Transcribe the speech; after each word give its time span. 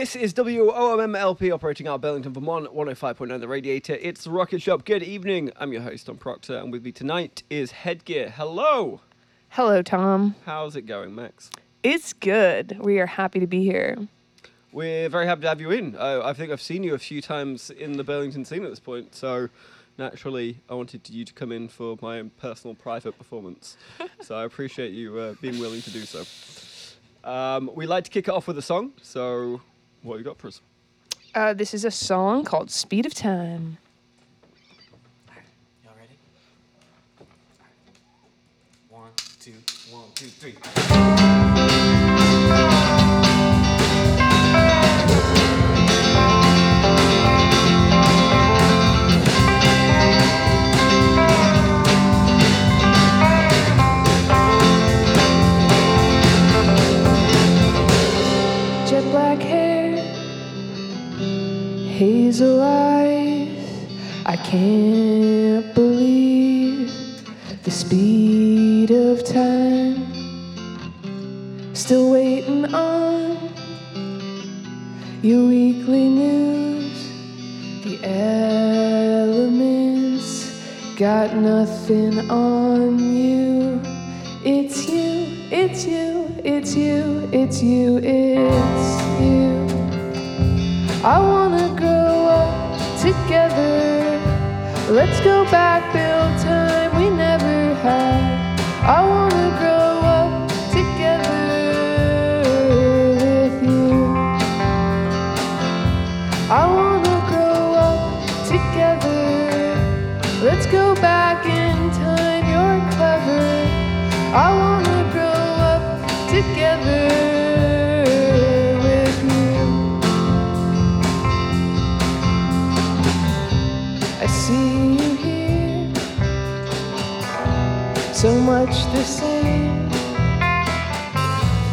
This 0.00 0.16
is 0.16 0.32
WOMMLP 0.32 1.52
operating 1.52 1.86
out 1.86 1.96
of 1.96 2.00
Burlington, 2.00 2.32
Vermont, 2.32 2.74
105.9 2.74 3.38
The 3.38 3.46
Radiator. 3.46 3.98
It's 4.00 4.24
the 4.24 4.30
Rocket 4.30 4.62
Shop. 4.62 4.86
Good 4.86 5.02
evening. 5.02 5.52
I'm 5.58 5.74
your 5.74 5.82
host, 5.82 6.06
Tom 6.06 6.16
Proctor, 6.16 6.56
and 6.56 6.72
with 6.72 6.82
me 6.82 6.90
tonight 6.90 7.42
is 7.50 7.72
Headgear. 7.72 8.30
Hello. 8.30 9.02
Hello, 9.50 9.82
Tom. 9.82 10.36
How's 10.46 10.74
it 10.74 10.86
going, 10.86 11.14
Max? 11.14 11.50
It's 11.82 12.14
good. 12.14 12.78
We 12.80 12.98
are 12.98 13.04
happy 13.04 13.40
to 13.40 13.46
be 13.46 13.62
here. 13.62 14.08
We're 14.72 15.10
very 15.10 15.26
happy 15.26 15.42
to 15.42 15.48
have 15.48 15.60
you 15.60 15.70
in. 15.70 15.94
Uh, 15.94 16.22
I 16.24 16.32
think 16.32 16.50
I've 16.50 16.62
seen 16.62 16.82
you 16.82 16.94
a 16.94 16.98
few 16.98 17.20
times 17.20 17.68
in 17.68 17.98
the 17.98 18.02
Burlington 18.02 18.46
scene 18.46 18.64
at 18.64 18.70
this 18.70 18.80
point, 18.80 19.14
so 19.14 19.50
naturally 19.98 20.62
I 20.70 20.76
wanted 20.76 21.10
you 21.10 21.26
to 21.26 21.32
come 21.34 21.52
in 21.52 21.68
for 21.68 21.98
my 22.00 22.20
own 22.20 22.30
personal 22.38 22.74
private 22.74 23.18
performance. 23.18 23.76
so 24.22 24.34
I 24.34 24.44
appreciate 24.44 24.92
you 24.92 25.18
uh, 25.18 25.34
being 25.42 25.60
willing 25.60 25.82
to 25.82 25.90
do 25.90 26.06
so. 26.06 26.24
Um, 27.22 27.70
we 27.74 27.84
like 27.84 28.04
to 28.04 28.10
kick 28.10 28.28
it 28.28 28.30
off 28.30 28.46
with 28.46 28.56
a 28.56 28.62
song, 28.62 28.94
so 29.02 29.60
what 30.02 30.18
you 30.18 30.24
got 30.24 30.38
for 30.38 30.48
us? 30.48 30.60
Uh, 31.34 31.52
this 31.52 31.74
is 31.74 31.84
a 31.84 31.90
song 31.90 32.44
called 32.44 32.70
Speed 32.70 33.06
of 33.06 33.14
Time. 33.14 33.78
Y'all 35.84 35.94
ready? 35.96 36.18
One, 38.88 39.10
two, 39.38 39.52
one, 39.90 40.04
two, 40.14 40.26
three. 40.26 41.59
Hazel 62.00 62.62
eyes. 62.62 63.48
I 64.24 64.36
can't 64.36 65.74
believe 65.74 66.90
the 67.62 67.70
speed 67.70 68.90
of 68.90 69.22
time. 69.22 70.06
Still 71.74 72.10
waiting 72.10 72.74
on 72.74 73.36
your 75.20 75.46
weekly 75.48 76.08
news. 76.08 77.10
The 77.84 78.00
elements 79.22 79.58
got 80.96 81.36
nothing 81.36 82.30
on 82.30 82.98
you. 82.98 83.78
It's 84.42 84.88
you, 84.88 85.26
it's 85.52 85.84
you, 85.84 86.34
it's 86.44 86.74
you, 86.74 87.28
it's 87.30 87.62
you, 87.62 87.98
it's 87.98 89.20
you. 89.20 89.39
I 91.02 91.18
wanna 91.18 91.74
grow 91.76 92.26
up 92.26 93.00
together. 93.00 94.20
Let's 94.92 95.18
go 95.20 95.44
back, 95.50 95.80
build 95.94 96.38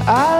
I 0.07 0.36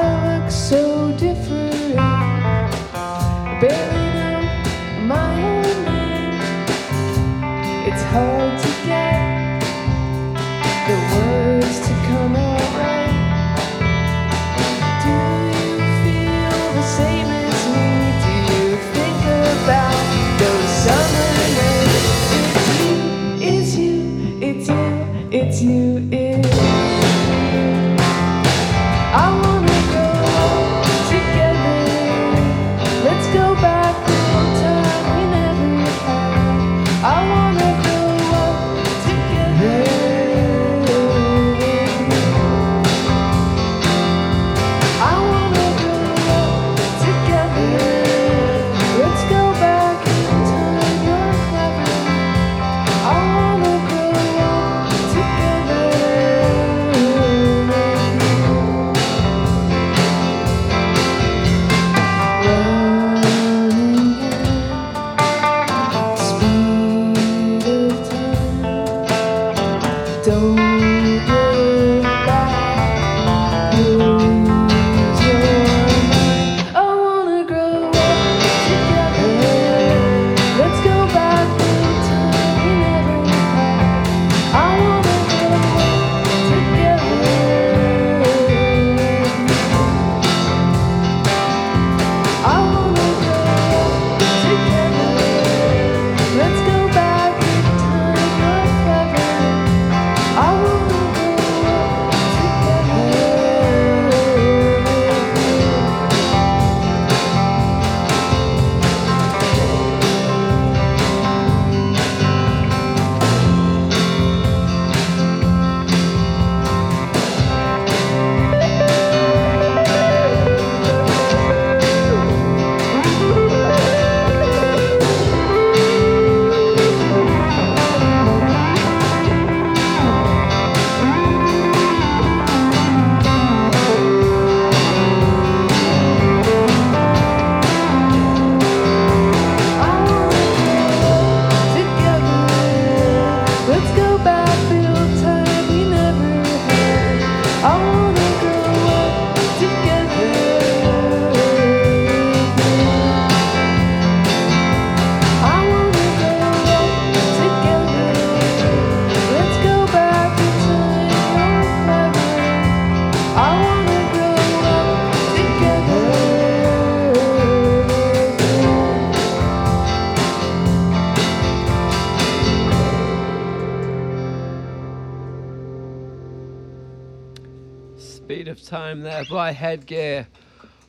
Headgear. 179.68 180.28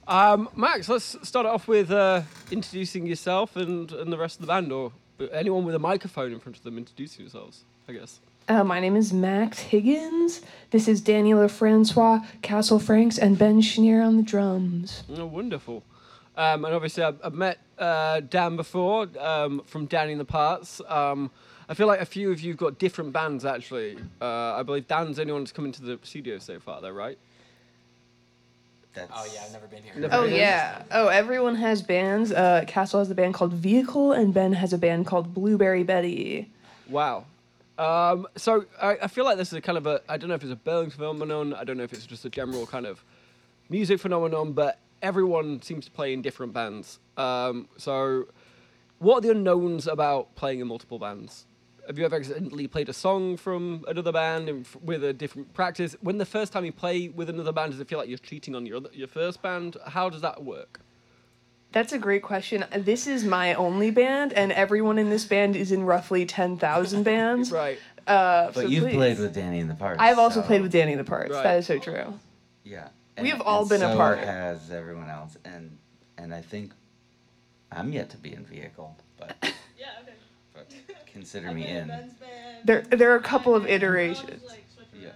Um, 0.07 0.49
Max, 0.55 0.89
let's 0.89 1.17
start 1.29 1.47
off 1.47 1.67
with 1.67 1.91
uh, 1.91 2.23
introducing 2.53 3.07
yourself 3.07 3.57
and, 3.57 3.91
and 3.91 4.13
the 4.13 4.17
rest 4.17 4.37
of 4.37 4.43
the 4.43 4.47
band, 4.47 4.71
or 4.71 4.93
anyone 5.33 5.65
with 5.65 5.75
a 5.75 5.81
microphone 5.81 6.33
in 6.33 6.39
front 6.39 6.57
of 6.57 6.63
them 6.63 6.79
introducing 6.79 7.23
yourselves, 7.23 7.65
I 7.89 7.93
guess. 7.95 8.21
Uh, 8.49 8.63
my 8.63 8.79
name 8.79 8.95
is 8.95 9.13
Max 9.13 9.59
Higgins. 9.59 10.43
This 10.71 10.87
is 10.87 11.03
Daniela 11.03 11.51
Francois, 11.51 12.21
Castle 12.41 12.79
Franks, 12.79 13.19
and 13.19 13.37
Ben 13.37 13.61
Schneer 13.61 14.07
on 14.07 14.17
the 14.17 14.23
drums. 14.23 15.03
Oh, 15.17 15.27
wonderful. 15.27 15.83
Um, 16.37 16.65
and 16.65 16.73
obviously, 16.73 17.03
I've, 17.03 17.19
I've 17.25 17.35
met 17.35 17.59
uh, 17.81 18.21
Dan 18.21 18.55
before 18.55 19.09
um, 19.19 19.61
from 19.67 19.87
Danny 19.87 20.13
in 20.13 20.19
the 20.19 20.25
Parts. 20.25 20.81
Um, 20.87 21.33
I 21.69 21.75
feel 21.75 21.89
like 21.89 22.01
a 22.01 22.07
few 22.07 22.31
of 22.31 22.41
you 22.41 22.53
have 22.53 22.59
got 22.59 22.79
different 22.79 23.13
bands, 23.13 23.45
actually. 23.45 23.99
Uh, 24.23 24.55
I 24.55 24.63
believe 24.63 24.87
Dan's 24.87 25.17
the 25.17 25.23
only 25.23 25.33
one 25.33 25.43
that's 25.43 25.53
come 25.53 25.65
into 25.67 25.83
the 25.83 25.99
studio 26.05 26.39
so 26.39 26.61
far, 26.61 26.81
though, 26.81 26.93
right? 26.93 27.19
That's, 28.95 29.11
Oh 29.15 29.27
yeah, 29.33 29.43
I've 29.45 29.53
never 29.53 29.67
been 29.67 29.83
here. 29.83 29.93
Never 29.97 30.15
Oh 30.15 30.23
been. 30.27 30.35
yeah. 30.35 30.83
Oh, 30.91 31.09
everyone 31.09 31.55
has 31.57 31.83
bands. 31.83 32.33
Uh, 32.33 32.65
Castle 32.67 32.99
has 33.01 33.11
a 33.11 33.15
band 33.15 33.35
called 33.35 33.53
Vehicle, 33.53 34.13
and 34.13 34.33
Ben 34.35 34.53
has 34.55 34.73
a 34.73 34.79
band 34.79 35.07
called 35.07 35.33
Blueberry 35.35 35.83
Betty. 35.85 36.51
Wow. 36.89 37.27
Um, 37.79 38.27
so 38.35 38.65
I, 38.83 38.97
I 39.03 39.07
feel 39.07 39.25
like 39.25 39.37
this 39.37 39.49
is 39.49 39.55
a 39.55 39.61
kind 39.61 39.79
of 39.79 39.87
a 39.87 40.01
I 40.09 40.17
don't 40.17 40.29
know 40.29 40.35
if 40.35 40.43
it's 40.43 40.53
a 40.53 40.57
Burlington 40.57 40.97
phenomenon. 40.99 41.55
I 41.55 41.65
don't 41.65 41.77
know 41.77 41.85
if 41.85 41.93
it's 41.93 42.07
just 42.07 42.25
a 42.25 42.31
general 42.31 42.67
kind 42.67 42.87
of 42.87 43.05
music 43.69 44.01
phenomenon, 44.01 44.53
but 44.53 44.79
everyone 45.01 45.63
seems 45.63 45.85
to 45.85 45.91
play 45.93 46.13
in 46.13 46.21
different 46.23 46.53
bands. 46.53 46.99
Um, 47.17 47.69
so, 47.77 48.27
what 48.99 49.19
are 49.19 49.21
the 49.21 49.31
unknowns 49.31 49.87
about 49.87 50.35
playing 50.35 50.59
in 50.61 50.67
multiple 50.67 50.99
bands? 50.99 51.47
Have 51.89 51.99
you 51.99 52.05
ever 52.05 52.17
accidentally 52.17 52.69
played 52.69 52.91
a 52.91 52.93
song 52.93 53.39
from 53.39 53.83
another 53.89 54.13
band 54.13 54.51
and 54.51 54.67
f- 54.67 54.77
with 54.83 55.03
a 55.03 55.15
different 55.15 55.55
practice? 55.55 55.97
When 56.03 56.19
the 56.19 56.27
first 56.27 56.53
time 56.53 56.67
you 56.67 56.71
play 56.73 57.09
with 57.09 57.31
another 57.31 57.51
band, 57.51 57.73
does 57.73 57.81
it 57.81 57.89
feel 57.89 57.99
like 57.99 58.11
you're 58.11 58.19
cheating 58.19 58.55
on 58.55 58.67
your 58.67 58.77
other, 58.77 58.91
your 58.93 59.09
first 59.09 59.41
band? 59.41 59.79
How 59.87 60.11
does 60.11 60.21
that 60.21 60.45
work? 60.45 60.81
That's 61.73 61.95
a 61.95 61.99
great 61.99 62.23
question. 62.23 62.67
This 62.77 63.07
is 63.07 63.25
my 63.25 63.55
only 63.55 63.91
band, 63.91 64.35
and 64.35 64.53
everyone 64.53 64.99
in 64.99 65.09
this 65.09 65.25
band 65.25 65.57
is 65.57 65.73
in 65.73 65.83
roughly 65.85 66.27
ten 66.27 66.59
thousand 66.59 67.03
bands. 67.13 67.51
Right. 67.51 67.79
Uh, 68.07 68.47
But 68.49 68.55
so 68.55 68.61
you've 68.63 68.85
please. 68.85 68.95
played 68.95 69.19
with 69.19 69.35
Danny 69.35 69.59
in 69.59 69.69
the 69.69 69.75
parts. 69.75 69.97
I've 69.99 70.19
also 70.19 70.43
so- 70.43 70.47
played 70.47 70.61
with 70.61 70.73
Danny 70.73 70.93
in 70.93 70.99
the 70.99 71.05
parts. 71.05 71.33
Right. 71.33 71.43
That 71.43 71.57
is 71.59 71.67
so 71.67 71.79
true. 71.79 72.13
Yeah. 72.65 72.89
We 73.21 73.31
have 73.31 73.41
all 73.41 73.67
been 73.67 73.83
a 73.83 73.93
so 73.93 73.97
part. 73.97 74.19
has 74.19 74.71
everyone 74.71 75.09
else, 75.09 75.39
and 75.47 75.79
and 76.19 76.35
I 76.35 76.43
think 76.43 76.73
I'm 77.73 77.93
yet 77.95 78.11
to 78.11 78.19
be 78.19 78.35
in 78.35 78.45
vehicle, 78.45 78.95
but 79.19 79.37
Yeah, 79.43 79.49
okay. 79.49 79.53
but 79.53 79.55
consider 81.19 81.53
me 81.53 81.67
in. 81.67 81.93
There, 82.65 82.83
there 82.83 83.13
are 83.13 83.17
a 83.17 83.23
couple 83.23 83.55
of 83.55 83.67
iterations. 83.67 84.43
Yeah. 85.01 85.11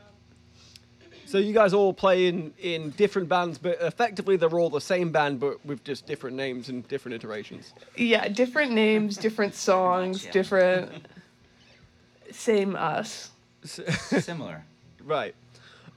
So 1.26 1.38
you 1.38 1.52
guys 1.54 1.72
all 1.72 1.92
play 1.94 2.26
in, 2.26 2.52
in 2.58 2.90
different 2.90 3.28
bands, 3.28 3.56
but 3.56 3.78
effectively 3.80 4.36
they're 4.36 4.58
all 4.58 4.68
the 4.68 4.80
same 4.80 5.12
band, 5.12 5.38
but 5.40 5.64
with 5.64 5.84
just 5.84 6.06
different 6.06 6.36
names 6.36 6.68
and 6.68 6.86
different 6.88 7.14
iterations. 7.14 7.72
Yeah, 7.96 8.28
different 8.28 8.72
names, 8.72 9.16
different 9.16 9.54
songs, 9.70 10.26
different. 10.26 10.90
Same 12.30 12.74
us. 12.76 13.30
Similar. 13.64 14.64
Right. 15.04 15.34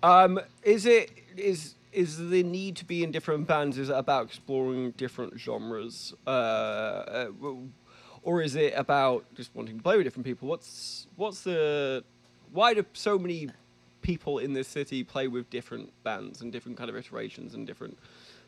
Um, 0.03 0.39
is 0.63 0.85
it 0.85 1.11
is 1.37 1.75
is 1.93 2.17
the 2.29 2.43
need 2.43 2.75
to 2.75 2.85
be 2.85 3.03
in 3.03 3.11
different 3.11 3.47
bands? 3.47 3.77
Is 3.77 3.89
it 3.89 3.95
about 3.95 4.25
exploring 4.25 4.91
different 4.91 5.39
genres, 5.39 6.13
uh, 6.27 6.29
uh, 6.29 7.25
w- 7.25 7.69
or 8.25 8.41
is 8.41 8.55
it 8.55 8.73
about 8.75 9.23
just 9.35 9.51
wanting 9.55 9.77
to 9.77 9.83
play 9.83 9.95
with 9.95 10.05
different 10.05 10.25
people? 10.25 10.49
What's 10.49 11.07
what's 11.15 11.41
the 11.41 12.03
why 12.51 12.73
do 12.73 12.83
so 12.93 13.17
many 13.17 13.49
people 14.01 14.39
in 14.39 14.53
this 14.53 14.67
city 14.67 15.03
play 15.03 15.27
with 15.27 15.49
different 15.49 15.93
bands 16.03 16.41
and 16.41 16.51
different 16.51 16.77
kind 16.77 16.89
of 16.89 16.97
iterations 16.97 17.53
and 17.53 17.65
different 17.65 17.97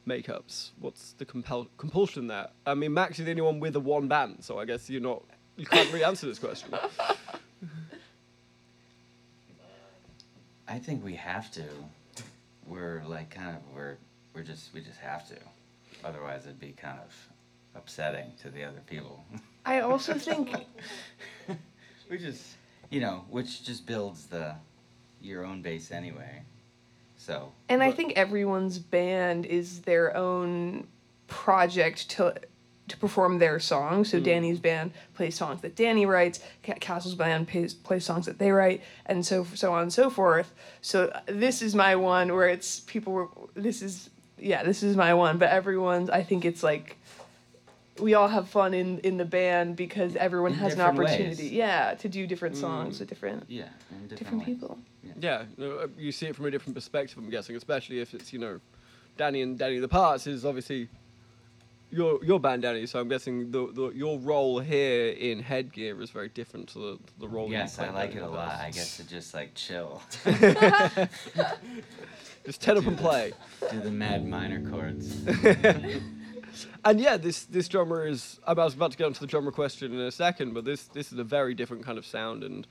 makeups? 0.06 0.71
What's 0.79 1.13
the 1.13 1.25
compel- 1.25 1.69
compulsion 1.77 2.27
there? 2.27 2.50
I 2.65 2.74
mean, 2.74 2.94
Max 2.94 3.19
is 3.19 3.25
the 3.25 3.31
only 3.31 3.44
one 3.44 3.59
with 3.59 3.75
a 3.75 3.79
one 3.79 4.07
band, 4.07 4.44
so 4.44 4.59
I 4.59 4.65
guess 4.65 4.89
you're 4.89 5.00
not 5.00 5.24
you 5.56 5.65
can't 5.65 5.88
really 5.94 6.03
answer 6.03 6.25
this 6.25 6.39
question. 6.39 6.73
I 10.68 10.80
think 10.80 11.06
we 11.06 11.15
have 11.15 11.51
to. 11.51 11.63
We're 12.68 13.03
like 13.07 13.30
kind 13.30 13.56
of 13.56 13.62
we're 13.73 13.97
we're 14.33 14.44
just 14.44 14.73
we 14.73 14.81
just 14.81 15.00
have 15.00 15.27
to. 15.30 15.38
Otherwise, 16.03 16.45
it'd 16.45 16.59
be 16.59 16.73
kind 16.73 17.00
of 17.00 17.13
upsetting 17.75 18.31
to 18.41 18.50
the 18.50 18.63
other 18.63 18.81
people. 18.88 19.23
I 19.68 19.81
also 19.81 20.14
think 20.14 20.56
we 22.10 22.18
just 22.18 22.44
you 22.90 23.02
know, 23.02 23.25
which 23.30 23.64
just 23.66 23.86
builds 23.86 24.28
the 24.28 24.56
your 25.22 25.44
own 25.46 25.62
base 25.62 25.92
anyway. 25.92 26.42
So 27.18 27.52
And 27.68 27.84
I 27.84 27.88
But- 27.90 27.98
think 27.98 28.14
everyone's 28.16 28.80
band 28.80 29.46
is 29.46 29.81
their 29.81 30.16
own 30.16 30.88
project 31.28 32.10
to 32.12 32.34
to 32.88 32.96
perform 32.96 33.40
their 33.40 33.60
songs. 33.60 34.10
So 34.12 34.18
Danny's 34.22 34.60
band 34.60 34.92
plays 35.16 35.36
songs 35.36 35.60
that 35.62 35.75
Danny 35.75 36.06
writes. 36.06 36.40
Ca- 36.64 36.75
Castle's 36.80 37.16
band 37.16 37.50
plays, 37.50 37.74
plays 37.74 38.06
songs 38.06 38.25
that 38.28 38.40
they 38.40 38.52
write, 38.52 38.81
and 39.06 39.25
so 39.25 39.44
so 39.56 39.74
on 39.74 39.81
and 39.81 39.92
so 39.92 40.10
forth. 40.10 40.54
So 40.81 41.08
uh, 41.10 41.19
this 41.25 41.62
is 41.62 41.75
my 41.75 41.98
one 41.98 42.34
where 42.34 42.48
it's 42.48 42.80
people. 42.80 43.12
Were, 43.12 43.28
this 43.56 43.81
is 43.81 44.10
yeah, 44.40 44.64
this 44.64 44.84
is 44.84 44.96
my 44.96 45.14
one. 45.14 45.38
But 45.38 45.50
everyone's. 45.50 46.10
I 46.10 46.24
think 46.24 46.46
it's 46.46 46.64
like 46.64 46.96
we 47.99 48.13
all 48.13 48.27
have 48.27 48.47
fun 48.49 48.73
in 48.73 48.99
in 48.99 49.17
the 49.17 49.25
band 49.25 49.75
because 49.75 50.15
everyone 50.15 50.53
In 50.53 50.57
has 50.59 50.73
an 50.73 50.79
different 50.79 50.99
ways. 50.99 51.09
opportunity. 51.09 51.47
Yeah, 51.55 51.94
to 51.95 52.07
do 52.09 52.27
different 52.27 52.55
songs 52.57 52.99
with 52.99 53.09
different 53.09 53.44
yeah, 53.47 53.69
different, 53.89 54.19
different 54.19 54.45
people. 54.45 54.77
Yeah, 55.19 55.44
no, 55.57 55.77
uh, 55.80 55.87
you 55.97 56.11
see 56.11 56.27
it 56.27 56.35
from 56.35 56.45
a 56.45 56.51
different 56.51 56.75
perspective. 56.75 57.18
I'm 57.18 57.30
guessing, 57.30 57.56
especially 57.56 57.99
if 58.01 58.13
it's 58.13 58.31
you 58.33 58.39
know, 58.39 58.59
Danny 59.18 59.42
and 59.42 59.57
Danny 59.57 59.80
the 59.80 59.87
Parts 59.87 60.27
is 60.27 60.45
obviously 60.45 60.89
your 61.89 62.23
your 62.23 62.39
band, 62.39 62.61
Danny. 62.63 62.85
So 62.85 62.99
I'm 62.99 63.07
guessing 63.07 63.49
the, 63.51 63.71
the 63.73 63.89
your 63.95 64.19
role 64.19 64.59
here 64.59 65.09
in 65.11 65.39
Headgear 65.42 65.99
is 66.01 66.11
very 66.11 66.30
different 66.30 66.68
to 66.69 66.80
the, 66.80 66.99
the 67.19 67.27
role. 67.27 67.49
Yes, 67.49 67.77
you 67.80 67.85
I 67.85 67.89
like 67.92 68.16
it 68.16 68.21
a 68.21 68.27
lot. 68.27 68.51
I 68.59 68.69
get 68.71 68.85
to 68.97 69.07
just 69.07 69.33
like 69.33 69.56
chill, 69.56 70.01
Just 72.45 72.61
turn 72.61 72.77
up 72.77 72.85
and 72.85 72.97
play. 72.97 73.33
do 73.71 73.80
the 73.81 73.92
mad 73.92 74.25
minor 74.27 74.69
chords. 74.69 75.16
And 76.85 76.99
yeah, 76.99 77.18
this 77.18 77.44
this 77.45 77.68
drummer 77.68 78.06
is. 78.06 78.40
I 78.45 78.54
was 78.54 78.73
about 78.73 78.92
to 78.92 78.97
get 78.97 79.06
onto 79.06 79.19
the 79.19 79.28
drummer 79.28 79.52
question 79.52 79.94
in 79.94 79.99
a 79.99 80.11
second, 80.11 80.54
but 80.54 80.66
this 80.66 80.85
this 80.85 81.11
is 81.11 81.19
a 81.19 81.23
very 81.23 81.54
different 81.54 81.85
kind 81.85 81.97
of 81.97 82.06
sound 82.06 82.44
and 82.44 82.66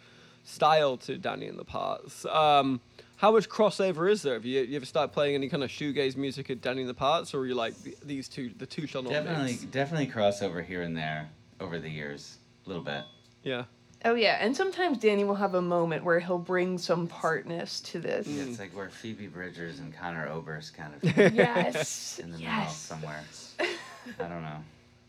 style 0.44 0.96
to 0.96 1.18
Danny 1.18 1.46
and 1.46 1.58
the 1.58 1.64
Parts. 1.64 2.24
Um, 2.26 2.80
how 3.16 3.32
much 3.32 3.48
crossover 3.48 4.10
is 4.10 4.22
there? 4.22 4.34
Have 4.34 4.44
you, 4.44 4.60
you 4.62 4.76
ever 4.76 4.86
started 4.86 5.12
playing 5.12 5.34
any 5.34 5.48
kind 5.48 5.64
of 5.64 5.70
shoegaze 5.70 6.16
music 6.16 6.50
at 6.50 6.60
Danny 6.60 6.82
and 6.82 6.88
the 6.88 6.94
Parts, 6.94 7.34
or 7.34 7.40
are 7.40 7.46
you 7.46 7.54
like 7.54 7.74
these 8.04 8.28
two, 8.28 8.50
the 8.58 8.66
two 8.66 8.86
shall 8.86 9.02
not 9.02 9.10
definitely, 9.10 9.52
mix? 9.52 9.64
definitely 9.64 10.06
crossover 10.06 10.64
here 10.64 10.82
and 10.82 10.96
there 10.96 11.30
over 11.60 11.78
the 11.78 11.88
years, 11.88 12.36
a 12.64 12.68
little 12.68 12.84
bit. 12.84 13.04
Yeah. 13.42 13.64
Oh 14.06 14.14
yeah, 14.14 14.38
and 14.40 14.56
sometimes 14.56 14.98
Danny 14.98 15.24
will 15.24 15.34
have 15.34 15.54
a 15.54 15.60
moment 15.62 16.04
where 16.04 16.20
he'll 16.20 16.38
bring 16.38 16.78
some 16.78 17.06
partness 17.08 17.80
to 17.80 17.98
this. 17.98 18.26
Mm. 18.28 18.48
It's 18.48 18.58
like 18.60 18.74
where 18.76 18.88
Phoebe 18.88 19.26
Bridgers 19.26 19.80
and 19.80 19.92
Conor 19.94 20.28
Oberst 20.28 20.74
kind 20.74 20.94
of 20.94 21.16
Yes. 21.34 22.18
in 22.22 22.30
the 22.30 22.38
middle 22.38 22.66
somewhere. 22.68 23.22
I 23.60 24.28
don't 24.28 24.42
know. 24.42 24.58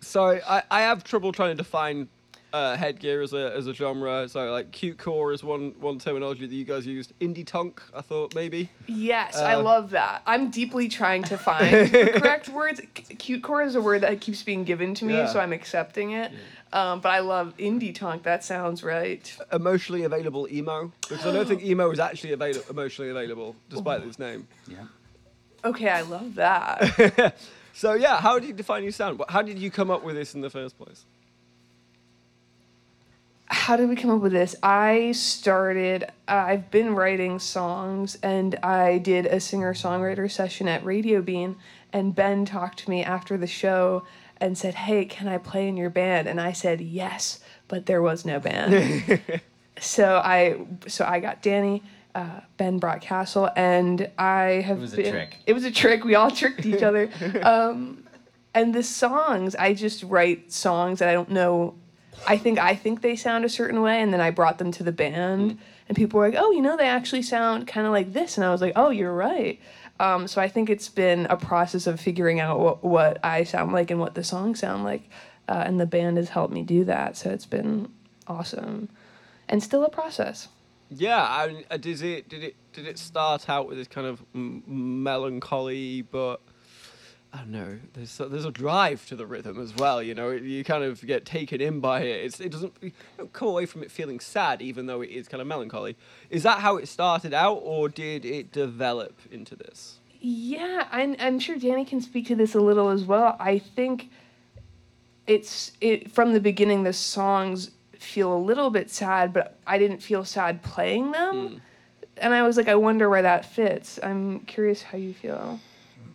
So 0.01 0.39
I, 0.47 0.63
I 0.71 0.81
have 0.81 1.03
trouble 1.03 1.31
trying 1.31 1.51
to 1.55 1.63
define 1.63 2.07
uh, 2.53 2.75
headgear 2.77 3.21
as 3.21 3.33
a 3.33 3.53
as 3.55 3.67
a 3.67 3.73
genre. 3.73 4.27
So 4.29 4.51
like 4.51 4.71
cute 4.71 4.97
core 4.97 5.33
is 5.33 5.43
one 5.43 5.75
one 5.79 5.99
terminology 5.99 6.47
that 6.47 6.55
you 6.55 6.63
guys 6.65 6.87
used. 6.87 7.11
Indie 7.19 7.45
tonk, 7.45 7.81
I 7.93 8.01
thought 8.01 8.33
maybe. 8.33 8.69
Yes, 8.87 9.37
I 9.37 9.55
Uh, 9.55 9.61
love 9.63 9.89
that. 9.91 10.21
I'm 10.25 10.49
deeply 10.49 10.87
trying 10.87 11.23
to 11.23 11.37
find 11.37 11.89
the 11.91 12.11
correct 12.19 12.47
words. 12.49 12.79
C- 12.97 13.15
Cute 13.15 13.43
core 13.43 13.61
is 13.63 13.75
a 13.75 13.81
word 13.81 14.01
that 14.01 14.21
keeps 14.21 14.41
being 14.43 14.63
given 14.63 14.95
to 14.95 15.05
me, 15.05 15.13
Yeah. 15.15 15.27
so 15.27 15.39
I'm 15.39 15.51
accepting 15.53 16.11
it. 16.11 16.31
Um, 16.73 16.99
but 16.99 17.09
I 17.09 17.19
love 17.19 17.55
indie 17.57 17.95
tonk. 17.95 18.23
That 18.23 18.43
sounds 18.43 18.83
right. 18.83 19.37
Emotionally 19.51 20.03
available 20.03 20.47
emo 20.51 20.91
because 21.01 21.25
I 21.25 21.31
don't 21.31 21.47
think 21.47 21.63
emo 21.63 21.89
is 21.91 21.99
actually 21.99 22.33
available 22.33 22.65
emotionally 22.69 23.11
available 23.11 23.55
despite 23.69 24.03
its 24.03 24.19
name. 24.19 24.47
Yeah. 24.67 24.85
Okay, 25.63 25.89
I 25.89 26.01
love 26.01 26.35
that. 26.35 27.35
So 27.77 27.93
yeah, 27.93 28.19
how 28.19 28.39
do 28.39 28.47
you 28.47 28.53
define 28.53 28.81
your 28.81 28.91
sound? 28.91 29.21
How 29.29 29.43
did 29.43 29.59
you 29.59 29.69
come 29.69 29.91
up 29.91 30.03
with 30.03 30.15
this 30.15 30.33
in 30.33 30.41
the 30.41 30.49
first 30.49 30.79
place? 30.79 31.05
How 33.45 33.77
did 33.77 33.87
we 33.87 33.95
come 33.95 34.09
up 34.09 34.19
with 34.19 34.31
this? 34.31 34.55
I 34.63 35.11
started, 35.11 36.11
I've 36.27 36.71
been 36.71 36.95
writing 36.95 37.37
songs 37.37 38.17
and 38.23 38.55
I 38.63 38.97
did 38.97 39.27
a 39.27 39.39
singer 39.39 39.75
songwriter 39.75 40.29
session 40.29 40.67
at 40.67 40.83
Radio 40.83 41.21
Bean. 41.21 41.55
And 41.93 42.15
Ben 42.15 42.45
talked 42.45 42.79
to 42.79 42.89
me 42.89 43.03
after 43.03 43.37
the 43.37 43.45
show 43.45 44.03
and 44.39 44.57
said, 44.57 44.75
Hey, 44.75 45.05
can 45.05 45.27
I 45.27 45.37
play 45.37 45.67
in 45.67 45.77
your 45.77 45.89
band? 45.89 46.27
And 46.27 46.39
I 46.39 46.51
said, 46.51 46.81
Yes, 46.81 47.39
but 47.67 47.85
there 47.85 48.01
was 48.01 48.25
no 48.25 48.39
band. 48.39 49.21
so 49.79 50.21
I 50.23 50.59
so 50.87 51.05
I 51.05 51.19
got 51.19 51.41
Danny. 51.41 51.83
Uh, 52.15 52.39
ben 52.57 52.79
brought 52.79 52.99
Castle, 52.99 53.47
and 53.55 54.09
I 54.17 54.63
have. 54.65 54.79
It 54.79 54.81
was 54.81 54.93
a 54.93 55.11
trick. 55.11 55.37
It 55.45 55.53
was 55.53 55.65
a 55.65 55.71
trick. 55.71 56.03
We 56.03 56.15
all 56.15 56.31
tricked 56.31 56.65
each 56.65 56.81
other. 56.81 57.11
Um, 57.43 58.03
and 58.55 58.73
the 58.73 58.81
songs, 58.81 59.55
I 59.55 59.75
just 59.75 60.01
write 60.01 60.51
songs 60.51 60.97
that 60.97 61.09
I 61.09 61.13
don't 61.13 61.29
know 61.29 61.75
I 62.25 62.37
think 62.37 62.57
I 62.57 62.75
think 62.75 63.01
they 63.01 63.15
sound 63.15 63.45
a 63.45 63.49
certain 63.49 63.81
way, 63.81 64.01
and 64.01 64.13
then 64.13 64.21
I 64.21 64.31
brought 64.31 64.57
them 64.57 64.71
to 64.71 64.83
the 64.83 64.91
band, 64.91 65.59
and 65.87 65.95
people 65.95 66.19
were 66.19 66.27
like, 66.27 66.37
"Oh, 66.39 66.51
you 66.51 66.61
know, 66.61 66.77
they 66.77 66.87
actually 66.87 67.21
sound 67.21 67.67
kind 67.67 67.85
of 67.85 67.91
like 67.91 68.13
this," 68.13 68.37
and 68.37 68.45
I 68.45 68.51
was 68.51 68.61
like, 68.61 68.73
"Oh, 68.75 68.89
you're 68.89 69.13
right." 69.13 69.59
Um, 69.99 70.27
so 70.27 70.41
I 70.41 70.47
think 70.47 70.69
it's 70.69 70.89
been 70.89 71.25
a 71.29 71.37
process 71.37 71.87
of 71.87 71.99
figuring 71.99 72.39
out 72.39 72.59
what, 72.59 72.83
what 72.83 73.19
I 73.23 73.43
sound 73.43 73.71
like 73.71 73.91
and 73.91 73.99
what 73.99 74.15
the 74.15 74.23
songs 74.23 74.59
sound 74.59 74.83
like, 74.83 75.09
uh, 75.47 75.63
and 75.65 75.79
the 75.79 75.85
band 75.85 76.17
has 76.17 76.29
helped 76.29 76.53
me 76.53 76.63
do 76.63 76.83
that. 76.85 77.17
So 77.17 77.29
it's 77.31 77.45
been 77.45 77.91
awesome, 78.27 78.89
and 79.49 79.63
still 79.63 79.83
a 79.83 79.89
process. 79.89 80.49
Yeah, 80.89 81.21
I, 81.21 81.65
uh, 81.69 81.77
did 81.77 82.01
it 82.01 82.29
did 82.29 82.43
it 82.43 82.55
did 82.73 82.87
it 82.87 82.97
start 82.97 83.49
out 83.49 83.67
with 83.67 83.77
this 83.77 83.87
kind 83.87 84.07
of 84.07 84.23
melancholy, 84.33 86.03
but 86.03 86.41
I 87.37 87.41
don't 87.41 87.51
know. 87.51 87.77
There's 87.93 88.19
a, 88.19 88.25
there's 88.25 88.45
a 88.45 88.51
drive 88.51 89.05
to 89.07 89.15
the 89.15 89.27
rhythm 89.27 89.61
as 89.61 89.75
well. 89.75 90.01
You 90.01 90.15
know, 90.15 90.31
you 90.31 90.63
kind 90.63 90.83
of 90.83 91.05
get 91.05 91.23
taken 91.23 91.61
in 91.61 91.79
by 91.79 92.01
it. 92.01 92.25
It's, 92.25 92.39
it 92.39 92.51
doesn't 92.51 92.73
you 92.81 92.91
don't 93.15 93.31
come 93.31 93.49
away 93.49 93.67
from 93.67 93.83
it 93.83 93.91
feeling 93.91 94.19
sad, 94.19 94.59
even 94.61 94.87
though 94.87 95.01
it 95.01 95.11
is 95.11 95.27
kind 95.27 95.39
of 95.39 95.45
melancholy. 95.45 95.95
Is 96.31 96.41
that 96.43 96.61
how 96.61 96.77
it 96.77 96.87
started 96.87 97.35
out, 97.35 97.59
or 97.63 97.89
did 97.89 98.25
it 98.25 98.51
develop 98.51 99.19
into 99.29 99.55
this? 99.55 99.99
Yeah, 100.19 100.87
I'm, 100.91 101.15
I'm 101.19 101.39
sure 101.39 101.57
Danny 101.57 101.85
can 101.85 102.01
speak 102.01 102.25
to 102.27 102.35
this 102.35 102.55
a 102.55 102.59
little 102.59 102.89
as 102.89 103.03
well. 103.03 103.37
I 103.39 103.59
think 103.59 104.09
it's 105.27 105.73
it 105.79 106.11
from 106.11 106.33
the 106.33 106.39
beginning. 106.39 106.83
The 106.83 106.93
songs 106.93 107.69
feel 107.99 108.33
a 108.33 108.39
little 108.39 108.71
bit 108.71 108.89
sad, 108.89 109.31
but 109.31 109.59
I 109.67 109.77
didn't 109.77 109.99
feel 109.99 110.25
sad 110.25 110.63
playing 110.63 111.11
them, 111.11 111.47
hmm. 111.47 111.57
and 112.17 112.33
I 112.33 112.41
was 112.41 112.57
like, 112.57 112.67
I 112.67 112.75
wonder 112.75 113.11
where 113.11 113.21
that 113.21 113.45
fits. 113.45 113.99
I'm 114.01 114.39
curious 114.41 114.81
how 114.81 114.97
you 114.97 115.13
feel. 115.13 115.59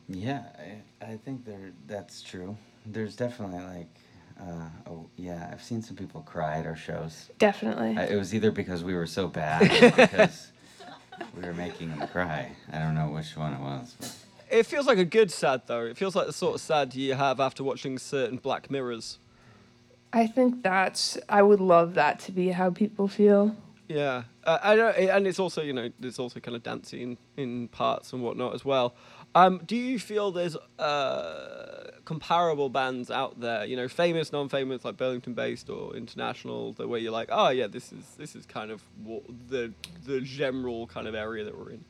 Yeah, 0.08 0.42
I, 0.58 0.82
I 1.02 1.16
think 1.16 1.44
there 1.44 1.72
that's 1.86 2.22
true. 2.22 2.56
There's 2.86 3.16
definitely 3.16 3.58
like, 3.58 3.94
uh, 4.40 4.68
oh 4.90 5.08
yeah, 5.16 5.50
I've 5.52 5.62
seen 5.62 5.82
some 5.82 5.96
people 5.96 6.22
cry 6.22 6.58
at 6.58 6.66
our 6.66 6.76
shows. 6.76 7.30
Definitely. 7.38 7.96
I, 7.96 8.04
it 8.04 8.16
was 8.16 8.34
either 8.34 8.50
because 8.50 8.84
we 8.84 8.94
were 8.94 9.06
so 9.06 9.28
bad 9.28 9.62
or 9.82 9.90
because 9.90 10.52
we 11.36 11.42
were 11.42 11.54
making 11.54 11.90
them 11.90 12.06
cry. 12.08 12.52
I 12.72 12.78
don't 12.78 12.94
know 12.94 13.08
which 13.08 13.36
one 13.36 13.52
it 13.52 13.60
was. 13.60 13.96
But 13.98 14.14
It 14.50 14.66
feels 14.66 14.86
like 14.86 14.98
a 14.98 15.04
good 15.04 15.30
sad 15.30 15.62
though. 15.66 15.84
It 15.86 15.96
feels 15.96 16.14
like 16.14 16.26
the 16.26 16.32
sort 16.32 16.54
of 16.54 16.60
sad 16.60 16.94
you 16.94 17.14
have 17.14 17.40
after 17.40 17.64
watching 17.64 17.98
certain 17.98 18.36
Black 18.36 18.70
Mirrors. 18.70 19.18
I 20.12 20.26
think 20.26 20.62
that's. 20.62 21.18
I 21.28 21.42
would 21.42 21.60
love 21.60 21.94
that 21.94 22.18
to 22.20 22.32
be 22.32 22.48
how 22.50 22.70
people 22.70 23.08
feel. 23.08 23.56
Yeah, 23.88 24.24
uh, 24.44 24.58
I 24.62 24.76
know, 24.76 24.88
and 24.88 25.26
it's 25.26 25.38
also 25.38 25.60
you 25.62 25.72
know 25.72 25.90
there's 25.98 26.18
also 26.18 26.40
kind 26.40 26.56
of 26.56 26.62
dancing 26.62 27.18
in 27.36 27.68
parts 27.68 28.12
and 28.12 28.22
whatnot 28.22 28.54
as 28.54 28.64
well. 28.64 28.94
Um, 29.34 29.62
do 29.66 29.76
you 29.76 29.98
feel 29.98 30.30
there's 30.30 30.56
uh, 30.78 31.90
comparable 32.04 32.68
bands 32.68 33.10
out 33.10 33.40
there, 33.40 33.64
you 33.64 33.76
know, 33.76 33.88
famous, 33.88 34.32
non-famous, 34.32 34.84
like 34.84 34.96
Burlington-based 34.96 35.70
or 35.70 35.96
international, 35.96 36.72
the 36.74 36.86
way 36.86 36.98
you're 36.98 37.12
like, 37.12 37.28
oh 37.32 37.48
yeah, 37.48 37.66
this 37.66 37.92
is 37.92 38.04
this 38.18 38.36
is 38.36 38.44
kind 38.46 38.70
of 38.70 38.82
what 39.02 39.22
the 39.48 39.72
the 40.04 40.20
general 40.20 40.86
kind 40.86 41.06
of 41.06 41.14
area 41.14 41.44
that 41.44 41.58
we're 41.58 41.70
in. 41.70 41.84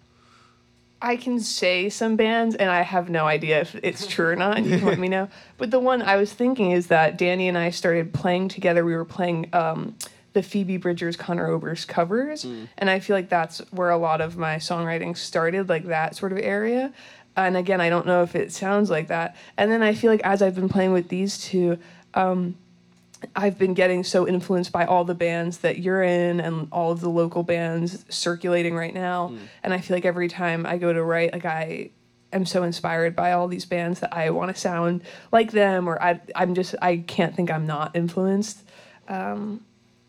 I 1.05 1.17
can 1.17 1.41
say 1.41 1.89
some 1.89 2.15
bands, 2.15 2.55
and 2.55 2.71
I 2.71 2.83
have 2.83 3.11
no 3.11 3.27
idea 3.27 3.63
if 3.63 3.75
it's 3.83 4.07
true 4.07 4.29
or 4.29 4.37
not. 4.37 4.57
and 4.57 4.67
You 4.67 4.79
can 4.79 4.87
let 4.87 5.01
me 5.01 5.09
know. 5.09 5.29
But 5.59 5.73
the 5.73 5.81
one 5.81 6.01
I 6.01 6.17
was 6.17 6.33
thinking 6.33 6.71
is 6.71 6.87
that 6.89 7.19
Danny 7.19 7.49
and 7.49 7.59
I 7.59 7.71
started 7.71 8.15
playing 8.15 8.49
together. 8.49 8.85
We 8.85 8.95
were 8.95 9.05
playing 9.05 9.49
um, 9.53 9.97
the 10.33 10.43
Phoebe 10.45 10.77
Bridgers, 10.77 11.17
Conor 11.17 11.49
Oberst 11.49 11.89
covers, 11.89 12.45
and 12.79 12.89
I 12.89 13.01
feel 13.01 13.17
like 13.17 13.29
that's 13.29 13.59
where 13.73 13.91
a 13.91 13.97
lot 13.99 14.21
of 14.21 14.37
my 14.37 14.57
songwriting 14.57 15.17
started, 15.17 15.69
like 15.69 15.87
that 15.87 16.15
sort 16.15 16.31
of 16.33 16.39
area. 16.39 16.93
And 17.37 17.57
again, 17.57 17.81
I 17.81 17.89
don't 17.89 18.07
know 18.07 18.23
if 18.23 18.35
it 18.37 18.53
sounds 18.53 18.91
like 18.91 19.09
that. 19.09 19.37
And 19.57 19.71
then 19.71 19.83
I 19.83 19.95
feel 19.95 20.11
like 20.11 20.23
as 20.23 20.43
I've 20.43 20.55
been 20.55 20.69
playing 20.69 20.93
with 20.93 21.09
these 21.09 21.39
two, 21.39 21.79
I've 22.15 23.57
been 23.59 23.75
getting 23.75 24.05
so 24.05 24.27
influenced 24.27 24.73
by 24.73 24.85
all 24.85 25.05
the 25.05 25.15
bands 25.15 25.59
that 25.59 25.79
you're 25.79 26.03
in 26.03 26.41
and 26.41 26.69
all 26.73 26.93
of 26.93 27.01
the 27.01 27.09
local 27.09 27.43
bands 27.43 28.05
circulating 28.09 28.75
right 28.75 28.93
now. 28.93 29.33
And 29.63 29.73
I 29.73 29.81
feel 29.81 29.97
like 29.97 30.05
every 30.05 30.29
time 30.29 30.67
I 30.67 30.77
go 30.77 30.93
to 30.93 31.03
write, 31.03 31.33
like 31.33 31.45
I 31.45 31.91
am 32.33 32.45
so 32.45 32.63
inspired 32.65 33.15
by 33.15 33.33
all 33.33 33.47
these 33.49 33.65
bands 33.65 34.01
that 34.01 34.13
I 34.13 34.31
want 34.31 34.55
to 34.55 34.61
sound 34.61 35.03
like 35.31 35.53
them, 35.53 35.89
or 35.89 36.03
I, 36.03 36.21
I'm 36.35 36.55
just, 36.55 36.75
I 36.83 36.99
can't 36.99 37.35
think 37.35 37.51
I'm 37.51 37.67
not 37.67 37.95
influenced. 37.95 38.63
Um, 39.09 39.65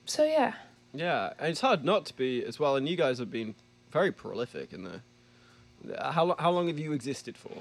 so 0.06 0.26
yeah. 0.26 0.54
Yeah, 0.94 1.34
and 1.40 1.50
it's 1.50 1.62
hard 1.62 1.84
not 1.84 2.06
to 2.08 2.14
be 2.16 2.44
as 2.44 2.60
well. 2.60 2.76
And 2.76 2.88
you 2.88 2.96
guys 2.96 3.20
have 3.20 3.32
been 3.32 3.56
very 3.92 4.12
prolific 4.12 4.74
in 4.74 4.84
there. 4.84 5.02
How 6.02 6.36
how 6.40 6.52
long 6.52 6.68
have 6.68 6.80
you 6.80 6.94
existed 6.94 7.38
for? 7.38 7.52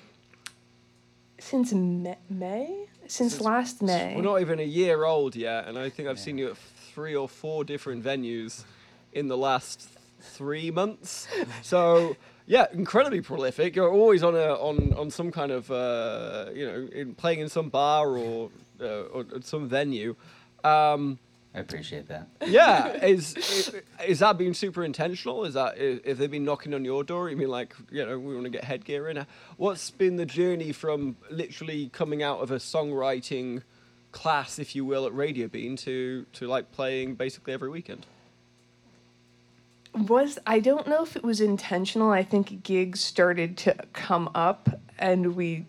Since 1.38 1.72
Ma- 1.72 2.14
May? 2.30 2.86
Since, 3.08 3.40
last 3.40 3.82
May. 3.82 4.14
We're 4.14 4.22
not 4.22 4.40
even 4.40 4.60
a 4.60 4.64
year 4.64 5.04
old 5.04 5.34
yet, 5.34 5.66
and 5.66 5.76
I 5.76 5.90
think 5.90 6.08
I've 6.08 6.18
seen 6.18 6.38
you 6.38 6.50
at 6.50 6.56
three 6.56 7.16
or 7.16 7.28
four 7.28 7.64
different 7.64 8.04
venues 8.04 8.64
in 9.12 9.28
the 9.28 9.36
last 9.36 9.88
three 10.20 10.70
months. 10.70 11.26
so 11.62 12.16
yeah, 12.46 12.66
incredibly 12.72 13.20
prolific. 13.20 13.74
You're 13.76 13.90
always 13.90 14.22
on 14.22 14.34
a 14.34 14.54
on 14.54 14.94
on 14.94 15.10
some 15.10 15.30
kind 15.30 15.50
of 15.50 15.70
uh, 15.70 16.46
you 16.54 16.66
know 16.66 16.88
in, 16.92 17.14
playing 17.14 17.40
in 17.40 17.48
some 17.48 17.68
bar 17.68 18.16
or 18.16 18.50
uh, 18.80 19.02
or 19.12 19.24
some 19.42 19.68
venue. 19.68 20.14
Um, 20.64 21.18
I 21.54 21.60
appreciate 21.60 22.08
that. 22.08 22.28
yeah, 22.46 22.88
is, 23.04 23.36
is 23.36 23.74
is 24.06 24.18
that 24.20 24.38
being 24.38 24.54
super 24.54 24.84
intentional? 24.84 25.44
Is 25.44 25.54
that 25.54 25.76
if 25.76 26.18
they've 26.18 26.30
been 26.30 26.44
knocking 26.44 26.72
on 26.74 26.84
your 26.84 27.04
door? 27.04 27.28
You 27.28 27.36
mean 27.36 27.48
like 27.48 27.74
you 27.90 28.04
know 28.04 28.18
we 28.18 28.34
want 28.34 28.44
to 28.44 28.50
get 28.50 28.64
headgear 28.64 29.08
in? 29.08 29.18
Uh, 29.18 29.24
what's 29.56 29.90
been 29.90 30.16
the 30.16 30.26
journey 30.26 30.72
from 30.72 31.16
literally 31.30 31.90
coming 31.90 32.22
out 32.22 32.40
of 32.40 32.50
a 32.50 32.56
songwriting 32.56 33.62
class, 34.12 34.58
if 34.58 34.74
you 34.74 34.84
will, 34.84 35.06
at 35.06 35.14
Radio 35.14 35.46
Bean 35.48 35.76
to 35.78 36.24
to 36.32 36.46
like 36.46 36.72
playing 36.72 37.16
basically 37.16 37.52
every 37.52 37.68
weekend? 37.68 38.06
was 39.94 40.38
I 40.46 40.60
don't 40.60 40.86
know 40.86 41.02
if 41.02 41.16
it 41.16 41.22
was 41.22 41.40
intentional. 41.40 42.10
I 42.10 42.22
think 42.22 42.62
gigs 42.62 43.00
started 43.00 43.56
to 43.58 43.74
come 43.92 44.30
up, 44.34 44.68
and 44.98 45.36
we. 45.36 45.66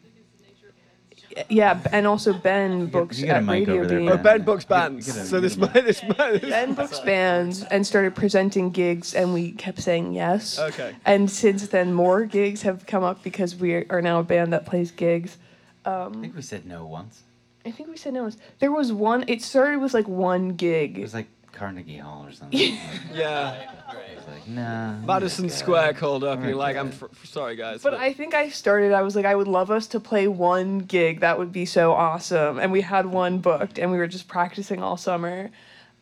Yeah, 1.50 1.80
and 1.92 2.06
also 2.08 2.34
Ben 2.34 2.88
books 2.88 3.20
you 3.20 3.28
got 3.28 3.34
a 3.34 3.38
at 3.38 3.44
mic 3.44 3.68
Radio 3.68 3.76
over 3.76 3.88
there, 3.88 4.00
Bean. 4.00 4.10
Oh, 4.10 4.16
Ben. 4.16 4.24
Ben 4.24 4.42
books 4.44 4.64
Get- 4.66 4.70
bands. 4.70 5.06
get 5.08 5.16
a- 5.16 5.26
so 5.26 5.38
get 5.38 5.42
this 5.42 5.56
a 5.56 5.60
man, 5.60 5.86
this 5.86 6.04
man. 6.04 6.40
Ben 6.40 6.74
books 6.74 7.00
bands 7.00 7.64
and 7.64 7.86
started 7.88 8.16
presenting 8.16 8.70
gigs, 8.72 9.14
and 9.16 9.34
we 9.34 9.52
kept 9.52 9.80
saying 9.82 10.14
yes. 10.14 10.60
Okay. 10.60 10.96
And 11.06 11.30
since 11.30 11.68
then, 11.68 11.94
more 11.94 12.26
gigs 12.26 12.62
have 12.64 12.86
come 12.86 13.04
up 13.04 13.24
because 13.24 13.56
we 13.56 13.74
are 13.90 14.02
now 14.02 14.20
a 14.20 14.24
band 14.24 14.54
that 14.54 14.66
plays 14.66 14.92
gigs. 14.92 15.38
I 15.86 16.10
think 16.10 16.36
we 16.36 16.42
said 16.42 16.66
no 16.66 16.86
once. 16.86 17.24
I 17.66 17.72
think 17.72 17.90
we 17.90 17.98
said 17.98 18.14
no. 18.14 18.24
Once. 18.24 18.38
There 18.60 18.72
was 18.72 18.92
one. 18.92 19.26
It 19.28 19.42
started 19.42 19.80
with 19.80 19.94
like 19.94 20.08
one 20.08 20.50
gig. 20.50 20.92
It 20.92 20.94
gig. 20.96 21.02
was 21.04 21.14
like 21.14 21.28
Carnegie 21.54 21.98
Hall 21.98 22.26
or 22.26 22.32
something. 22.34 22.60
Yeah, 23.14 23.54
It 23.54 24.28
like, 24.28 24.48
nah. 24.48 24.90
I'm 24.92 25.06
Madison 25.06 25.46
good." 25.48 25.54
Square 25.54 25.94
called 25.94 26.24
up, 26.24 26.40
and 26.40 26.48
you're 26.48 26.56
like, 26.58 26.76
I'm 26.76 26.88
good. 26.90 26.96
fr- 26.96 27.26
sorry 27.26 27.56
guys, 27.56 27.82
But 27.84 27.94
I 27.94 28.12
think 28.12 28.34
I 28.34 28.50
started. 28.50 28.92
I 28.92 29.02
was 29.04 29.16
like, 29.16 29.26
I 29.26 29.36
would 29.36 29.48
love 29.48 29.70
us 29.72 29.88
to 29.88 30.00
play 30.00 30.28
one 30.28 30.80
gig. 30.80 31.20
That 31.22 31.38
would 31.38 31.52
be 31.52 31.66
so 31.66 31.94
awesome. 31.94 32.60
And 32.60 32.72
we 32.72 32.82
had 32.82 33.06
one 33.06 33.40
booked, 33.40 33.78
and 33.80 33.92
we 33.92 33.98
were 33.98 34.08
just 34.08 34.28
practicing 34.28 34.82
all 34.84 34.98
summer. 34.98 35.50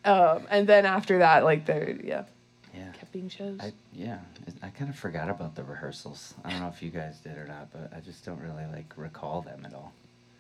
Um, 0.05 0.48
and 0.50 0.65
then 0.67 0.86
after 0.86 1.20
that, 1.20 1.43
like 1.43 1.65
there, 1.65 1.96
yeah, 2.03 2.24
Yeah. 2.74 2.91
kept 2.93 3.12
being 3.12 3.29
shows. 3.29 3.60
I 3.62 3.74
yeah, 3.93 4.20
it, 4.48 4.55
I 4.63 4.70
kind 4.70 4.89
of 4.89 4.96
forgot 4.98 5.29
about 5.29 5.53
the 5.55 5.63
rehearsals. 5.63 6.34
I 6.43 6.50
don't 6.51 6.62
know 6.62 6.70
if 6.70 6.81
you 6.81 6.89
guys 6.89 7.17
did 7.20 7.38
or 7.38 7.46
not, 7.46 7.72
but 7.72 7.91
I 7.96 8.00
just 8.00 8.25
don't 8.25 8.39
really 8.41 8.65
like 8.72 8.91
recall 8.96 9.41
them 9.41 9.63
at 9.65 9.74
all. 9.75 9.91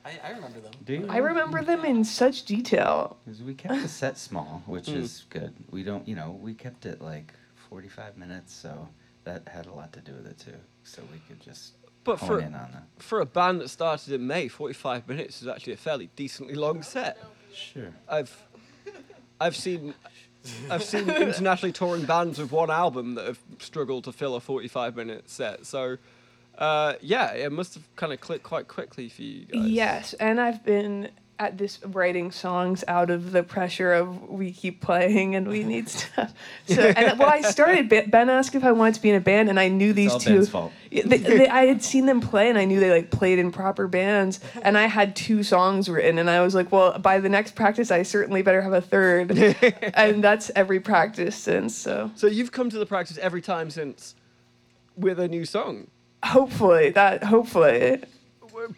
I, 0.05 0.19
I 0.23 0.31
remember 0.31 0.59
them. 0.59 0.71
Do 0.83 0.93
you? 0.93 1.07
I 1.09 1.17
remember 1.17 1.63
them 1.63 1.85
in 1.85 2.03
such 2.03 2.45
detail. 2.45 3.17
Because 3.25 3.41
we 3.43 3.53
kept 3.53 3.81
the 3.81 3.87
set 3.87 4.17
small, 4.17 4.63
which 4.65 4.85
Mm. 4.85 4.95
is 4.97 5.25
good. 5.29 5.53
We 5.69 5.83
don't, 5.83 6.07
you 6.07 6.15
know, 6.15 6.37
we 6.41 6.53
kept 6.53 6.85
it 6.85 7.01
like 7.01 7.33
45 7.69 8.17
minutes, 8.17 8.53
so 8.53 8.87
that 9.23 9.47
had 9.47 9.67
a 9.67 9.73
lot 9.73 9.93
to 9.93 9.99
do 10.01 10.13
with 10.13 10.25
it 10.27 10.39
too. 10.39 10.55
So 10.83 11.01
we 11.11 11.19
could 11.27 11.39
just 11.41 11.73
But 12.03 12.17
hone 12.19 12.27
for- 12.29 12.39
in 12.39 12.55
on 12.55 12.71
that. 12.71 12.83
for 12.97 13.21
a 13.21 13.25
band 13.25 13.61
that 13.61 13.69
started 13.69 14.13
in 14.13 14.25
May, 14.25 14.47
45 14.47 15.07
minutes 15.07 15.41
is 15.41 15.47
actually 15.47 15.73
a 15.73 15.77
fairly 15.77 16.09
decently 16.15 16.55
long 16.55 16.81
set. 16.81 17.17
Sure. 17.53 17.93
I've 18.09 18.35
I've 19.39 19.55
seen 19.55 19.93
I've 20.71 20.83
seen 20.83 21.07
internationally 21.27 21.71
touring 21.73 22.05
bands 22.05 22.39
with 22.39 22.51
one 22.51 22.71
album 22.71 23.13
that 23.15 23.25
have 23.25 23.39
struggled 23.59 24.05
to 24.05 24.11
fill 24.11 24.35
a 24.35 24.39
45 24.39 24.95
minute 24.95 25.29
set. 25.29 25.65
So 25.67 25.97
uh, 26.57 26.93
yeah, 27.01 27.31
it 27.33 27.51
must 27.51 27.73
have 27.75 27.95
kind 27.95 28.13
of 28.13 28.21
clicked 28.21 28.43
quite 28.43 28.67
quickly 28.67 29.09
for 29.09 29.21
you 29.23 29.45
guys. 29.45 29.67
Yes, 29.67 30.13
and 30.15 30.39
I've 30.39 30.63
been 30.63 31.09
at 31.41 31.57
this 31.57 31.83
writing 31.87 32.29
songs 32.29 32.83
out 32.87 33.09
of 33.09 33.31
the 33.31 33.41
pressure 33.41 33.93
of 33.93 34.29
we 34.29 34.51
keep 34.51 34.79
playing 34.79 35.33
and 35.33 35.47
we 35.47 35.63
need 35.73 35.89
stuff. 35.89 36.31
So, 36.67 36.79
and 36.83 37.17
well, 37.17 37.29
I 37.29 37.41
started. 37.41 37.89
Ben 37.89 38.11
Ben 38.11 38.29
asked 38.29 38.53
if 38.53 38.63
I 38.63 38.71
wanted 38.71 38.93
to 38.95 39.01
be 39.01 39.09
in 39.09 39.15
a 39.15 39.19
band, 39.19 39.49
and 39.49 39.59
I 39.59 39.67
knew 39.67 39.91
these 39.91 40.13
it's 40.13 40.13
all 40.13 40.19
two. 40.19 40.35
Ben's 40.35 40.49
fault. 40.49 40.71
They, 40.91 41.01
they, 41.01 41.47
I 41.47 41.65
had 41.65 41.81
seen 41.81 42.05
them 42.05 42.21
play, 42.21 42.47
and 42.47 42.59
I 42.59 42.65
knew 42.65 42.79
they 42.79 42.91
like 42.91 43.09
played 43.09 43.39
in 43.39 43.51
proper 43.51 43.87
bands. 43.87 44.39
And 44.63 44.77
I 44.77 44.85
had 44.85 45.15
two 45.15 45.41
songs 45.41 45.89
written, 45.89 46.19
and 46.19 46.29
I 46.29 46.41
was 46.41 46.53
like, 46.53 46.71
well, 46.71 46.99
by 46.99 47.19
the 47.19 47.29
next 47.29 47.55
practice, 47.55 47.89
I 47.89 48.03
certainly 48.03 48.43
better 48.43 48.61
have 48.61 48.73
a 48.73 48.81
third. 48.81 49.31
and 49.95 50.23
that's 50.23 50.51
every 50.55 50.79
practice 50.79 51.35
since. 51.35 51.75
So 51.75 52.11
So 52.15 52.27
you've 52.27 52.51
come 52.51 52.69
to 52.69 52.77
the 52.77 52.85
practice 52.85 53.17
every 53.17 53.41
time 53.41 53.71
since 53.71 54.13
with 54.95 55.19
a 55.19 55.27
new 55.27 55.45
song. 55.45 55.87
Hopefully 56.23 56.91
that 56.91 57.23
hopefully 57.23 58.01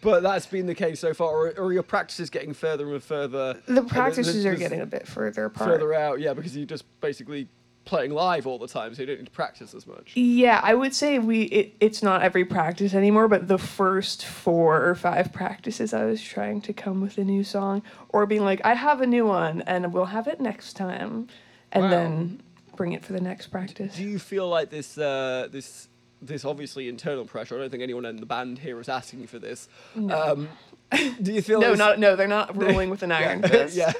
but 0.02 0.22
that's 0.22 0.46
been 0.46 0.66
the 0.66 0.74
case 0.74 1.00
so 1.00 1.12
far, 1.12 1.28
or, 1.28 1.50
or 1.58 1.72
your 1.72 1.82
practices 1.82 2.30
getting 2.30 2.54
further 2.54 2.92
and 2.92 3.02
further. 3.02 3.60
The 3.66 3.82
practices 3.82 4.46
are 4.46 4.54
getting 4.54 4.80
a 4.80 4.86
bit 4.86 5.06
further 5.06 5.46
apart. 5.46 5.68
further 5.70 5.92
out, 5.92 6.20
yeah, 6.20 6.32
because 6.32 6.56
you're 6.56 6.66
just 6.66 6.84
basically 7.00 7.48
playing 7.84 8.12
live 8.12 8.46
all 8.46 8.58
the 8.58 8.68
time, 8.68 8.94
so 8.94 9.02
you 9.02 9.06
don't 9.06 9.18
need 9.18 9.26
to 9.26 9.30
practice 9.30 9.74
as 9.74 9.86
much. 9.86 10.12
Yeah, 10.14 10.60
I 10.62 10.74
would 10.74 10.94
say 10.94 11.18
we 11.18 11.42
it, 11.42 11.74
it's 11.80 12.02
not 12.02 12.22
every 12.22 12.44
practice 12.44 12.94
anymore, 12.94 13.28
but 13.28 13.48
the 13.48 13.58
first 13.58 14.24
four 14.24 14.82
or 14.86 14.94
five 14.94 15.32
practices 15.32 15.92
I 15.92 16.04
was 16.04 16.22
trying 16.22 16.60
to 16.62 16.72
come 16.72 17.00
with 17.00 17.18
a 17.18 17.24
new 17.24 17.44
song 17.44 17.82
or 18.08 18.26
being 18.26 18.42
like, 18.44 18.60
I 18.64 18.74
have 18.74 19.00
a 19.00 19.06
new 19.06 19.26
one 19.26 19.60
and 19.62 19.92
we'll 19.92 20.06
have 20.06 20.26
it 20.28 20.40
next 20.40 20.74
time 20.74 21.28
and 21.72 21.84
Wow. 21.84 21.90
then 21.90 22.42
bring 22.76 22.92
it 22.92 23.04
for 23.04 23.12
the 23.12 23.20
next 23.20 23.48
practice. 23.48 23.96
Do 23.96 24.04
you 24.04 24.18
feel 24.18 24.48
like 24.48 24.70
this, 24.70 24.96
uh, 24.96 25.48
this, 25.50 25.88
this 26.22 26.44
obviously 26.44 26.88
internal 26.88 27.24
pressure? 27.24 27.56
I 27.56 27.58
don't 27.60 27.70
think 27.70 27.82
anyone 27.82 28.04
in 28.04 28.16
the 28.16 28.26
band 28.26 28.58
here 28.58 28.80
is 28.80 28.88
asking 28.88 29.26
for 29.26 29.38
this. 29.38 29.68
Um, 29.96 30.48
do 31.22 31.32
you 31.32 31.42
feel 31.42 31.60
No, 31.60 31.74
not 31.74 31.98
no, 31.98 32.16
they're 32.16 32.28
not 32.28 32.56
ruling 32.56 32.90
with 32.90 33.02
an 33.02 33.12
iron 33.20 33.42
fist. 33.48 33.76
yeah, 33.76 33.92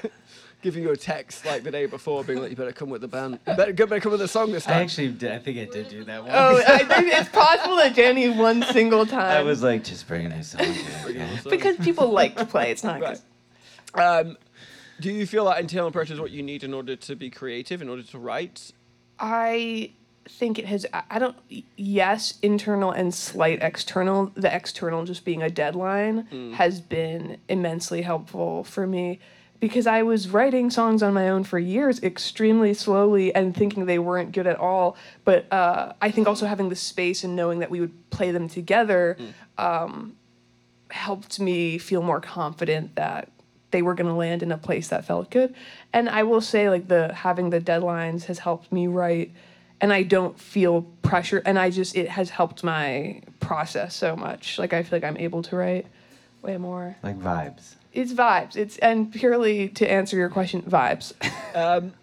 giving 0.61 0.81
you 0.83 0.91
a 0.91 0.97
text 0.97 1.45
like 1.45 1.63
the 1.63 1.71
day 1.71 1.85
before, 1.85 2.23
being 2.23 2.39
like, 2.41 2.49
"You 2.51 2.55
better 2.55 2.71
come 2.71 2.89
with 2.89 3.01
the 3.01 3.07
band. 3.07 3.39
You 3.47 3.53
better, 3.55 3.71
you 3.71 3.75
better 3.85 3.99
come 3.99 4.11
with 4.11 4.21
the 4.21 4.27
song 4.27 4.51
this 4.51 4.63
time." 4.65 4.77
I 4.79 4.81
actually, 4.83 5.09
did, 5.09 5.31
I 5.31 5.39
think 5.39 5.57
I 5.57 5.65
did 5.65 5.89
do 5.89 6.03
that 6.05 6.23
once. 6.23 6.33
Oh, 6.35 6.63
I 6.73 6.79
think 6.79 7.13
it's 7.13 7.29
possible 7.29 7.75
that 7.77 7.95
Danny 7.95 8.29
one 8.29 8.63
single 8.63 9.05
time. 9.05 9.37
I 9.37 9.43
was 9.43 9.61
like, 9.61 9.83
just 9.83 10.07
bring 10.07 10.25
a 10.25 10.29
new 10.29 10.41
song. 10.43 10.61
because 11.49 11.75
people 11.77 12.09
like 12.09 12.35
to 12.37 12.45
play. 12.45 12.71
It's 12.71 12.83
not 12.83 13.01
Right. 13.01 13.19
good. 13.93 14.01
Um, 14.01 14.37
do 14.99 15.11
you 15.11 15.25
feel 15.27 15.45
that 15.45 15.59
internal 15.59 15.91
pressure 15.91 16.13
is 16.13 16.19
what 16.19 16.31
you 16.31 16.41
need 16.41 16.63
in 16.63 16.73
order 16.73 16.95
to 16.95 17.15
be 17.15 17.29
creative, 17.29 17.81
in 17.81 17.89
order 17.89 18.03
to 18.03 18.17
write? 18.17 18.71
I 19.19 19.91
think 20.27 20.57
it 20.59 20.65
has. 20.65 20.85
I- 20.93 21.19
don't. 21.19 21.35
Yes, 21.75 22.39
internal 22.41 22.91
and 22.91 23.13
slight 23.13 23.59
external. 23.61 24.31
The 24.35 24.53
external 24.53 25.05
just 25.05 25.23
being 25.25 25.41
a 25.41 25.49
deadline 25.49 26.51
has 26.55 26.81
been 26.81 27.37
immensely 27.47 28.01
helpful 28.01 28.63
for 28.63 28.87
me 28.87 29.19
because 29.59 29.87
I 29.87 30.03
was 30.03 30.27
writing 30.29 30.69
songs 30.69 31.01
on 31.01 31.13
my 31.13 31.29
own 31.29 31.43
for 31.43 31.57
years, 31.59 32.01
extremely 32.03 32.73
slowly, 32.73 33.33
and 33.33 33.55
thinking 33.55 33.85
they 33.85 33.99
weren't 33.99 34.31
good 34.33 34.47
at 34.47 34.57
all. 34.57 34.97
But 35.23 35.51
uh, 35.51 35.93
I 36.01 36.11
think 36.11 36.27
also 36.27 36.45
having 36.45 36.69
the 36.69 36.75
space 36.75 37.23
and 37.23 37.35
knowing 37.35 37.59
that 37.59 37.69
we 37.71 37.79
would 37.79 38.09
play 38.09 38.31
them 38.31 38.49
together 38.49 39.17
um, 39.57 40.15
helped 40.89 41.39
me 41.39 41.77
feel 41.77 42.01
more 42.01 42.19
confident 42.19 42.95
that 42.95 43.29
they 43.71 43.81
were 43.81 43.93
going 43.95 44.07
to 44.07 44.13
land 44.13 44.43
in 44.43 44.51
a 44.51 44.57
place 44.57 44.87
that 44.89 45.05
felt 45.05 45.29
good. 45.31 45.53
And 45.93 46.09
I 46.09 46.23
will 46.23 46.41
say 46.41 46.69
like 46.69 46.87
the 46.87 47.13
having 47.13 47.49
the 47.49 47.59
deadlines 47.59 48.25
has 48.25 48.39
helped 48.39 48.71
me 48.71 48.87
write 48.87 49.31
and 49.81 49.91
I 49.91 50.03
don't 50.03 50.39
feel 50.39 50.83
pressure 51.01 51.41
and 51.45 51.59
I 51.59 51.69
just 51.69 51.95
it 51.95 52.09
has 52.09 52.29
helped 52.29 52.63
my 52.63 53.21
process 53.39 53.95
so 53.95 54.15
much. 54.15 54.57
Like 54.57 54.73
I 54.73 54.83
feel 54.83 54.97
like 54.97 55.03
I'm 55.03 55.17
able 55.17 55.43
to 55.43 55.55
write 55.55 55.87
way 56.41 56.57
more. 56.57 56.95
Like 57.03 57.19
vibes. 57.19 57.75
It's 57.93 58.13
vibes. 58.13 58.55
It's 58.55 58.77
and 58.79 59.11
purely 59.11 59.69
to 59.69 59.89
answer 59.89 60.17
your 60.17 60.29
question, 60.29 60.61
vibes. 60.63 61.13
Um, 61.55 61.93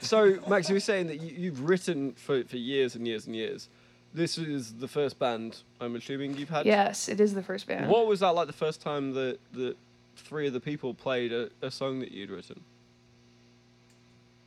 so, 0.00 0.38
Max, 0.48 0.70
you 0.70 0.74
were 0.74 0.80
saying 0.80 1.08
that 1.08 1.20
you, 1.20 1.34
you've 1.36 1.68
written 1.68 2.12
for, 2.12 2.44
for 2.44 2.56
years 2.56 2.94
and 2.94 3.06
years 3.06 3.26
and 3.26 3.36
years. 3.36 3.68
This 4.14 4.38
is 4.38 4.72
the 4.76 4.88
first 4.88 5.18
band 5.18 5.58
I'm 5.82 5.96
assuming 5.96 6.34
you've 6.38 6.48
had. 6.48 6.64
yes, 6.64 7.10
it 7.10 7.20
is 7.20 7.34
the 7.34 7.42
first 7.42 7.66
band. 7.66 7.90
What 7.90 8.06
was 8.06 8.20
that 8.20 8.30
like 8.30 8.46
the 8.46 8.54
first 8.54 8.80
time 8.80 9.12
that 9.12 9.38
that 9.52 9.76
three 10.16 10.46
of 10.46 10.54
the 10.54 10.60
people 10.60 10.94
played 10.94 11.30
a, 11.30 11.50
a 11.60 11.70
song 11.70 12.00
that 12.00 12.10
you'd 12.10 12.30
written? 12.30 12.62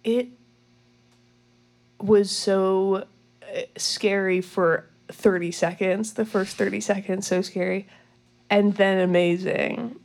it 0.05 0.29
was 1.99 2.31
so 2.31 3.05
uh, 3.43 3.62
scary 3.77 4.41
for 4.41 4.89
30 5.10 5.51
seconds 5.51 6.13
the 6.13 6.25
first 6.25 6.58
30 6.58 6.81
seconds 6.81 7.27
so 7.27 7.41
scary 7.41 7.88
and 8.49 8.75
then 8.75 8.99
amazing. 8.99 9.99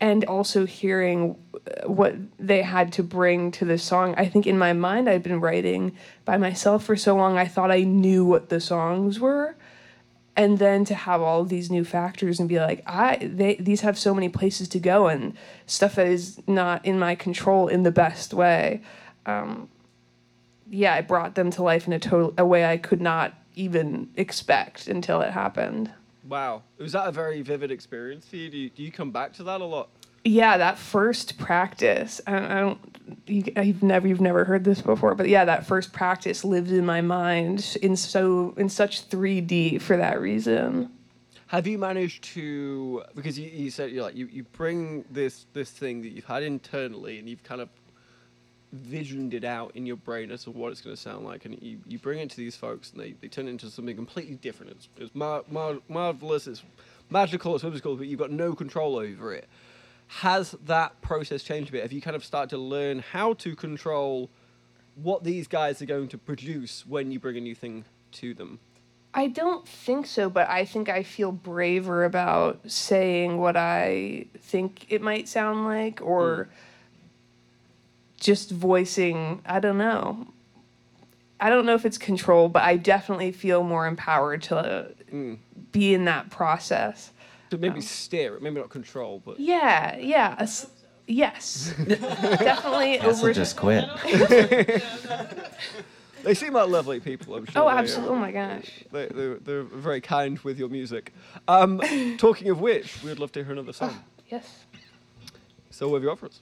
And 0.00 0.24
also 0.26 0.64
hearing 0.64 1.36
uh, 1.54 1.88
what 1.88 2.14
they 2.38 2.62
had 2.62 2.92
to 2.94 3.02
bring 3.02 3.50
to 3.52 3.64
the 3.64 3.78
song. 3.78 4.14
I 4.16 4.26
think 4.26 4.46
in 4.46 4.58
my 4.58 4.72
mind 4.72 5.08
i'd 5.08 5.22
been 5.22 5.40
writing 5.40 5.96
by 6.24 6.36
myself 6.36 6.84
for 6.84 6.96
so 6.96 7.16
long 7.16 7.36
i 7.36 7.46
thought 7.46 7.70
i 7.70 7.82
knew 7.82 8.24
what 8.24 8.48
the 8.48 8.60
songs 8.60 9.18
were. 9.18 9.56
And 10.36 10.60
then 10.60 10.84
to 10.84 10.94
have 10.94 11.20
all 11.20 11.44
these 11.44 11.68
new 11.68 11.84
factors 11.84 12.38
and 12.38 12.48
be 12.48 12.60
like 12.60 12.82
i 12.86 13.16
they 13.20 13.56
these 13.56 13.80
have 13.80 13.98
so 13.98 14.14
many 14.14 14.28
places 14.28 14.68
to 14.68 14.78
go 14.78 15.08
and 15.08 15.36
stuff 15.66 15.96
that 15.96 16.06
is 16.06 16.40
not 16.46 16.84
in 16.84 16.98
my 16.98 17.14
control 17.14 17.66
in 17.66 17.82
the 17.82 17.92
best 17.92 18.32
way. 18.32 18.82
Um, 19.26 19.68
yeah 20.70 20.94
i 20.94 21.00
brought 21.00 21.34
them 21.34 21.50
to 21.50 21.62
life 21.62 21.86
in 21.86 21.92
a 21.92 21.98
total 21.98 22.32
a 22.38 22.44
way 22.44 22.64
i 22.64 22.76
could 22.76 23.00
not 23.00 23.34
even 23.54 24.08
expect 24.16 24.86
until 24.88 25.20
it 25.20 25.30
happened 25.32 25.90
Wow, 26.28 26.62
was 26.76 26.92
that 26.92 27.08
a 27.08 27.12
very 27.12 27.40
vivid 27.40 27.70
experience 27.70 28.26
for 28.26 28.36
you? 28.36 28.50
Do 28.50 28.58
you, 28.58 28.68
do 28.68 28.82
you 28.82 28.92
come 28.92 29.10
back 29.10 29.32
to 29.34 29.42
that 29.44 29.62
a 29.62 29.64
lot? 29.64 29.88
yeah 30.24 30.58
that 30.58 30.78
first 30.78 31.38
practice 31.38 32.20
i, 32.26 32.36
I 32.36 32.60
don't 32.60 32.78
you, 33.26 33.44
you've 33.62 33.82
never 33.82 34.06
you've 34.06 34.20
never 34.20 34.44
heard 34.44 34.64
this 34.64 34.82
before 34.82 35.14
but 35.14 35.28
yeah 35.28 35.44
that 35.44 35.66
first 35.66 35.92
practice 35.92 36.44
lived 36.44 36.70
in 36.70 36.84
my 36.84 37.00
mind 37.00 37.76
in 37.82 37.96
so 37.96 38.52
in 38.56 38.68
such 38.68 39.08
3d 39.08 39.80
for 39.80 39.96
that 39.96 40.20
reason 40.20 40.90
Have 41.46 41.66
you 41.66 41.78
managed 41.78 42.24
to 42.34 43.04
because 43.14 43.38
you, 43.38 43.48
you 43.48 43.70
said 43.70 43.90
you're 43.90 44.02
like 44.02 44.16
you, 44.16 44.26
you 44.26 44.42
bring 44.42 45.04
this 45.10 45.46
this 45.54 45.70
thing 45.70 46.02
that 46.02 46.10
you've 46.10 46.26
had 46.26 46.42
internally 46.42 47.18
and 47.18 47.28
you've 47.28 47.44
kind 47.44 47.60
of 47.60 47.68
visioned 48.72 49.32
it 49.32 49.44
out 49.44 49.72
in 49.74 49.86
your 49.86 49.96
brain 49.96 50.30
as 50.30 50.44
to 50.44 50.50
what 50.50 50.70
it's 50.70 50.80
going 50.80 50.94
to 50.94 51.00
sound 51.00 51.24
like 51.24 51.44
and 51.44 51.60
you, 51.62 51.78
you 51.86 51.98
bring 51.98 52.18
it 52.18 52.30
to 52.30 52.36
these 52.36 52.54
folks 52.54 52.92
and 52.92 53.00
they, 53.00 53.12
they 53.20 53.28
turn 53.28 53.46
it 53.46 53.50
into 53.50 53.70
something 53.70 53.96
completely 53.96 54.34
different. 54.34 54.72
It's, 54.72 54.88
it's 54.98 55.14
mar- 55.14 55.44
mar- 55.50 55.80
marvelous 55.88 56.46
it's 56.46 56.62
magical 57.10 57.54
it's 57.54 57.64
whimsical 57.64 57.96
but 57.96 58.06
you've 58.06 58.18
got 58.18 58.30
no 58.30 58.54
control 58.54 58.96
over 58.96 59.32
it. 59.32 59.48
Has 60.08 60.52
that 60.66 61.00
process 61.00 61.42
changed 61.42 61.70
a 61.70 61.72
bit? 61.72 61.82
Have 61.82 61.92
you 61.92 62.00
kind 62.00 62.16
of 62.16 62.24
started 62.24 62.50
to 62.50 62.58
learn 62.58 62.98
how 62.98 63.34
to 63.34 63.54
control 63.54 64.30
what 64.96 65.24
these 65.24 65.46
guys 65.46 65.80
are 65.80 65.86
going 65.86 66.08
to 66.08 66.18
produce 66.18 66.86
when 66.86 67.10
you 67.10 67.18
bring 67.18 67.36
a 67.36 67.40
new 67.40 67.54
thing 67.54 67.84
to 68.12 68.34
them? 68.34 68.58
I 69.14 69.28
don't 69.28 69.66
think 69.66 70.06
so, 70.06 70.28
but 70.28 70.48
I 70.48 70.64
think 70.64 70.88
I 70.88 71.02
feel 71.02 71.32
braver 71.32 72.04
about 72.04 72.70
saying 72.70 73.38
what 73.38 73.56
I 73.56 74.26
think 74.38 74.86
it 74.90 75.00
might 75.00 75.28
sound 75.28 75.64
like 75.64 76.00
or 76.02 76.44
hmm. 76.44 76.67
Just 78.20 78.50
voicing, 78.50 79.42
I 79.46 79.60
don't 79.60 79.78
know. 79.78 80.26
I 81.40 81.50
don't 81.50 81.66
know 81.66 81.74
if 81.74 81.84
it's 81.84 81.98
control, 81.98 82.48
but 82.48 82.62
I 82.64 82.76
definitely 82.76 83.30
feel 83.32 83.62
more 83.62 83.86
empowered 83.86 84.42
to 84.44 84.92
be 85.72 85.94
in 85.94 86.04
that 86.06 86.30
process. 86.30 87.12
to 87.50 87.58
maybe 87.58 87.80
steer 87.80 88.34
it 88.36 88.42
maybe 88.42 88.56
not 88.56 88.68
control 88.70 89.22
but 89.24 89.38
Yeah, 89.40 89.96
yeah. 89.96 90.34
a 90.38 90.42
s- 90.42 90.68
yes. 91.06 91.72
definitely 91.86 92.98
over 93.00 93.28
I'll 93.28 93.34
just 93.34 93.56
quit. 93.56 93.84
They 96.24 96.34
seem 96.34 96.52
like 96.52 96.68
lovely 96.68 96.98
people, 96.98 97.36
I'm 97.36 97.46
sure. 97.46 97.62
Oh, 97.62 97.68
absolutely. 97.68 98.16
Oh 98.16 98.18
my 98.18 98.32
gosh. 98.32 98.68
They, 98.90 99.06
they're, 99.06 99.36
they're 99.36 99.62
very 99.62 100.00
kind 100.00 100.36
with 100.40 100.58
your 100.58 100.68
music. 100.68 101.14
Um, 101.46 101.80
talking 102.18 102.50
of 102.50 102.60
which, 102.60 103.02
we 103.04 103.08
would 103.10 103.20
love 103.20 103.30
to 103.32 103.44
hear 103.44 103.52
another 103.52 103.72
song. 103.72 104.02
Yes. 104.28 104.64
So, 105.70 105.88
what 105.88 105.94
have 105.96 106.02
you 106.02 106.08
got 106.08 106.18
for 106.18 106.26
us? 106.26 106.40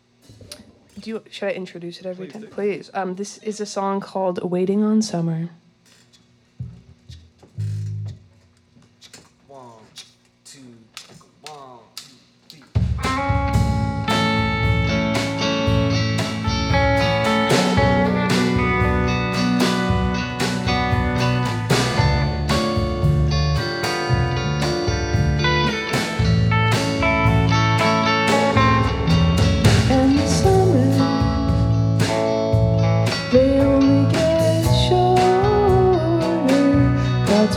Do 1.00 1.10
you, 1.10 1.22
should 1.30 1.48
I 1.48 1.52
introduce 1.52 2.00
it 2.00 2.06
every 2.06 2.26
Please 2.26 2.32
time? 2.32 2.42
do. 2.42 2.48
Please. 2.48 2.90
Um, 2.94 3.14
this 3.16 3.38
is 3.38 3.60
a 3.60 3.66
song 3.66 4.00
called 4.00 4.42
"Waiting 4.42 4.82
on 4.82 5.02
Summer." 5.02 5.50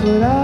What 0.09 0.23
I 0.23 0.38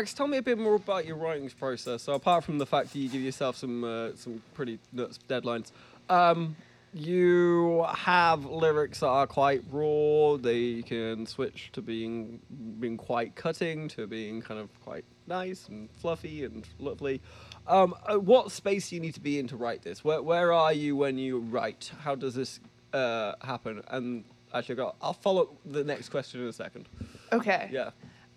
Max, 0.00 0.14
tell 0.14 0.26
me 0.26 0.38
a 0.38 0.42
bit 0.42 0.56
more 0.56 0.76
about 0.76 1.04
your 1.04 1.16
writing 1.16 1.50
process. 1.50 2.04
So 2.04 2.14
apart 2.14 2.42
from 2.42 2.56
the 2.56 2.64
fact 2.64 2.90
that 2.94 2.98
you 2.98 3.10
give 3.10 3.20
yourself 3.20 3.58
some 3.58 3.84
uh, 3.84 4.14
some 4.14 4.40
pretty 4.54 4.78
nuts 4.94 5.18
deadlines, 5.28 5.72
um, 6.08 6.56
you 6.94 7.84
have 7.86 8.46
lyrics 8.46 9.00
that 9.00 9.08
are 9.08 9.26
quite 9.26 9.62
raw. 9.70 10.38
They 10.38 10.80
can 10.80 11.26
switch 11.26 11.68
to 11.74 11.82
being 11.82 12.40
being 12.80 12.96
quite 12.96 13.34
cutting 13.34 13.88
to 13.88 14.06
being 14.06 14.40
kind 14.40 14.58
of 14.58 14.70
quite 14.80 15.04
nice 15.26 15.68
and 15.68 15.90
fluffy 16.00 16.46
and 16.46 16.66
lovely. 16.78 17.20
Um, 17.66 17.94
uh, 18.06 18.18
what 18.18 18.52
space 18.52 18.88
do 18.88 18.94
you 18.94 19.02
need 19.02 19.14
to 19.14 19.20
be 19.20 19.38
in 19.38 19.48
to 19.48 19.56
write 19.58 19.82
this? 19.82 20.02
Where 20.02 20.22
where 20.22 20.50
are 20.50 20.72
you 20.72 20.96
when 20.96 21.18
you 21.18 21.40
write? 21.40 21.92
How 22.00 22.14
does 22.14 22.34
this 22.34 22.58
uh, 22.94 23.34
happen? 23.42 23.82
And 23.88 24.24
actually, 24.54 24.82
I'll 25.02 25.12
follow 25.12 25.58
the 25.66 25.84
next 25.84 26.08
question 26.08 26.40
in 26.40 26.48
a 26.48 26.54
second. 26.54 26.88
Okay. 27.34 27.68
Yeah. 27.70 27.90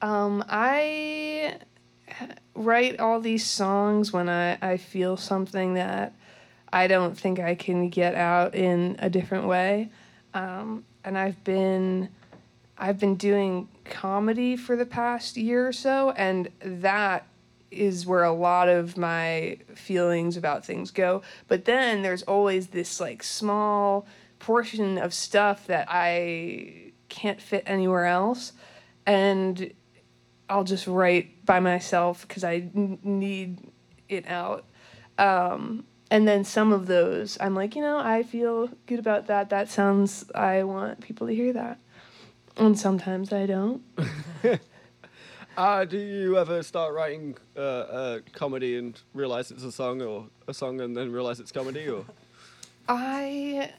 Um, 0.03 0.43
I 0.49 1.59
write 2.55 2.99
all 2.99 3.21
these 3.21 3.45
songs 3.45 4.11
when 4.11 4.27
I, 4.27 4.57
I 4.61 4.75
feel 4.75 5.15
something 5.15 5.75
that 5.75 6.13
I 6.73 6.87
don't 6.87 7.17
think 7.17 7.39
I 7.39 7.55
can 7.55 7.87
get 7.87 8.13
out 8.13 8.53
in 8.53 8.97
a 8.99 9.09
different 9.09 9.47
way. 9.47 9.91
Um, 10.33 10.83
and 11.05 11.17
I've 11.17 11.41
been 11.45 12.09
I've 12.77 12.99
been 12.99 13.15
doing 13.15 13.69
comedy 13.85 14.57
for 14.57 14.75
the 14.75 14.85
past 14.85 15.37
year 15.37 15.65
or 15.65 15.71
so, 15.71 16.11
and 16.11 16.49
that 16.59 17.25
is 17.71 18.05
where 18.05 18.25
a 18.25 18.33
lot 18.33 18.67
of 18.67 18.97
my 18.97 19.57
feelings 19.73 20.35
about 20.35 20.65
things 20.65 20.91
go. 20.91 21.21
But 21.47 21.63
then 21.63 22.01
there's 22.01 22.23
always 22.23 22.67
this 22.67 22.99
like 22.99 23.23
small 23.23 24.05
portion 24.39 24.97
of 24.97 25.13
stuff 25.13 25.65
that 25.67 25.87
I 25.89 26.91
can't 27.07 27.39
fit 27.41 27.63
anywhere 27.65 28.05
else. 28.05 28.51
And 29.05 29.71
I'll 30.53 30.63
just 30.63 30.85
write 30.85 31.43
by 31.47 31.59
myself 31.59 32.27
because 32.27 32.43
I 32.43 32.69
n- 32.75 32.99
need 33.01 33.57
it 34.07 34.27
out. 34.27 34.65
Um, 35.17 35.83
and 36.11 36.27
then 36.27 36.43
some 36.43 36.71
of 36.71 36.85
those, 36.85 37.39
I'm 37.41 37.55
like, 37.55 37.75
you 37.75 37.81
know, 37.81 37.97
I 37.97 38.21
feel 38.21 38.69
good 38.85 38.99
about 38.99 39.25
that. 39.27 39.49
That 39.49 39.67
sounds, 39.67 40.29
I 40.35 40.61
want 40.61 41.01
people 41.01 41.25
to 41.25 41.33
hear 41.33 41.53
that. 41.53 41.79
And 42.55 42.77
sometimes 42.77 43.33
I 43.33 43.47
don't. 43.47 43.81
Uh, 45.55 45.85
do 45.85 45.99
you 45.99 46.35
ever 46.35 46.63
start 46.63 46.95
writing 46.95 47.37
uh, 47.55 47.59
uh, 47.59 48.19
comedy 48.33 48.75
and 48.75 48.99
realize 49.13 49.51
it's 49.51 49.63
a 49.63 49.71
song, 49.71 50.01
or 50.01 50.25
a 50.47 50.53
song 50.53 50.81
and 50.81 50.97
then 50.97 51.11
realize 51.11 51.39
it's 51.39 51.51
comedy, 51.51 51.87
or? 51.87 52.03
I 52.89 53.69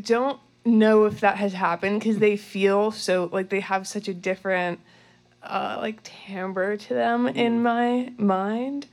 don't 0.00 0.38
know 0.64 1.04
if 1.06 1.18
that 1.18 1.36
has 1.38 1.52
happened 1.52 1.98
because 1.98 2.18
they 2.18 2.36
feel 2.36 2.92
so 2.92 3.28
like 3.32 3.48
they 3.48 3.58
have 3.58 3.88
such 3.88 4.06
a 4.06 4.14
different 4.14 4.78
uh, 5.42 5.78
like 5.80 6.02
timbre 6.02 6.76
to 6.76 6.94
them 6.94 7.26
in 7.26 7.62
my 7.62 8.12
mind. 8.18 8.86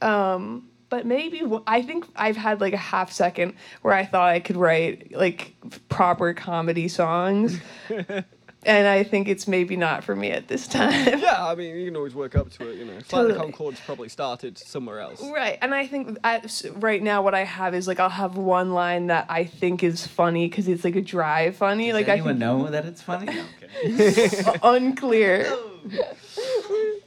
Um, 0.00 0.68
but 0.88 1.06
maybe 1.06 1.42
I 1.66 1.82
think 1.82 2.06
I've 2.16 2.36
had 2.36 2.60
like 2.60 2.74
a 2.74 2.76
half 2.78 3.10
second 3.12 3.54
where 3.82 3.94
I 3.94 4.04
thought 4.04 4.28
I 4.28 4.40
could 4.40 4.56
write 4.56 5.12
like 5.16 5.54
proper 5.88 6.34
comedy 6.34 6.88
songs. 6.88 7.58
and 7.88 8.86
I 8.86 9.02
think 9.02 9.26
it's 9.26 9.48
maybe 9.48 9.74
not 9.74 10.04
for 10.04 10.14
me 10.14 10.30
at 10.30 10.48
this 10.48 10.66
time. 10.68 11.18
Yeah, 11.18 11.46
I 11.46 11.54
mean, 11.54 11.74
you 11.76 11.86
can 11.86 11.96
always 11.96 12.14
work 12.14 12.36
up 12.36 12.50
to 12.50 12.68
it, 12.68 12.76
you 12.78 12.84
know. 12.84 12.92
It's 12.98 13.12
like 13.12 13.28
the 13.28 13.34
Conchords 13.34 13.82
probably 13.86 14.08
started 14.10 14.58
somewhere 14.58 15.00
else. 15.00 15.22
Right, 15.22 15.58
and 15.62 15.74
I 15.74 15.86
think 15.86 16.18
at, 16.24 16.44
s- 16.44 16.66
right 16.66 17.02
now 17.02 17.22
what 17.22 17.34
I 17.34 17.44
have 17.44 17.74
is 17.74 17.88
like 17.88 17.98
I'll 17.98 18.08
have 18.10 18.36
one 18.36 18.72
line 18.74 19.06
that 19.06 19.26
I 19.30 19.44
think 19.44 19.82
is 19.82 20.06
funny 20.06 20.46
because 20.48 20.68
it's 20.68 20.84
like 20.84 20.96
a 20.96 21.00
dry 21.00 21.52
funny. 21.52 21.86
Does 21.86 21.94
like 21.94 22.08
anyone 22.08 22.36
I 22.36 22.38
know 22.38 22.70
that 22.70 22.84
it's 22.84 23.00
funny? 23.02 23.32
Okay. 23.84 24.10
think 24.10 24.58
unclear. 24.62 25.50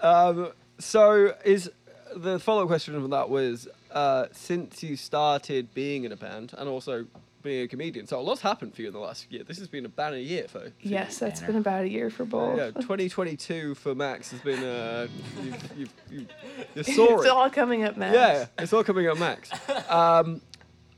Um, 0.00 0.52
so 0.78 1.34
is 1.46 1.70
the 2.14 2.38
follow-up 2.38 2.66
question 2.68 2.92
from 3.00 3.10
that 3.10 3.30
was 3.30 3.68
uh, 3.90 4.26
since 4.32 4.82
you 4.82 4.96
started 4.96 5.72
being 5.72 6.04
in 6.04 6.12
a 6.12 6.16
band 6.16 6.52
and 6.58 6.68
also 6.68 7.06
being 7.42 7.62
a 7.62 7.68
comedian. 7.68 8.06
So 8.06 8.18
a 8.18 8.22
lot's 8.22 8.40
happened 8.42 8.74
for 8.74 8.82
you 8.82 8.88
in 8.88 8.92
the 8.94 9.00
last 9.00 9.30
year. 9.30 9.44
This 9.44 9.58
has 9.58 9.68
been 9.68 9.84
a 9.86 9.88
banner 9.88 10.16
year 10.16 10.44
for. 10.48 10.60
for 10.60 10.66
you. 10.66 10.72
Yes, 10.80 11.18
that's 11.18 11.40
Banner. 11.40 11.52
been 11.52 11.60
about 11.60 11.84
a 11.84 11.88
year 11.88 12.10
for 12.10 12.24
both. 12.24 12.58
Yeah, 12.58 12.70
2022 12.80 13.74
for 13.76 13.94
Max 13.94 14.30
has 14.30 14.40
been 14.40 14.62
uh, 14.62 15.06
you've, 15.42 15.70
you've, 15.76 15.94
you 16.10 16.18
you're 16.18 16.26
it's 16.74 16.94
soaring. 16.96 17.30
all 17.30 17.48
coming 17.50 17.84
up, 17.84 17.96
Max. 17.96 18.14
Yeah, 18.14 18.46
it's 18.58 18.72
all 18.72 18.84
coming 18.84 19.06
up, 19.06 19.18
Max. 19.18 19.50
Um, 19.90 20.40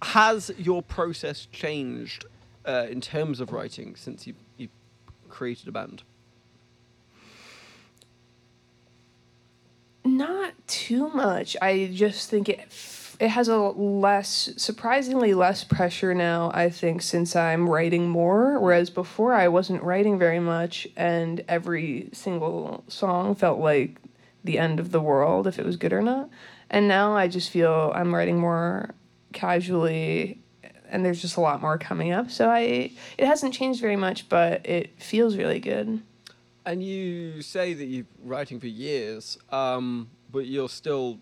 has 0.02 0.50
your 0.58 0.82
process 0.82 1.46
changed 1.52 2.24
uh, 2.64 2.86
in 2.90 3.00
terms 3.00 3.40
of 3.40 3.52
writing 3.52 3.94
since 3.96 4.26
you 4.26 4.34
you 4.56 4.68
created 5.28 5.68
a 5.68 5.72
band? 5.72 6.02
Not 10.16 10.54
too 10.66 11.10
much. 11.10 11.58
I 11.60 11.90
just 11.92 12.30
think 12.30 12.48
it 12.48 12.60
it 13.18 13.28
has 13.28 13.48
a 13.48 13.56
less 13.56 14.50
surprisingly 14.56 15.34
less 15.34 15.64
pressure 15.64 16.14
now, 16.14 16.50
I 16.54 16.70
think 16.70 17.02
since 17.02 17.34
I'm 17.36 17.68
writing 17.68 18.08
more 18.08 18.58
whereas 18.58 18.88
before 18.88 19.34
I 19.34 19.48
wasn't 19.48 19.82
writing 19.82 20.18
very 20.18 20.40
much 20.40 20.86
and 20.96 21.44
every 21.48 22.08
single 22.12 22.84
song 22.88 23.34
felt 23.34 23.58
like 23.58 24.00
the 24.44 24.58
end 24.58 24.80
of 24.80 24.90
the 24.90 25.00
world 25.00 25.46
if 25.46 25.58
it 25.58 25.66
was 25.66 25.76
good 25.76 25.92
or 25.92 26.02
not. 26.02 26.30
And 26.70 26.88
now 26.88 27.14
I 27.14 27.28
just 27.28 27.50
feel 27.50 27.92
I'm 27.94 28.14
writing 28.14 28.38
more 28.38 28.94
casually 29.32 30.40
and 30.88 31.04
there's 31.04 31.20
just 31.20 31.36
a 31.36 31.40
lot 31.40 31.60
more 31.60 31.76
coming 31.76 32.12
up. 32.12 32.30
So 32.30 32.48
I 32.48 32.90
it 33.18 33.26
hasn't 33.26 33.52
changed 33.52 33.82
very 33.82 33.96
much, 33.96 34.30
but 34.30 34.64
it 34.66 35.02
feels 35.02 35.36
really 35.36 35.60
good. 35.60 36.00
And 36.66 36.82
you 36.82 37.42
say 37.42 37.74
that 37.74 37.84
you've 37.84 38.12
been 38.18 38.28
writing 38.28 38.60
for 38.60 38.66
years, 38.66 39.38
um, 39.50 40.10
but 40.30 40.46
you're 40.46 40.68
still 40.68 41.18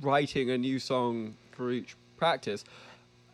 writing 0.00 0.50
a 0.50 0.58
new 0.58 0.78
song 0.78 1.34
for 1.52 1.72
each 1.72 1.96
practice. 2.16 2.62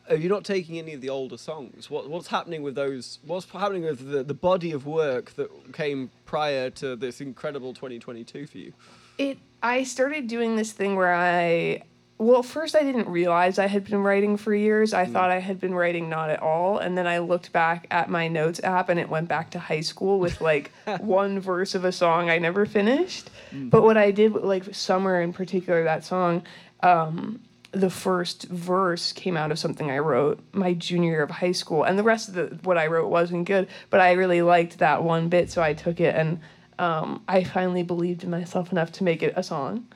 Are 0.09 0.17
you 0.17 0.31
not 0.31 0.45
taking 0.45 0.79
any 0.79 0.95
of 0.95 1.03
the 1.03 1.11
older 1.11 1.37
songs? 1.37 1.91
What, 1.91 2.09
what's 2.09 2.29
happening 2.29 2.63
with 2.63 2.75
those? 2.75 3.19
What's 3.27 3.51
happening 3.51 3.83
with 3.83 4.11
the, 4.11 4.23
the 4.23 4.35
body 4.35 4.73
of 4.73 4.87
work 4.87 5.35
that 5.35 5.51
came 5.75 6.11
prior 6.25 6.71
to 6.71 6.97
this 6.97 7.21
incredible 7.21 7.75
2022 7.75 8.47
for 8.47 8.59
you? 8.59 8.73
it 9.19 9.39
i 9.63 9.83
started 9.83 10.29
doing 10.29 10.57
this 10.57 10.73
thing 10.73 10.97
where 10.97 11.13
i 11.13 11.83
well 12.19 12.43
first 12.43 12.75
i 12.75 12.83
didn't 12.83 13.09
realize 13.09 13.59
i 13.59 13.67
had 13.67 13.85
been 13.85 14.03
writing 14.03 14.37
for 14.37 14.55
years. 14.55 14.93
I 14.93 15.07
thought 15.07 15.31
i 15.31 15.39
had 15.39 15.61
been 15.61 15.75
writing 15.75 16.09
not 16.09 16.31
at 16.31 16.43
all 16.43 16.79
and 16.79 16.99
then 16.99 17.07
i 17.07 17.19
looked 17.19 17.53
back 17.53 17.87
at 17.91 18.11
my 18.11 18.29
notes 18.29 18.61
app 18.63 18.89
and 18.89 18.99
it 18.99 19.09
went 19.09 19.29
back 19.29 19.51
to 19.53 19.59
high 19.59 19.81
school 19.81 20.19
with 20.19 20.41
like 20.41 20.73
one 21.01 21.41
verse 21.41 21.75
of 21.75 21.85
a 21.85 21.93
song 21.93 22.31
i 22.31 22.39
never 22.39 22.67
finished. 22.67 23.31
But 23.53 23.83
what 23.83 23.97
i 23.97 24.11
did 24.11 24.33
like 24.33 24.75
summer 24.75 25.21
in 25.21 25.33
particular 25.33 25.85
that 25.85 26.05
song 26.05 26.43
um, 26.81 27.41
the 27.73 27.91
first 27.91 28.45
verse 28.45 29.13
came 29.13 29.37
out 29.37 29.51
of 29.53 29.59
something 29.59 29.91
i 29.91 29.99
wrote 29.99 30.41
my 30.53 30.75
junior 30.75 31.11
year 31.11 31.23
of 31.23 31.31
high 31.31 31.53
school 31.53 31.85
and 31.85 31.99
the 31.99 32.03
rest 32.03 32.29
of 32.29 32.35
the 32.35 32.59
what 32.63 32.79
i 32.79 32.87
wrote 32.87 33.09
wasn't 33.09 33.45
good 33.47 33.69
but 33.91 34.01
i 34.01 34.13
really 34.13 34.43
liked 34.43 34.79
that 34.79 35.03
one 35.03 35.29
bit 35.29 35.51
so 35.51 35.63
i 35.63 35.75
took 35.75 36.01
it 36.01 36.15
and 36.15 36.41
um, 36.79 37.23
I 37.29 37.45
finally 37.45 37.83
believed 37.83 38.25
in 38.25 38.31
myself 38.31 38.73
enough 38.73 38.93
to 38.93 39.05
make 39.05 39.23
it 39.23 39.35
a 39.37 39.43
song. 39.43 39.87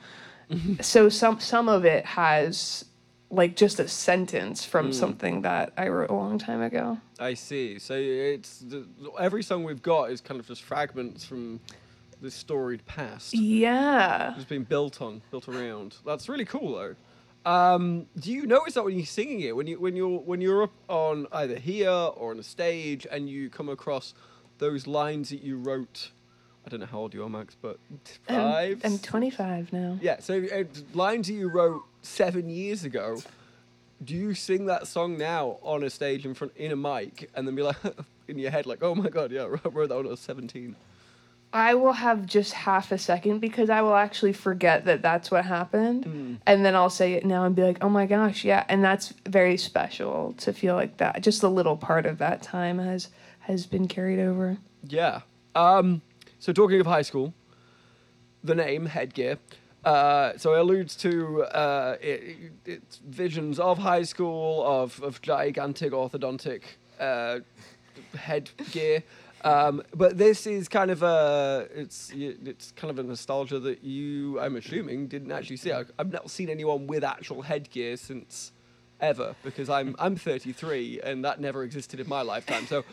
so 0.81 1.09
some 1.09 1.39
some 1.39 1.69
of 1.69 1.85
it 1.85 2.05
has 2.05 2.85
like 3.29 3.55
just 3.55 3.79
a 3.79 3.87
sentence 3.87 4.63
from 4.63 4.93
something 4.93 5.41
that 5.41 5.73
I 5.75 5.87
wrote 5.87 6.11
a 6.11 6.13
long 6.13 6.37
time 6.37 6.61
ago. 6.61 6.99
I 7.19 7.33
see. 7.33 7.79
So 7.79 7.95
it's 7.95 8.59
the, 8.59 8.85
every 9.19 9.41
song 9.41 9.63
we've 9.63 9.81
got 9.81 10.11
is 10.11 10.21
kind 10.21 10.39
of 10.39 10.47
just 10.47 10.61
fragments 10.61 11.25
from 11.25 11.59
this 12.21 12.35
storied 12.35 12.85
past. 12.85 13.33
Yeah. 13.33 14.33
Just 14.35 14.49
being 14.49 14.63
built 14.63 15.01
on, 15.01 15.21
built 15.31 15.47
around. 15.47 15.97
That's 16.05 16.29
really 16.29 16.45
cool 16.45 16.75
though. 16.75 16.95
Um, 17.45 18.05
do 18.17 18.31
you 18.31 18.45
notice 18.45 18.75
that 18.75 18.85
when 18.85 18.95
you're 18.95 19.05
singing 19.05 19.41
it, 19.41 19.55
when 19.55 19.67
you 19.67 19.79
when 19.79 19.95
you're 19.95 20.19
when 20.19 20.39
you're 20.39 20.63
up 20.63 20.73
on 20.87 21.27
either 21.31 21.57
here 21.57 21.89
or 21.89 22.31
on 22.31 22.39
a 22.39 22.43
stage, 22.43 23.05
and 23.11 23.29
you 23.29 23.49
come 23.49 23.67
across 23.67 24.13
those 24.59 24.87
lines 24.87 25.29
that 25.29 25.41
you 25.41 25.57
wrote? 25.57 26.11
I 26.65 26.69
don't 26.69 26.79
know 26.79 26.85
how 26.85 26.99
old 26.99 27.13
you 27.13 27.23
are, 27.23 27.29
Max, 27.29 27.55
but 27.61 27.77
I'm, 28.29 28.35
five. 28.35 28.81
I'm 28.85 28.97
25 28.99 29.73
now. 29.73 29.97
yeah. 30.01 30.19
So 30.19 30.43
uh, 30.53 30.63
lines 30.93 31.27
that 31.27 31.33
you 31.33 31.49
wrote 31.49 31.83
seven 32.01 32.49
years 32.49 32.83
ago. 32.83 33.21
Do 34.03 34.15
you 34.15 34.33
sing 34.33 34.65
that 34.65 34.87
song 34.87 35.17
now 35.17 35.57
on 35.61 35.83
a 35.83 35.89
stage 35.89 36.25
in 36.25 36.33
front 36.33 36.53
in 36.57 36.71
a 36.71 36.75
mic, 36.75 37.29
and 37.35 37.47
then 37.47 37.55
be 37.55 37.61
like 37.63 37.77
in 38.27 38.37
your 38.37 38.51
head 38.51 38.65
like, 38.65 38.83
"Oh 38.83 38.95
my 38.95 39.09
god, 39.09 39.31
yeah, 39.31 39.43
I 39.65 39.67
wrote 39.69 39.89
that 39.89 39.95
when 39.97 40.07
I 40.07 40.09
was 40.09 40.19
17." 40.19 40.75
I 41.53 41.75
will 41.75 41.93
have 41.93 42.25
just 42.25 42.51
half 42.53 42.91
a 42.91 42.97
second 42.97 43.37
because 43.37 43.69
I 43.69 43.81
will 43.83 43.93
actually 43.93 44.33
forget 44.33 44.85
that 44.85 45.03
that's 45.03 45.29
what 45.29 45.45
happened. 45.45 46.39
And 46.47 46.65
then 46.65 46.75
I'll 46.75 46.89
say 46.89 47.13
it 47.13 47.25
now 47.27 47.43
and 47.45 47.55
be 47.55 47.61
like, 47.61 47.77
oh 47.83 47.89
my 47.89 48.07
gosh, 48.07 48.43
yeah. 48.43 48.63
And 48.67 48.83
that's 48.83 49.13
very 49.29 49.57
special 49.57 50.33
to 50.39 50.51
feel 50.51 50.73
like 50.73 50.97
that. 50.97 51.21
Just 51.21 51.43
a 51.43 51.47
little 51.47 51.77
part 51.77 52.07
of 52.07 52.17
that 52.17 52.41
time 52.41 52.79
has 52.79 53.09
has 53.41 53.67
been 53.67 53.87
carried 53.87 54.17
over. 54.19 54.57
Yeah. 54.87 55.21
Um, 55.53 56.01
so 56.43 56.51
talking 56.51 56.81
of 56.81 56.85
high 56.85 57.03
school, 57.03 57.33
the 58.43 58.53
name 58.53 58.87
headgear. 58.87 59.37
Uh, 59.85 60.33
so 60.35 60.53
it 60.53 60.59
alludes 60.59 60.93
to 60.97 61.43
uh, 61.43 61.95
it, 62.01 62.51
it's 62.65 62.97
visions 62.97 63.59
of 63.59 63.77
high 63.77 64.03
school 64.03 64.61
of 64.65 65.01
of 65.01 65.21
gigantic 65.21 65.93
orthodontic 65.93 66.63
uh, 66.99 67.39
headgear. 68.17 69.03
Um, 69.45 69.83
but 69.95 70.17
this 70.17 70.45
is 70.45 70.67
kind 70.67 70.91
of 70.91 71.01
a 71.01 71.69
it's 71.73 72.11
it's 72.13 72.73
kind 72.73 72.91
of 72.91 72.99
a 72.99 73.03
nostalgia 73.03 73.59
that 73.59 73.81
you 73.81 74.37
I'm 74.41 74.57
assuming 74.57 75.07
didn't 75.07 75.31
actually 75.31 75.57
see. 75.57 75.71
I, 75.71 75.85
I've 75.97 76.11
not 76.11 76.29
seen 76.29 76.49
anyone 76.49 76.87
with 76.87 77.05
actual 77.05 77.43
headgear 77.43 77.95
since 77.95 78.51
ever 78.99 79.33
because 79.43 79.69
I'm 79.69 79.95
I'm 79.97 80.17
33 80.17 80.99
and 81.05 81.23
that 81.23 81.39
never 81.39 81.63
existed 81.63 82.01
in 82.01 82.09
my 82.09 82.21
lifetime. 82.21 82.67
So 82.67 82.83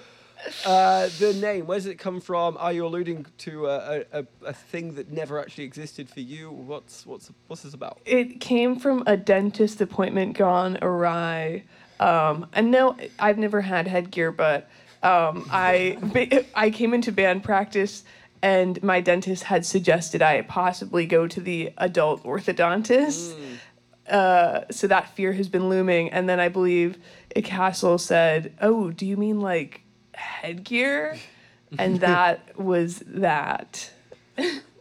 uh, 0.64 1.09
the 1.18 1.35
name, 1.35 1.66
where 1.66 1.79
does 1.79 1.87
it 1.87 1.98
come 1.98 2.20
from? 2.20 2.57
Are 2.59 2.72
you 2.72 2.87
alluding 2.87 3.26
to 3.38 3.66
a, 3.66 4.05
a, 4.12 4.26
a 4.44 4.53
thing 4.53 4.94
that 4.94 5.11
never 5.11 5.40
actually 5.40 5.64
existed 5.64 6.09
for 6.09 6.20
you? 6.20 6.50
What's 6.50 7.07
what's 7.07 7.31
what's 7.46 7.62
this 7.62 7.74
about? 7.74 8.00
It 8.05 8.40
came 8.40 8.76
from 8.76 9.03
a 9.07 9.16
dentist 9.16 9.81
appointment 9.81 10.37
gone 10.37 10.79
awry. 10.83 11.64
Um, 11.98 12.46
and 12.55 12.70
no, 12.70 12.96
I've 13.18 13.38
never 13.38 13.61
had 13.61 13.87
headgear, 13.87 14.33
but 14.33 14.68
um, 15.03 15.46
I 15.50 15.98
I 16.55 16.70
came 16.70 16.94
into 16.94 17.12
band 17.12 17.44
practice, 17.44 18.05
and 18.42 18.83
my 18.83 19.00
dentist 19.00 19.44
had 19.44 19.66
suggested 19.66 20.22
I 20.22 20.42
possibly 20.42 21.07
go 21.07 21.26
to 21.26 21.40
the 21.40 21.72
adult 21.79 22.24
orthodontist. 22.24 23.35
Uh, 24.09 24.64
so 24.70 24.87
that 24.88 25.14
fear 25.14 25.33
has 25.35 25.48
been 25.48 25.68
looming, 25.68 26.11
and 26.11 26.29
then 26.29 26.40
I 26.40 26.48
believe 26.48 26.98
a 27.37 27.42
Castle 27.42 27.98
said, 27.98 28.53
"Oh, 28.61 28.90
do 28.90 29.07
you 29.07 29.16
mean 29.16 29.40
like 29.40 29.83
headgear?" 30.20 31.18
And 31.78 32.00
that 32.00 32.59
was 32.59 33.02
that. 33.06 33.90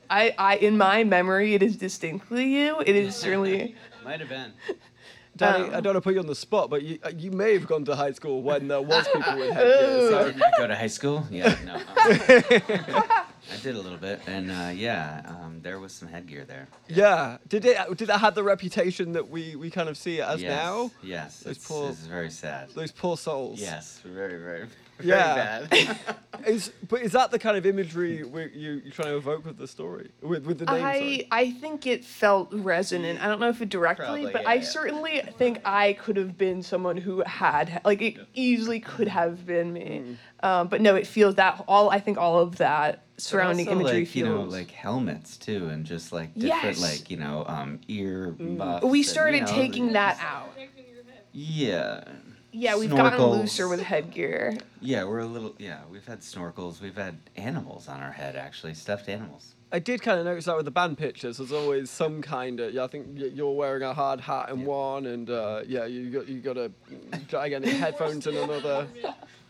I, 0.10 0.34
I, 0.38 0.56
in 0.58 0.78
my 0.78 1.04
memory, 1.04 1.54
it 1.54 1.62
is 1.62 1.76
distinctly 1.78 2.46
you. 2.46 2.80
It 2.86 2.96
is 2.96 3.16
certainly. 3.16 3.76
Might 4.04 4.20
have 4.22 4.30
been. 4.30 4.54
Danny, 5.36 5.66
Um, 5.66 5.70
I 5.70 5.80
don't 5.80 5.94
want 5.94 5.98
to 5.98 6.02
put 6.02 6.14
you 6.16 6.20
on 6.20 6.28
the 6.28 6.36
spot, 6.36 6.70
but 6.70 6.82
you 6.82 7.00
uh, 7.04 7.12
you 7.16 7.32
may 7.32 7.54
have 7.54 7.68
gone 7.68 7.86
to 7.86 7.96
high 7.96 8.12
school 8.12 8.42
when 8.42 8.68
there 8.68 8.82
was 8.82 9.08
people 9.08 9.38
with 9.38 9.54
headgear. 9.54 10.10
So. 10.10 10.32
Did 10.32 10.42
I 10.42 10.52
go 10.58 10.68
to 10.68 10.76
high 10.76 10.88
school? 10.88 11.28
Yeah, 11.30 11.56
no. 11.66 11.76
um, 11.76 11.84
I 13.52 13.58
did 13.64 13.76
a 13.76 13.80
little 13.80 13.98
bit, 13.98 14.20
and 14.28 14.52
uh, 14.52 14.72
yeah, 14.74 15.22
um, 15.26 15.60
there 15.62 15.80
was 15.80 15.94
some 15.94 16.08
headgear 16.08 16.46
there. 16.46 16.68
Yeah, 16.88 17.38
did 17.48 17.66
it 17.66 17.78
did 17.96 18.10
it 18.10 18.18
have 18.18 18.36
the 18.36 18.44
reputation 18.44 19.14
that 19.14 19.30
we, 19.30 19.56
we 19.56 19.70
kind 19.70 19.90
of 19.90 19.98
see 19.98 20.20
it 20.20 20.28
as 20.28 20.42
yes, 20.42 20.50
now? 20.50 20.92
Yes, 21.02 21.40
Those 21.42 21.56
it's, 21.58 21.68
poor- 21.68 21.88
this 21.90 22.02
is 22.02 22.08
very 22.08 22.30
sad. 22.32 22.70
Those 22.72 22.92
poor 22.92 23.16
souls. 23.16 23.62
Yes, 23.62 24.02
very, 24.04 24.38
very, 24.42 24.68
very 25.00 25.10
Yeah. 25.10 25.66
bad. 25.70 25.98
Is 26.48 26.72
but 26.88 27.02
is 27.02 27.12
that 27.12 27.32
the 27.32 27.40
kind 27.40 27.58
of 27.58 27.66
imagery 27.66 28.18
you 28.20 28.50
you're 28.54 28.80
trying 28.94 29.10
to 29.10 29.18
evoke 29.18 29.46
with 29.46 29.58
the 29.58 29.68
story 29.68 30.10
with 30.22 30.46
with 30.46 30.60
the 30.60 30.66
name? 30.66 30.86
I 30.86 30.94
sorry? 30.94 31.28
I 31.32 31.52
think 31.52 31.86
it 31.86 32.06
felt 32.06 32.48
resonant. 32.54 33.22
I 33.22 33.28
don't 33.28 33.42
know 33.42 33.50
if 33.50 33.62
it 33.62 33.68
directly, 33.68 34.06
Probably, 34.06 34.32
but 34.32 34.44
yeah, 34.44 34.50
I 34.50 34.54
yeah. 34.56 34.64
certainly 34.64 35.22
think 35.38 35.60
I 35.66 35.94
could 35.94 36.16
have 36.16 36.38
been 36.38 36.64
someone 36.64 36.96
who 36.96 37.22
had 37.26 37.82
like 37.84 38.02
it 38.02 38.16
easily 38.36 38.80
could 38.80 39.10
have 39.10 39.46
been 39.46 39.74
me. 39.74 40.16
Mm. 40.42 40.48
Um, 40.48 40.68
but 40.70 40.80
no, 40.80 40.96
it 40.96 41.06
feels 41.08 41.36
that 41.36 41.62
all 41.68 41.90
I 41.90 42.00
think 42.00 42.18
all 42.18 42.40
of 42.40 42.56
that 42.60 43.04
surrounding 43.18 43.68
also, 43.68 43.82
imagery 43.82 44.00
like, 44.06 44.16
you 44.16 44.24
know, 44.24 44.44
like 44.44 44.72
helmets 44.72 45.36
too, 45.36 45.68
and 45.68 45.86
just 45.86 46.14
like 46.14 46.34
different, 46.36 46.78
Yes. 46.78 46.82
like 46.82 47.10
you 47.12 47.18
know, 47.18 47.44
um, 47.48 47.82
ear 47.90 48.32
buffs. 48.40 48.86
we 48.86 49.00
and, 49.00 49.06
started 49.06 49.36
you 49.40 49.42
know, 49.42 49.52
taking 49.52 49.92
that 49.92 50.18
out. 50.22 50.54
Yeah. 51.34 52.06
Yeah, 52.52 52.78
we've 52.78 52.90
gotten 52.90 53.20
Snorkels. 53.20 53.38
looser 53.40 53.68
with 53.68 53.82
headgear. 53.82 54.58
Yeah, 54.82 55.04
we're 55.04 55.20
a 55.20 55.26
little. 55.26 55.54
Yeah, 55.60 55.82
we've 55.92 56.06
had 56.06 56.22
snorkels. 56.22 56.82
We've 56.82 56.96
had 56.96 57.18
animals 57.36 57.88
on 57.88 58.02
our 58.02 58.12
head, 58.12 58.36
actually, 58.36 58.74
stuffed 58.74 59.08
animals. 59.08 59.54
I 59.72 59.78
did 59.78 60.02
kind 60.02 60.18
of 60.20 60.26
notice 60.26 60.46
that 60.46 60.56
with 60.56 60.66
the 60.66 60.72
band 60.72 60.98
pictures. 60.98 61.38
There's 61.38 61.52
always 61.52 61.92
some 61.92 62.24
kind 62.24 62.60
of. 62.60 62.74
Yeah, 62.74 62.86
I 62.86 62.88
think 62.88 63.08
y- 63.16 63.30
you're 63.34 63.52
wearing 63.54 63.84
a 63.84 63.94
hard 63.94 64.20
hat 64.20 64.50
in 64.50 64.66
one, 64.66 65.06
and 65.06 65.30
uh, 65.30 65.62
yeah, 65.68 65.86
you 65.86 66.10
got 66.10 66.28
you 66.28 66.40
got 66.40 66.58
a 66.58 66.72
gigantic 67.28 67.74
headphones 67.76 68.26
in 68.26 68.36
another. 68.36 68.88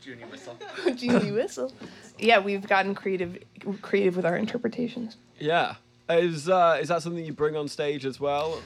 Junior 0.02 0.28
whistle. 0.28 0.58
Genie 0.96 1.32
whistle. 1.32 1.74
Yeah, 2.18 2.40
we've 2.40 2.68
gotten 2.68 2.96
creative 2.96 3.38
creative 3.82 4.18
with 4.18 4.26
our 4.26 4.36
interpretations. 4.36 5.16
Yeah, 5.40 5.76
is 6.10 6.50
uh, 6.50 6.80
is 6.82 6.90
that 6.90 7.02
something 7.02 7.24
you 7.24 7.32
bring 7.34 7.56
on 7.56 7.70
stage 7.70 8.06
as 8.06 8.20
well? 8.20 8.62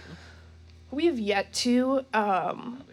We 0.89 1.05
have 1.05 1.19
yet 1.19 1.53
to. 1.53 1.99
Um, 2.15 2.77
Probably 2.77 2.92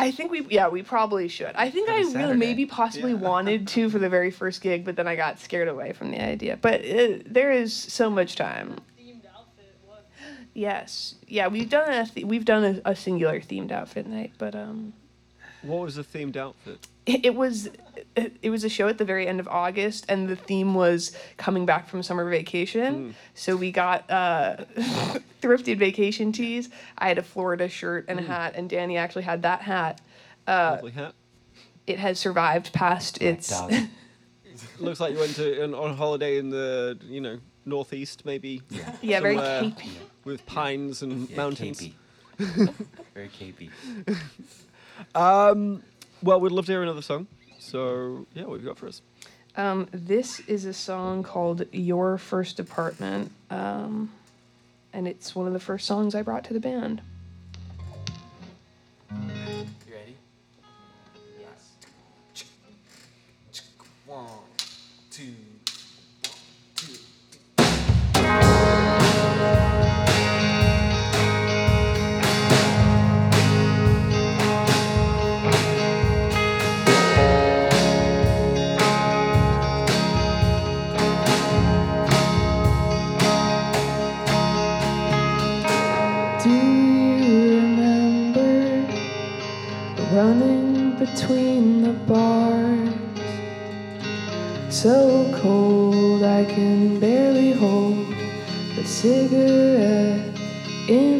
I 0.00 0.10
think 0.10 0.30
we 0.30 0.46
yeah 0.50 0.68
we 0.68 0.82
probably 0.82 1.28
should. 1.28 1.52
I 1.54 1.70
think 1.70 1.88
I 1.88 1.98
really 2.00 2.36
maybe 2.36 2.66
possibly 2.66 3.12
Yeah. 3.12 3.18
wanted 3.18 3.68
to 3.68 3.90
for 3.90 3.98
the 3.98 4.08
very 4.08 4.30
first 4.30 4.60
gig, 4.62 4.84
but 4.84 4.96
then 4.96 5.06
I 5.06 5.16
got 5.16 5.38
scared 5.38 5.68
away 5.68 5.92
from 5.92 6.10
the 6.10 6.20
idea. 6.22 6.56
But 6.60 6.80
it, 6.82 7.32
there 7.32 7.52
is 7.52 7.72
so 7.74 8.08
much 8.10 8.36
time. 8.36 8.76
themed 8.98 9.26
outfit. 9.36 9.76
What? 9.86 10.06
Yes, 10.54 11.14
yeah, 11.28 11.48
we've 11.48 11.68
done 11.68 11.90
a 11.92 12.06
th- 12.06 12.26
we've 12.26 12.44
done 12.44 12.64
a, 12.84 12.90
a 12.92 12.96
singular 12.96 13.40
themed 13.40 13.70
outfit 13.72 14.06
night, 14.06 14.32
but 14.38 14.54
um, 14.54 14.92
What 15.62 15.80
was 15.84 15.94
the 15.96 16.04
themed 16.04 16.36
outfit? 16.36 16.86
It, 17.06 17.26
it 17.26 17.34
was 17.34 17.68
it, 18.16 18.36
it 18.42 18.50
was 18.50 18.64
a 18.64 18.68
show 18.68 18.88
at 18.88 18.98
the 18.98 19.04
very 19.04 19.26
end 19.26 19.40
of 19.40 19.48
August, 19.48 20.04
and 20.08 20.28
the 20.28 20.36
theme 20.36 20.74
was 20.74 21.16
coming 21.36 21.66
back 21.66 21.88
from 21.88 22.02
summer 22.02 22.28
vacation. 22.28 23.14
So 23.34 23.56
we 23.56 23.70
got 23.72 24.10
uh, 24.10 24.56
thrifted 25.42 25.78
vacation 25.78 26.32
tees. 26.32 26.68
I 26.98 27.08
had 27.08 27.18
a 27.18 27.22
Florida 27.22 27.68
shirt 27.68 28.06
and 28.08 28.18
a 28.18 28.22
hat, 28.22 28.54
and 28.56 28.68
Danny 28.68 28.96
actually 28.96 29.22
had 29.22 29.42
that 29.42 29.62
hat. 29.62 30.00
Uh, 30.46 30.72
Lovely 30.76 30.90
hat. 30.92 31.14
it 31.86 31.98
has 31.98 32.18
survived 32.18 32.72
past 32.72 33.20
its. 33.22 33.48
Dog. 33.48 33.72
Looks 34.78 35.00
like 35.00 35.12
you 35.14 35.18
went 35.20 35.34
to 35.36 35.62
an, 35.62 35.74
on 35.74 35.96
holiday 35.96 36.36
in 36.38 36.50
the 36.50 36.98
you 37.04 37.20
know 37.20 37.38
northeast, 37.64 38.24
maybe 38.24 38.62
Yeah. 38.70 38.92
Yeah, 39.02 39.20
very 39.20 39.36
somewhere 39.36 39.62
capey. 39.62 39.90
with 40.24 40.44
pines 40.46 41.02
and 41.02 41.28
Yeah, 41.30 41.36
mountains. 41.36 41.80
capey. 41.80 42.74
Very 43.14 43.28
capey. 43.28 43.70
Um, 45.14 45.82
well, 46.22 46.40
we'd 46.40 46.52
love 46.52 46.66
to 46.66 46.72
hear 46.72 46.82
another 46.82 47.02
song. 47.02 47.26
So 47.58 48.26
yeah, 48.34 48.44
what 48.44 48.54
have 48.54 48.62
you 48.62 48.68
got 48.68 48.78
for 48.78 48.88
us? 48.88 49.02
Um, 49.56 49.88
this 49.92 50.40
is 50.40 50.64
a 50.64 50.72
song 50.72 51.22
called 51.22 51.66
"Your 51.72 52.18
First 52.18 52.60
Apartment," 52.60 53.32
um, 53.50 54.10
and 54.92 55.08
it's 55.08 55.34
one 55.34 55.46
of 55.46 55.52
the 55.52 55.60
first 55.60 55.86
songs 55.86 56.14
I 56.14 56.22
brought 56.22 56.44
to 56.44 56.54
the 56.54 56.60
band. 56.60 57.02
I 96.50 96.52
can 96.52 96.98
barely 96.98 97.52
hold 97.52 98.12
a 98.76 98.84
cigarette 98.84 100.36
in 100.88 101.19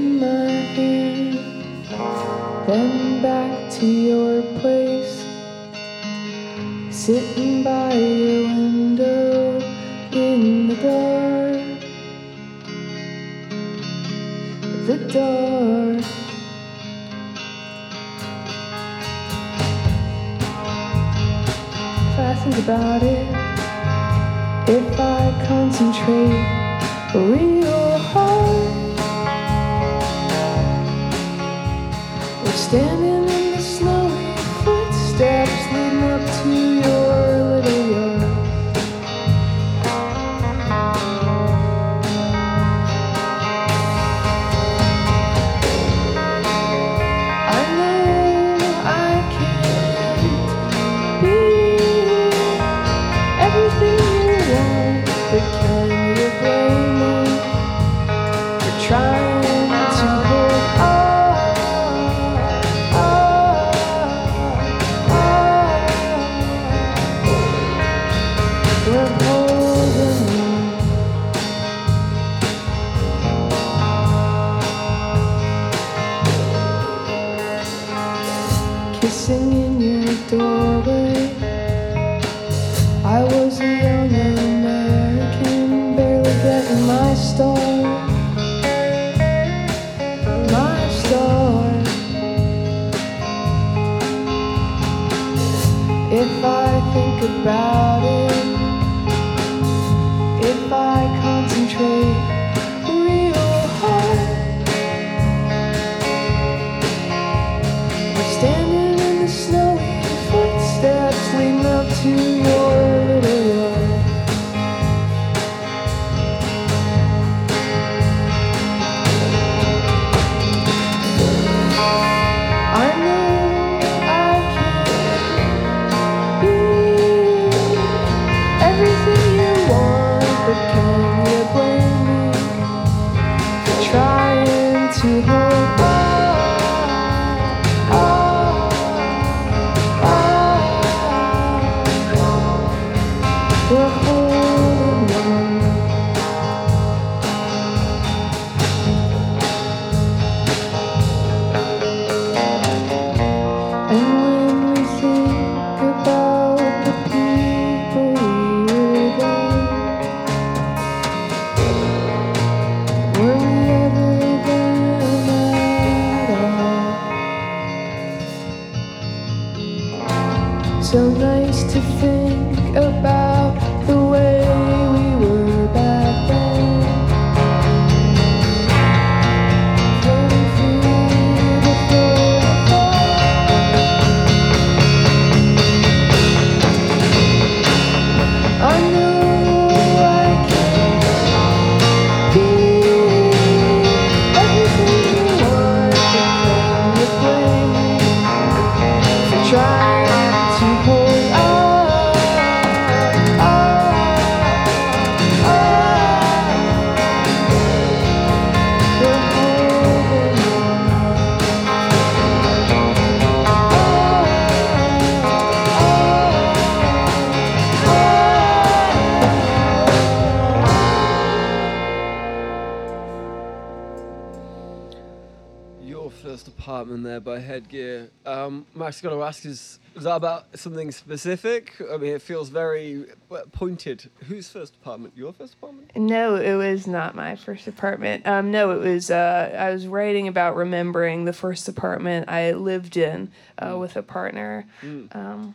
Max, 229.03 229.15
got 229.15 229.17
to 229.17 229.23
ask, 229.25 229.47
is, 229.47 229.79
is 229.97 230.05
that 230.05 230.17
about 230.17 230.59
something 230.59 230.91
specific? 230.91 231.75
I 231.91 231.97
mean, 231.97 232.15
it 232.15 232.23
feels 232.23 232.51
very 232.51 233.07
pointed. 233.53 234.11
Whose 234.29 234.49
first 234.51 234.75
apartment? 234.77 235.15
Your 235.17 235.33
first 235.33 235.55
apartment? 235.55 235.91
No, 235.97 236.37
it 236.37 236.55
was 236.55 236.87
not 236.87 237.15
my 237.15 237.37
first 237.37 237.67
apartment. 237.67 238.27
Um, 238.27 238.51
no, 238.51 238.73
it 238.73 238.81
was. 238.81 239.11
Uh, 239.11 239.57
I 239.59 239.71
was 239.71 239.87
writing 239.87 240.29
about 240.29 240.55
remembering 240.55 241.25
the 241.25 241.33
first 241.33 241.69
apartment 241.69 242.29
I 242.29 242.53
lived 242.53 242.97
in 242.97 243.31
uh, 243.59 243.77
with 243.79 243.97
a 243.97 244.03
partner. 244.03 244.67
Mm. 244.83 245.15
Um, 245.17 245.55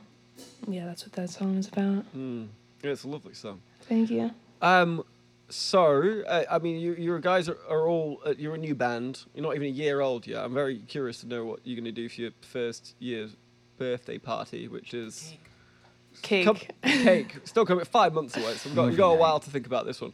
yeah, 0.68 0.86
that's 0.86 1.04
what 1.04 1.14
that 1.14 1.30
song 1.30 1.58
is 1.58 1.68
about. 1.68 2.06
Mm. 2.16 2.48
Yeah, 2.82 2.92
it's 2.92 3.04
a 3.04 3.08
lovely 3.08 3.36
song. 3.36 3.62
Thank 3.82 4.10
you. 4.10 4.32
Um, 4.62 5.04
so, 5.50 6.24
uh, 6.28 6.44
I 6.50 6.60
mean, 6.60 6.80
you, 6.80 6.96
you 6.96 7.20
guys 7.20 7.48
are, 7.50 7.58
are 7.70 7.88
all, 7.88 8.22
uh, 8.26 8.34
you're 8.38 8.56
a 8.56 8.58
new 8.58 8.76
band. 8.76 9.26
You're 9.34 9.44
not 9.44 9.56
even 9.56 9.68
a 9.68 9.72
year 9.72 10.02
old 10.02 10.26
yet. 10.26 10.44
I'm 10.44 10.54
very 10.54 10.80
curious 10.80 11.22
to 11.22 11.28
know 11.28 11.46
what 11.46 11.60
you're 11.64 11.76
going 11.76 11.86
to 11.86 11.92
do 11.92 12.10
for 12.10 12.22
your 12.22 12.32
first 12.42 12.96
year's 13.00 13.36
birthday 13.78 14.18
party, 14.18 14.68
which 14.68 14.94
is 14.94 15.36
Cake. 16.22 16.46
Come- 16.46 16.58
cake. 16.84 17.36
Still 17.44 17.66
coming 17.66 17.86
five 17.86 18.14
months 18.14 18.38
away, 18.38 18.56
so 18.56 18.70
we've 18.70 18.76
got, 18.76 18.88
we've 18.88 18.98
got 18.98 19.10
a 19.10 19.16
while 19.16 19.40
to 19.40 19.50
think 19.50 19.66
about 19.66 19.86
this 19.86 20.02
one. 20.02 20.14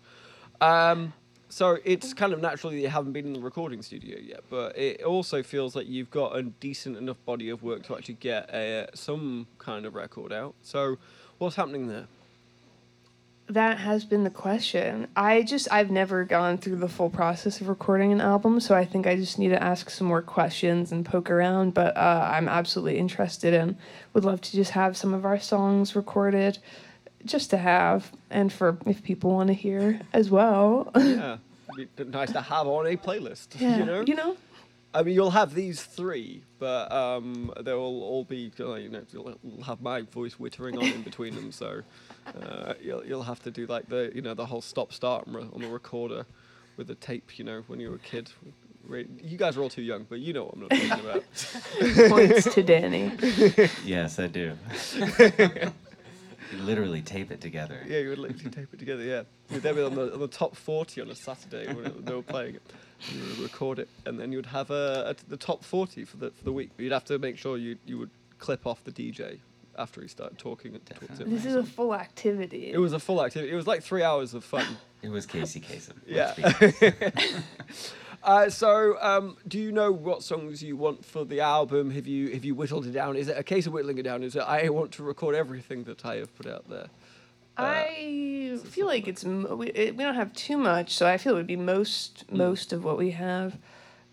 Um, 0.59 1.13
so 1.49 1.77
it's 1.83 2.13
kind 2.13 2.33
of 2.33 2.39
natural 2.39 2.71
that 2.71 2.77
you 2.77 2.87
haven't 2.87 3.11
been 3.11 3.25
in 3.25 3.33
the 3.33 3.39
recording 3.39 3.81
studio 3.81 4.17
yet, 4.19 4.41
but 4.49 4.77
it 4.77 5.03
also 5.03 5.43
feels 5.43 5.75
like 5.75 5.87
you've 5.87 6.09
got 6.09 6.35
a 6.35 6.43
decent 6.43 6.97
enough 6.97 7.17
body 7.25 7.49
of 7.49 7.61
work 7.61 7.83
to 7.83 7.95
actually 7.95 8.15
get 8.15 8.49
a, 8.53 8.89
some 8.93 9.47
kind 9.57 9.85
of 9.85 9.95
record 9.95 10.31
out. 10.31 10.55
So 10.61 10.97
what's 11.39 11.55
happening 11.55 11.87
there? 11.87 12.07
That 13.51 13.79
has 13.79 14.05
been 14.05 14.23
the 14.23 14.29
question. 14.29 15.09
I 15.13 15.41
just 15.41 15.67
I've 15.69 15.91
never 15.91 16.23
gone 16.23 16.57
through 16.57 16.77
the 16.77 16.87
full 16.87 17.09
process 17.09 17.59
of 17.59 17.67
recording 17.67 18.13
an 18.13 18.21
album, 18.21 18.61
so 18.61 18.75
I 18.75 18.85
think 18.85 19.05
I 19.05 19.17
just 19.17 19.37
need 19.37 19.49
to 19.49 19.61
ask 19.61 19.89
some 19.89 20.07
more 20.07 20.21
questions 20.21 20.93
and 20.93 21.05
poke 21.05 21.29
around. 21.29 21.73
But 21.73 21.97
uh, 21.97 22.29
I'm 22.31 22.47
absolutely 22.47 22.97
interested 22.97 23.53
and 23.53 23.75
would 24.13 24.23
love 24.23 24.39
to 24.39 24.51
just 24.53 24.71
have 24.71 24.95
some 24.95 25.13
of 25.13 25.25
our 25.25 25.37
songs 25.37 25.97
recorded, 25.97 26.59
just 27.25 27.49
to 27.49 27.57
have 27.57 28.13
and 28.29 28.53
for 28.53 28.77
if 28.85 29.03
people 29.03 29.31
want 29.31 29.47
to 29.47 29.53
hear 29.53 29.99
as 30.13 30.29
well. 30.29 30.89
Yeah, 30.95 31.37
it'd 31.77 31.95
be 31.97 32.03
nice 32.05 32.31
to 32.31 32.41
have 32.41 32.67
on 32.67 32.87
a 32.87 32.95
playlist. 32.95 33.59
yeah, 33.59 33.79
You 33.79 33.85
know, 33.85 34.01
you 34.07 34.15
know. 34.15 34.37
I 34.93 35.03
mean, 35.03 35.15
you'll 35.15 35.31
have 35.31 35.53
these 35.53 35.81
three, 35.81 36.43
but 36.59 36.91
um, 36.91 37.53
they'll 37.61 37.77
all 37.77 38.25
be, 38.25 38.51
you 38.57 38.65
know, 38.65 38.75
you'll 38.75 39.37
you'll 39.43 39.63
have 39.63 39.81
my 39.81 40.01
voice 40.01 40.35
wittering 40.35 40.77
on 40.77 40.83
in 40.83 41.01
between 41.01 41.35
them. 41.35 41.51
So 41.51 41.81
uh, 42.41 42.73
you'll 42.81 43.05
you'll 43.05 43.23
have 43.23 43.41
to 43.43 43.51
do 43.51 43.65
like 43.67 43.87
the, 43.87 44.11
you 44.13 44.21
know, 44.21 44.33
the 44.33 44.45
whole 44.45 44.61
stop 44.61 44.91
start 44.91 45.27
on, 45.27 45.33
re- 45.33 45.49
on 45.53 45.61
the 45.61 45.67
recorder 45.69 46.25
with 46.77 46.87
the 46.87 46.95
tape. 46.95 47.37
You 47.39 47.45
know, 47.45 47.63
when 47.67 47.79
you 47.79 47.89
were 47.89 47.95
a 47.95 47.99
kid. 47.99 48.31
You 48.89 49.37
guys 49.37 49.55
are 49.55 49.61
all 49.61 49.69
too 49.69 49.83
young, 49.83 50.05
but 50.09 50.19
you 50.19 50.33
know 50.33 50.45
what 50.45 50.55
I'm 50.55 50.89
talking 50.89 51.05
about. 51.05 52.09
Points 52.09 52.53
to 52.53 52.63
Danny. 52.63 53.11
Yes, 53.85 54.19
I 54.19 54.27
do. 54.27 54.57
you 56.51 56.57
literally 56.59 57.01
tape 57.01 57.31
it 57.31 57.41
together. 57.41 57.81
Yeah, 57.87 57.99
you 57.99 58.09
would 58.09 58.19
literally 58.19 58.49
tape 58.49 58.67
it 58.73 58.79
together. 58.79 59.03
Yeah, 59.03 59.23
you'd 59.49 59.63
then 59.63 59.75
be 59.75 59.81
on 59.81 59.95
the 59.95 60.13
on 60.13 60.19
the 60.19 60.27
top 60.27 60.55
forty 60.55 61.01
on 61.01 61.09
a 61.09 61.15
Saturday 61.15 61.73
when 61.73 61.85
it- 61.85 62.05
they 62.05 62.13
were 62.13 62.21
playing 62.21 62.55
it. 62.55 62.61
You 63.11 63.19
would 63.29 63.39
record 63.39 63.79
it, 63.79 63.89
and 64.05 64.19
then 64.19 64.31
you'd 64.31 64.45
have 64.47 64.69
a, 64.69 65.15
a 65.17 65.29
the 65.29 65.37
top 65.37 65.63
forty 65.63 66.05
for 66.05 66.17
the 66.17 66.31
for 66.31 66.43
the 66.43 66.51
week. 66.51 66.69
But 66.75 66.83
you'd 66.83 66.91
have 66.93 67.05
to 67.05 67.17
make 67.19 67.37
sure 67.37 67.57
you 67.57 67.77
you 67.85 67.97
would 67.97 68.09
clip 68.39 68.65
off 68.67 68.83
the 68.83 68.91
DJ 68.91 69.39
after 69.77 70.01
he 70.01 70.07
started 70.07 70.37
talking 70.37 70.73
and 70.75 70.85
talked 70.85 71.15
to 71.17 71.23
him. 71.23 71.29
This 71.33 71.45
is 71.45 71.55
a 71.55 71.63
full 71.63 71.95
activity. 71.95 72.71
It 72.71 72.77
was 72.77 72.93
a 72.93 72.99
full 72.99 73.23
activity. 73.23 73.51
It 73.51 73.55
was 73.55 73.65
like 73.67 73.81
three 73.83 74.03
hours 74.03 74.33
of 74.33 74.43
fun. 74.43 74.65
It 75.01 75.09
was 75.09 75.25
Casey 75.25 75.61
Kasem. 75.61 75.93
Yeah. 76.05 76.33
let's 78.23 78.59
be 78.59 78.63
honest. 78.63 78.63
Uh, 78.63 78.95
so, 78.95 78.97
um, 79.01 79.37
do 79.47 79.59
you 79.59 79.71
know 79.71 79.91
what 79.91 80.23
songs 80.23 80.61
you 80.63 80.75
want 80.77 81.03
for 81.05 81.25
the 81.25 81.39
album? 81.41 81.91
Have 81.91 82.07
you 82.07 82.29
have 82.31 82.45
you 82.45 82.55
whittled 82.55 82.85
it 82.85 82.91
down? 82.91 83.15
Is 83.15 83.27
it 83.27 83.37
a 83.37 83.43
case 83.43 83.67
of 83.67 83.73
whittling 83.73 83.97
it 83.97 84.03
down? 84.03 84.23
Is 84.23 84.35
it 84.35 84.41
I 84.41 84.69
want 84.69 84.91
to 84.93 85.03
record 85.03 85.35
everything 85.35 85.83
that 85.85 86.05
I 86.05 86.15
have 86.17 86.35
put 86.35 86.47
out 86.47 86.69
there? 86.69 86.87
I 87.57 88.59
feel 88.65 88.87
like 88.87 89.07
it's 89.07 89.23
we, 89.23 89.67
it, 89.67 89.95
we 89.95 90.03
don't 90.03 90.15
have 90.15 90.33
too 90.33 90.57
much, 90.57 90.93
so 90.95 91.05
I 91.05 91.17
feel 91.17 91.33
it 91.33 91.37
would 91.37 91.47
be 91.47 91.55
most 91.57 92.25
Mm. 92.27 92.37
most 92.37 92.73
of 92.73 92.83
what 92.83 92.97
we 92.97 93.11
have. 93.11 93.57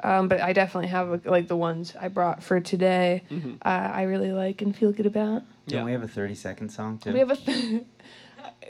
Um, 0.05 0.29
but 0.29 0.41
I 0.41 0.53
definitely 0.53 0.89
have 0.89 1.25
like 1.27 1.49
the 1.49 1.57
ones 1.57 1.95
I 2.01 2.09
brought 2.09 2.43
for 2.43 2.61
today. 2.61 3.23
Mm-hmm. 3.31 3.55
Uh, 3.63 3.69
I 3.69 4.03
really 4.03 4.33
like 4.33 4.63
and 4.63 4.75
feel 4.77 4.93
good 4.93 5.07
about. 5.07 5.43
Don't 5.67 5.79
Yeah. 5.81 5.85
we 5.85 5.93
have 5.93 6.03
a 6.03 6.09
30 6.09 6.35
second 6.35 6.69
song 6.71 6.99
too? 6.99 7.13
We 7.13 7.19
have 7.21 7.31
a 7.31 7.37
th- 7.37 7.83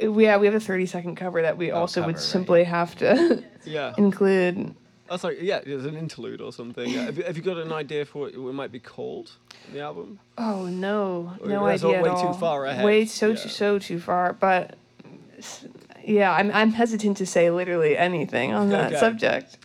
we 0.09 0.25
yeah 0.25 0.37
we 0.39 0.47
have 0.47 0.55
a 0.55 0.61
thirty 0.61 0.87
second 0.87 1.17
cover 1.17 1.43
that 1.43 1.57
we 1.59 1.71
Oh, 1.73 1.81
also 1.81 2.01
cover, 2.01 2.09
would 2.09 2.17
right. 2.17 2.23
simply 2.25 2.65
have 2.65 2.95
to 2.97 3.43
Yeah. 3.65 3.95
include. 3.99 4.75
That's 5.09 5.25
like 5.25 5.39
yeah, 5.41 5.61
there's 5.65 5.85
an 5.87 5.97
interlude 5.97 6.41
or 6.41 6.53
something. 6.53 6.91
Have, 6.91 7.17
you, 7.17 7.25
have 7.25 7.37
you 7.37 7.43
got 7.43 7.57
an 7.59 7.73
idea 7.73 8.05
for 8.05 8.19
what 8.31 8.35
it 8.35 8.39
might 8.55 8.73
be 8.73 8.81
called? 8.81 9.33
The 9.73 9.81
album? 9.81 10.19
Oh 10.37 10.67
no, 10.67 11.35
Or 11.41 11.49
no 11.49 11.65
idea 11.67 11.97
all 11.99 12.03
way 12.03 12.11
at 12.11 12.21
too 12.33 12.39
far 12.39 12.67
ahead. 12.67 12.85
Way 12.85 13.07
so 13.07 13.29
Yeah. 13.31 13.37
so 13.37 13.79
too 13.79 13.99
far, 14.01 14.33
but. 14.35 14.77
Yeah, 16.05 16.33
I'm 16.33 16.51
I'm 16.53 16.73
hesitant 16.73 17.19
to 17.19 17.27
say 17.27 17.51
literally 17.51 17.97
anything 17.97 18.53
on 18.55 18.71
that 18.71 18.93
Okay. 18.93 18.99
subject. 19.01 19.59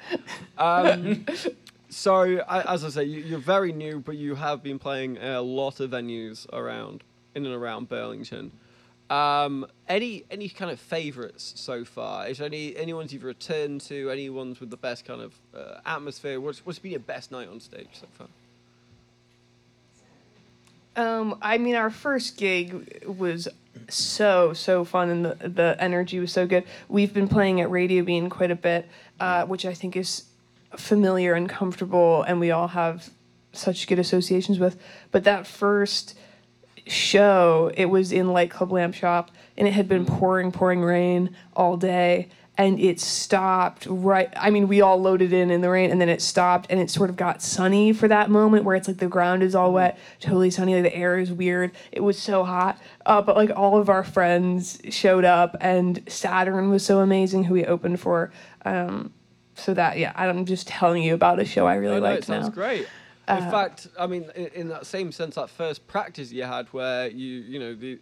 Um, 0.58 1.26
so 1.90 2.40
I, 2.48 2.74
as 2.74 2.84
I 2.84 2.90
say, 2.90 3.04
you, 3.06 3.22
you're 3.22 3.40
very 3.40 3.72
new, 3.72 4.00
but 4.00 4.16
you 4.18 4.36
have 4.36 4.62
been 4.62 4.78
playing 4.78 5.18
a 5.18 5.42
lot 5.42 5.80
of 5.80 5.92
venues 5.92 6.46
around 6.52 7.04
in 7.34 7.46
and 7.46 7.56
around 7.56 7.88
Burlington. 7.90 8.52
Um, 9.14 9.68
any 9.88 10.26
any 10.32 10.50
kind 10.50 10.72
of 10.72 10.80
favourites 10.80 11.54
so 11.56 11.86
far? 11.86 12.28
Is 12.28 12.40
there 12.40 12.48
any 12.48 12.76
any 12.76 12.94
ones 12.94 13.14
you've 13.14 13.24
returned 13.24 13.82
to? 13.82 14.10
Any 14.10 14.30
ones 14.32 14.60
with 14.60 14.72
the 14.72 14.78
best 14.78 15.06
kind 15.06 15.22
of 15.22 15.34
uh, 15.56 15.82
atmosphere? 15.86 16.42
What's 16.42 16.66
what's 16.66 16.80
been 16.80 16.92
your 16.92 17.00
best 17.00 17.32
night 17.32 17.48
on 17.48 17.60
stage 17.60 17.90
so 17.94 18.08
far? 18.14 18.28
Um, 20.96 21.38
I 21.44 21.60
mean, 21.60 21.76
our 21.76 21.92
first 21.92 22.38
gig 22.38 23.06
was 23.06 23.48
so 23.88 24.54
so 24.54 24.84
fun, 24.84 25.10
and 25.10 25.26
the 25.26 25.50
the 25.50 25.78
energy 25.80 26.20
was 26.20 26.32
so 26.32 26.48
good. 26.48 26.64
We've 26.90 27.14
been 27.14 27.28
playing 27.28 27.62
at 27.62 27.70
Radio 27.70 28.04
Bean 28.04 28.32
quite 28.32 28.50
a 28.50 28.56
bit, 28.56 28.90
uh, 29.20 29.46
which 29.46 29.64
I 29.64 29.76
think 29.76 29.96
is 29.96 30.24
familiar 30.76 31.36
and 31.36 31.48
comfortable, 31.48 32.24
and 32.24 32.40
we 32.40 32.50
all 32.50 32.70
have 32.70 33.12
such 33.52 33.86
good 33.86 34.00
associations 34.00 34.58
with. 34.58 34.82
But 35.12 35.24
that 35.26 35.46
first 35.46 36.18
show, 36.88 37.72
it 37.76 37.86
was 37.86 38.12
in 38.12 38.34
Light 38.34 38.52
Club 38.52 38.72
Lamp 38.72 38.94
Shop, 38.96 39.32
and 39.58 39.68
it 39.68 39.72
had 39.72 39.88
been 39.88 40.06
pouring, 40.06 40.52
pouring 40.52 40.82
rain 40.82 41.36
all 41.56 41.78
day. 41.78 42.30
And 42.56 42.80
it 42.80 43.00
stopped 43.00 43.88
right. 43.90 44.32
I 44.38 44.52
mean, 44.52 44.68
we 44.68 44.80
all 44.80 45.02
loaded 45.02 45.34
in 45.34 45.50
in 45.50 45.62
the 45.62 45.72
rain, 45.72 45.90
and 45.90 46.00
then 46.00 46.08
it 46.08 46.22
stopped, 46.22 46.68
and 46.70 46.80
it 46.80 46.92
sort 46.92 47.10
of 47.10 47.16
got 47.16 47.42
sunny 47.42 47.94
for 47.94 48.08
that 48.08 48.30
moment 48.30 48.64
where 48.64 48.76
it's 48.76 48.88
like 48.88 48.98
the 48.98 49.08
ground 49.08 49.42
is 49.42 49.56
all 49.56 49.74
wet, 49.74 49.98
totally 50.20 50.52
sunny, 50.52 50.76
like 50.76 50.84
the 50.84 50.96
air 50.96 51.18
is 51.18 51.32
weird. 51.32 51.72
It 51.92 52.02
was 52.02 52.20
so 52.20 52.44
hot, 52.44 52.78
uh, 53.08 53.24
but 53.24 53.36
like 53.36 53.50
all 53.56 53.80
of 53.80 53.90
our 53.90 54.04
friends 54.04 54.80
showed 54.92 55.26
up, 55.26 55.58
and 55.62 56.04
Saturn 56.08 56.70
was 56.70 56.86
so 56.86 57.00
amazing, 57.00 57.46
who 57.46 57.56
we 57.56 57.66
opened 57.66 58.00
for. 58.00 58.32
Um, 58.66 59.12
so 59.56 59.74
that 59.74 59.98
yeah, 59.98 60.14
I'm 60.16 60.46
just 60.46 60.68
telling 60.68 61.02
you 61.02 61.16
about 61.16 61.40
a 61.40 61.46
show 61.46 61.66
I 61.66 61.74
really 61.76 61.98
it 61.98 62.02
liked 62.02 62.26
sounds 62.26 62.50
now. 62.50 62.54
great. 62.54 62.88
In 63.28 63.50
fact, 63.50 63.88
I 63.98 64.08
mean, 64.08 64.26
in, 64.36 64.48
in 64.48 64.68
that 64.70 64.86
same 64.86 65.12
sense, 65.12 65.36
that 65.36 65.50
first 65.50 65.88
practice 65.88 66.32
you 66.32 66.44
had, 66.44 66.68
where 66.68 67.08
you, 67.08 67.40
you 67.42 67.60
know, 67.60 67.74
the, 67.74 68.00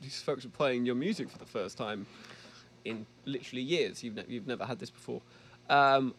these 0.00 0.20
folks 0.20 0.44
were 0.44 0.50
playing 0.50 0.84
your 0.84 0.96
music 0.96 1.30
for 1.30 1.38
the 1.38 1.46
first 1.46 1.78
time 1.78 2.06
in 2.84 3.06
literally 3.24 3.62
years. 3.62 4.02
You've 4.02 4.16
ne- 4.16 4.24
you've 4.28 4.46
never 4.46 4.64
had 4.64 4.78
this 4.78 4.90
before. 4.90 5.20
Um, 5.70 6.14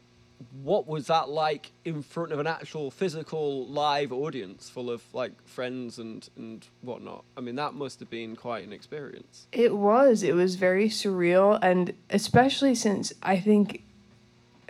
what 0.64 0.88
was 0.88 1.08
that 1.08 1.28
like 1.28 1.72
in 1.84 2.02
front 2.02 2.32
of 2.32 2.40
an 2.40 2.48
actual 2.48 2.92
physical 2.92 3.68
live 3.68 4.14
audience 4.14 4.70
full 4.70 4.90
of 4.90 5.04
like 5.14 5.34
friends 5.46 6.00
and 6.00 6.30
and 6.38 6.66
whatnot? 6.82 7.24
I 7.36 7.42
mean, 7.42 7.56
that 7.56 7.74
must 7.74 8.00
have 8.00 8.10
been 8.10 8.36
quite 8.36 8.66
an 8.66 8.72
experience. 8.72 9.48
It 9.52 9.76
was. 9.76 10.24
It 10.24 10.36
was 10.36 10.56
very 10.56 10.88
surreal, 10.88 11.60
and 11.62 11.94
especially 12.10 12.76
since 12.76 13.12
I 13.22 13.38
think 13.40 13.84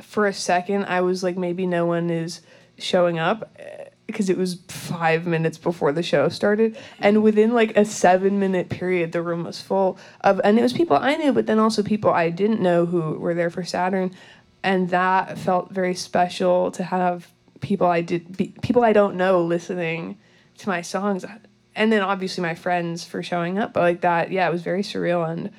for 0.01 0.25
a 0.25 0.33
second 0.33 0.85
I 0.85 1.01
was 1.01 1.23
like, 1.23 1.37
maybe 1.37 1.67
no 1.67 1.85
one 1.85 2.09
is 2.09 2.41
showing 2.81 3.19
up 3.19 3.55
because 4.07 4.29
it 4.29 4.37
was 4.37 4.55
five 4.67 5.27
minutes 5.27 5.59
before 5.59 5.91
the 5.91 6.01
show 6.01 6.29
started, 6.29 6.77
and 6.99 7.21
within 7.21 7.53
like 7.53 7.77
a 7.77 7.85
seven 7.85 8.39
minute 8.39 8.69
period, 8.69 9.11
the 9.11 9.21
room 9.21 9.43
was 9.43 9.61
full 9.61 9.99
of, 10.21 10.41
and 10.43 10.57
it 10.57 10.63
was 10.63 10.73
people 10.73 10.97
I 10.97 11.15
knew, 11.15 11.31
but 11.31 11.45
then 11.45 11.59
also 11.59 11.83
people 11.83 12.09
I 12.09 12.31
didn't 12.31 12.59
know 12.59 12.87
who 12.87 13.19
were 13.19 13.35
there 13.35 13.51
for 13.51 13.63
Saturn, 13.63 14.11
and 14.63 14.89
that 14.89 15.37
felt 15.37 15.71
very 15.71 15.93
special 15.93 16.71
to 16.71 16.83
have 16.83 17.31
people 17.61 17.87
I 17.87 18.01
did 18.01 18.35
be, 18.35 18.53
people 18.61 18.83
I 18.83 18.93
don't 18.93 19.15
know 19.15 19.43
listening 19.43 20.17
to 20.59 20.69
my 20.69 20.81
songs. 20.81 21.25
And 21.75 21.91
then 21.91 22.01
obviously 22.01 22.41
my 22.41 22.55
friends 22.55 23.05
for 23.05 23.23
showing 23.23 23.57
up 23.57 23.73
but 23.73 23.81
like 23.81 24.01
that 24.01 24.31
yeah 24.31 24.47
it 24.47 24.51
was 24.51 24.61
very 24.61 24.81
surreal. 24.81 25.29
And 25.29 25.51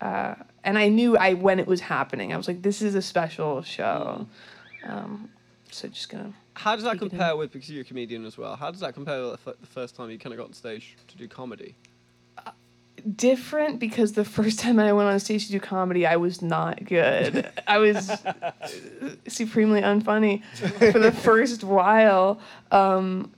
uh, 0.00 0.34
and 0.64 0.78
I 0.78 0.88
knew 0.88 1.16
I 1.16 1.34
when 1.34 1.58
it 1.58 1.66
was 1.66 1.80
happening. 1.80 2.32
I 2.32 2.36
was 2.36 2.48
like 2.48 2.62
this 2.62 2.82
is 2.82 2.94
a 2.94 3.02
special 3.02 3.62
show. 3.62 4.26
Um, 4.84 5.30
so 5.70 5.88
just 5.88 6.08
gonna 6.08 6.34
How 6.54 6.74
does 6.74 6.84
that 6.84 6.92
Take 6.94 7.02
it 7.02 7.04
in. 7.04 7.10
compare 7.10 7.36
with 7.36 7.52
because 7.52 7.70
you're 7.70 7.82
a 7.82 7.84
comedian 7.84 8.24
as 8.24 8.36
well? 8.36 8.56
How 8.56 8.70
does 8.70 8.80
that 8.80 8.94
compare 8.94 9.22
with 9.30 9.44
the 9.44 9.56
the 9.60 9.66
first 9.66 9.94
time 9.96 10.10
you 10.10 10.18
kind 10.18 10.32
of 10.32 10.38
got 10.38 10.46
on 10.46 10.52
stage 10.52 10.96
to 11.08 11.16
do 11.16 11.28
comedy? 11.28 11.74
different 13.16 13.80
because 13.80 14.12
the 14.12 14.24
first 14.38 14.60
time 14.60 14.78
I 14.78 14.92
went 14.92 15.08
on 15.08 15.18
stage 15.18 15.46
to 15.46 15.52
do 15.52 15.60
comedy, 15.60 16.06
I 16.06 16.16
was 16.16 16.42
not 16.42 16.84
good. 16.84 17.50
I 17.66 17.78
was 17.78 18.10
supremely 19.26 19.80
unfunny 19.82 20.44
for 20.92 20.98
the 20.98 21.12
first 21.24 21.64
while. 21.64 22.40
Um, 22.70 23.32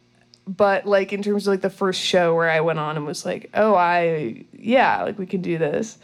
but 0.46 0.84
like 0.86 1.12
in 1.12 1.22
terms 1.22 1.46
of 1.46 1.52
like 1.52 1.62
the 1.62 1.70
first 1.70 2.00
show 2.00 2.34
where 2.34 2.50
I 2.50 2.60
went 2.60 2.78
on 2.78 2.96
and 2.96 3.06
was 3.06 3.24
like, 3.24 3.50
oh, 3.54 3.74
I 3.74 4.44
yeah, 4.52 5.02
like 5.02 5.18
we 5.18 5.26
can 5.26 5.40
do 5.40 5.56
this. 5.56 5.98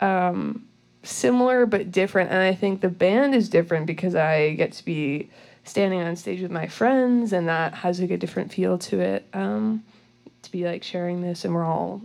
Um, 0.00 0.66
similar 1.02 1.66
but 1.66 1.90
different, 1.90 2.30
and 2.30 2.38
I 2.40 2.54
think 2.54 2.80
the 2.80 2.88
band 2.88 3.34
is 3.34 3.48
different 3.50 3.86
because 3.86 4.14
I 4.14 4.54
get 4.54 4.72
to 4.72 4.84
be 4.84 5.28
standing 5.64 6.00
on 6.00 6.16
stage 6.16 6.40
with 6.40 6.50
my 6.50 6.66
friends, 6.66 7.32
and 7.32 7.48
that 7.48 7.74
has 7.74 8.00
like 8.00 8.10
a 8.10 8.16
different 8.16 8.52
feel 8.52 8.78
to 8.78 9.00
it. 9.00 9.26
Um, 9.32 9.84
to 10.42 10.50
be 10.50 10.64
like 10.64 10.82
sharing 10.82 11.20
this, 11.20 11.44
and 11.44 11.54
we're 11.54 11.64
all 11.64 12.02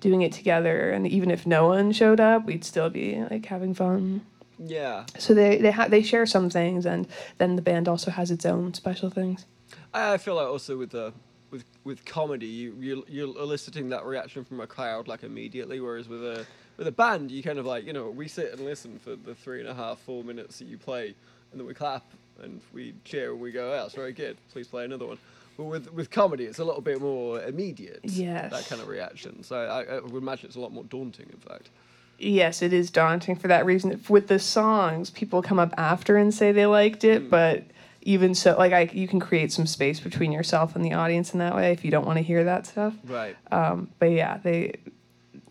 doing 0.00 0.22
it 0.22 0.32
together, 0.32 0.90
and 0.90 1.06
even 1.06 1.30
if 1.30 1.46
no 1.46 1.68
one 1.68 1.92
showed 1.92 2.20
up, 2.20 2.44
we'd 2.44 2.64
still 2.64 2.90
be 2.90 3.22
like 3.30 3.46
having 3.46 3.74
fun. 3.74 4.22
Yeah. 4.58 5.06
So 5.18 5.34
they 5.34 5.58
they 5.58 5.70
ha- 5.70 5.88
they 5.88 6.02
share 6.02 6.26
some 6.26 6.50
things, 6.50 6.86
and 6.86 7.06
then 7.38 7.56
the 7.56 7.62
band 7.62 7.88
also 7.88 8.10
has 8.10 8.30
its 8.30 8.44
own 8.44 8.74
special 8.74 9.10
things. 9.10 9.46
I 9.94 10.14
I 10.14 10.18
feel 10.18 10.34
like 10.34 10.46
also 10.46 10.76
with 10.76 10.90
the 10.90 11.12
with 11.50 11.64
with 11.84 12.04
comedy, 12.04 12.46
you 12.46 12.76
you 12.78 13.04
you're 13.08 13.38
eliciting 13.38 13.88
that 13.90 14.04
reaction 14.04 14.44
from 14.44 14.60
a 14.60 14.66
crowd 14.66 15.08
like 15.08 15.22
immediately, 15.22 15.80
whereas 15.80 16.08
with 16.08 16.24
a 16.24 16.46
with 16.76 16.86
a 16.86 16.92
band, 16.92 17.30
you 17.30 17.42
kind 17.42 17.58
of 17.58 17.66
like 17.66 17.86
you 17.86 17.92
know 17.92 18.10
we 18.10 18.28
sit 18.28 18.52
and 18.52 18.60
listen 18.64 18.98
for 18.98 19.16
the 19.16 19.34
three 19.34 19.60
and 19.60 19.68
a 19.68 19.74
half 19.74 19.98
four 20.00 20.24
minutes 20.24 20.58
that 20.58 20.66
you 20.66 20.78
play, 20.78 21.14
and 21.52 21.60
then 21.60 21.66
we 21.66 21.74
clap 21.74 22.04
and 22.42 22.60
we 22.72 22.94
cheer 23.04 23.32
and 23.32 23.40
we 23.40 23.52
go, 23.52 23.68
"Oh, 23.68 23.82
that's 23.82 23.94
very 23.94 24.12
good. 24.12 24.36
Please 24.52 24.66
play 24.66 24.84
another 24.84 25.06
one." 25.06 25.18
But 25.56 25.64
with 25.64 25.92
with 25.92 26.10
comedy, 26.10 26.44
it's 26.44 26.58
a 26.58 26.64
little 26.64 26.80
bit 26.80 27.00
more 27.00 27.42
immediate. 27.42 28.00
Yes. 28.02 28.50
That 28.50 28.66
kind 28.66 28.80
of 28.80 28.88
reaction. 28.88 29.42
So 29.42 29.56
I, 29.56 29.96
I 29.96 30.00
would 30.00 30.22
imagine 30.22 30.46
it's 30.46 30.56
a 30.56 30.60
lot 30.60 30.72
more 30.72 30.84
daunting. 30.84 31.28
In 31.32 31.38
fact. 31.38 31.70
Yes, 32.18 32.60
it 32.60 32.74
is 32.74 32.90
daunting 32.90 33.34
for 33.36 33.48
that 33.48 33.64
reason. 33.64 33.98
With 34.08 34.28
the 34.28 34.38
songs, 34.38 35.08
people 35.08 35.40
come 35.40 35.58
up 35.58 35.72
after 35.78 36.18
and 36.18 36.34
say 36.34 36.52
they 36.52 36.66
liked 36.66 37.02
it, 37.02 37.30
but 37.30 37.64
even 38.02 38.34
so, 38.34 38.56
like 38.58 38.72
I, 38.72 38.90
you 38.92 39.08
can 39.08 39.20
create 39.20 39.52
some 39.52 39.66
space 39.66 40.00
between 40.00 40.30
yourself 40.32 40.76
and 40.76 40.84
the 40.84 40.92
audience 40.92 41.32
in 41.32 41.38
that 41.38 41.54
way 41.54 41.72
if 41.72 41.84
you 41.84 41.90
don't 41.90 42.06
want 42.06 42.18
to 42.18 42.22
hear 42.22 42.44
that 42.44 42.66
stuff. 42.66 42.94
Right. 43.04 43.36
Um, 43.50 43.88
but 43.98 44.10
yeah, 44.10 44.38
they 44.38 44.74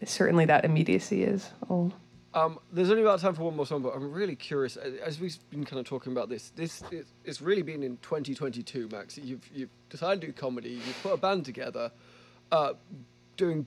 certainly 0.05 0.45
that 0.45 0.65
immediacy 0.65 1.23
is 1.23 1.49
all. 1.69 1.93
Um, 2.33 2.59
there's 2.71 2.91
only 2.91 3.01
about 3.01 3.19
time 3.19 3.33
for 3.33 3.43
one 3.43 3.55
more 3.55 3.65
song, 3.65 3.81
but 3.81 3.95
I'm 3.95 4.11
really 4.11 4.35
curious. 4.35 4.77
As 4.77 5.19
we've 5.19 5.37
been 5.49 5.65
kind 5.65 5.79
of 5.79 5.87
talking 5.87 6.11
about 6.11 6.29
this, 6.29 6.51
this 6.55 6.83
is, 6.91 7.07
it's 7.25 7.41
really 7.41 7.63
been 7.63 7.81
in 7.81 7.97
2022, 7.97 8.87
Max. 8.91 9.17
You've 9.17 9.47
you've 9.53 9.69
decided 9.89 10.21
to 10.21 10.27
do 10.27 10.33
comedy. 10.33 10.69
You've 10.69 10.99
put 11.01 11.13
a 11.13 11.17
band 11.17 11.45
together, 11.45 11.91
uh, 12.51 12.73
doing 13.35 13.65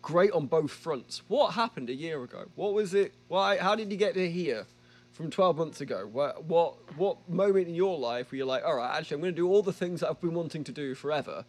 great 0.00 0.30
on 0.30 0.46
both 0.46 0.70
fronts. 0.70 1.22
What 1.26 1.54
happened 1.54 1.90
a 1.90 1.94
year 1.94 2.22
ago? 2.22 2.46
What 2.54 2.72
was 2.72 2.94
it? 2.94 3.14
Why? 3.26 3.56
How 3.56 3.74
did 3.74 3.90
you 3.90 3.98
get 3.98 4.14
to 4.14 4.30
here 4.30 4.66
from 5.10 5.30
12 5.30 5.56
months 5.56 5.80
ago? 5.80 6.08
What 6.10 6.44
what 6.44 6.76
what 6.96 7.28
moment 7.28 7.66
in 7.66 7.74
your 7.74 7.98
life 7.98 8.30
where 8.30 8.36
you're 8.36 8.46
like, 8.46 8.64
all 8.64 8.76
right, 8.76 8.96
actually, 8.96 9.16
I'm 9.16 9.20
going 9.22 9.34
to 9.34 9.36
do 9.36 9.48
all 9.48 9.62
the 9.62 9.72
things 9.72 10.00
that 10.00 10.10
I've 10.10 10.20
been 10.20 10.34
wanting 10.34 10.62
to 10.64 10.72
do 10.72 10.94
forever, 10.94 11.44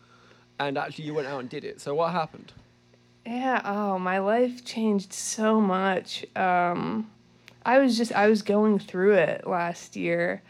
and 0.60 0.80
actually 0.80 1.06
you 1.06 1.14
went 1.14 1.28
out 1.28 1.42
and 1.42 1.50
did 1.50 1.64
it. 1.64 1.80
So 1.80 1.94
what 1.94 2.12
happened? 2.12 2.54
Yeah. 3.26 3.62
Oh, 3.66 3.98
my 3.98 4.20
life 4.20 4.64
changed 4.64 5.12
so 5.12 5.60
much. 5.60 6.26
Um, 6.36 7.10
I 7.66 7.80
was 7.80 7.98
just 7.98 8.12
I 8.14 8.28
was 8.28 8.44
going 8.44 8.78
through 8.80 9.16
it 9.16 9.48
last 9.48 9.96
year, 9.96 10.44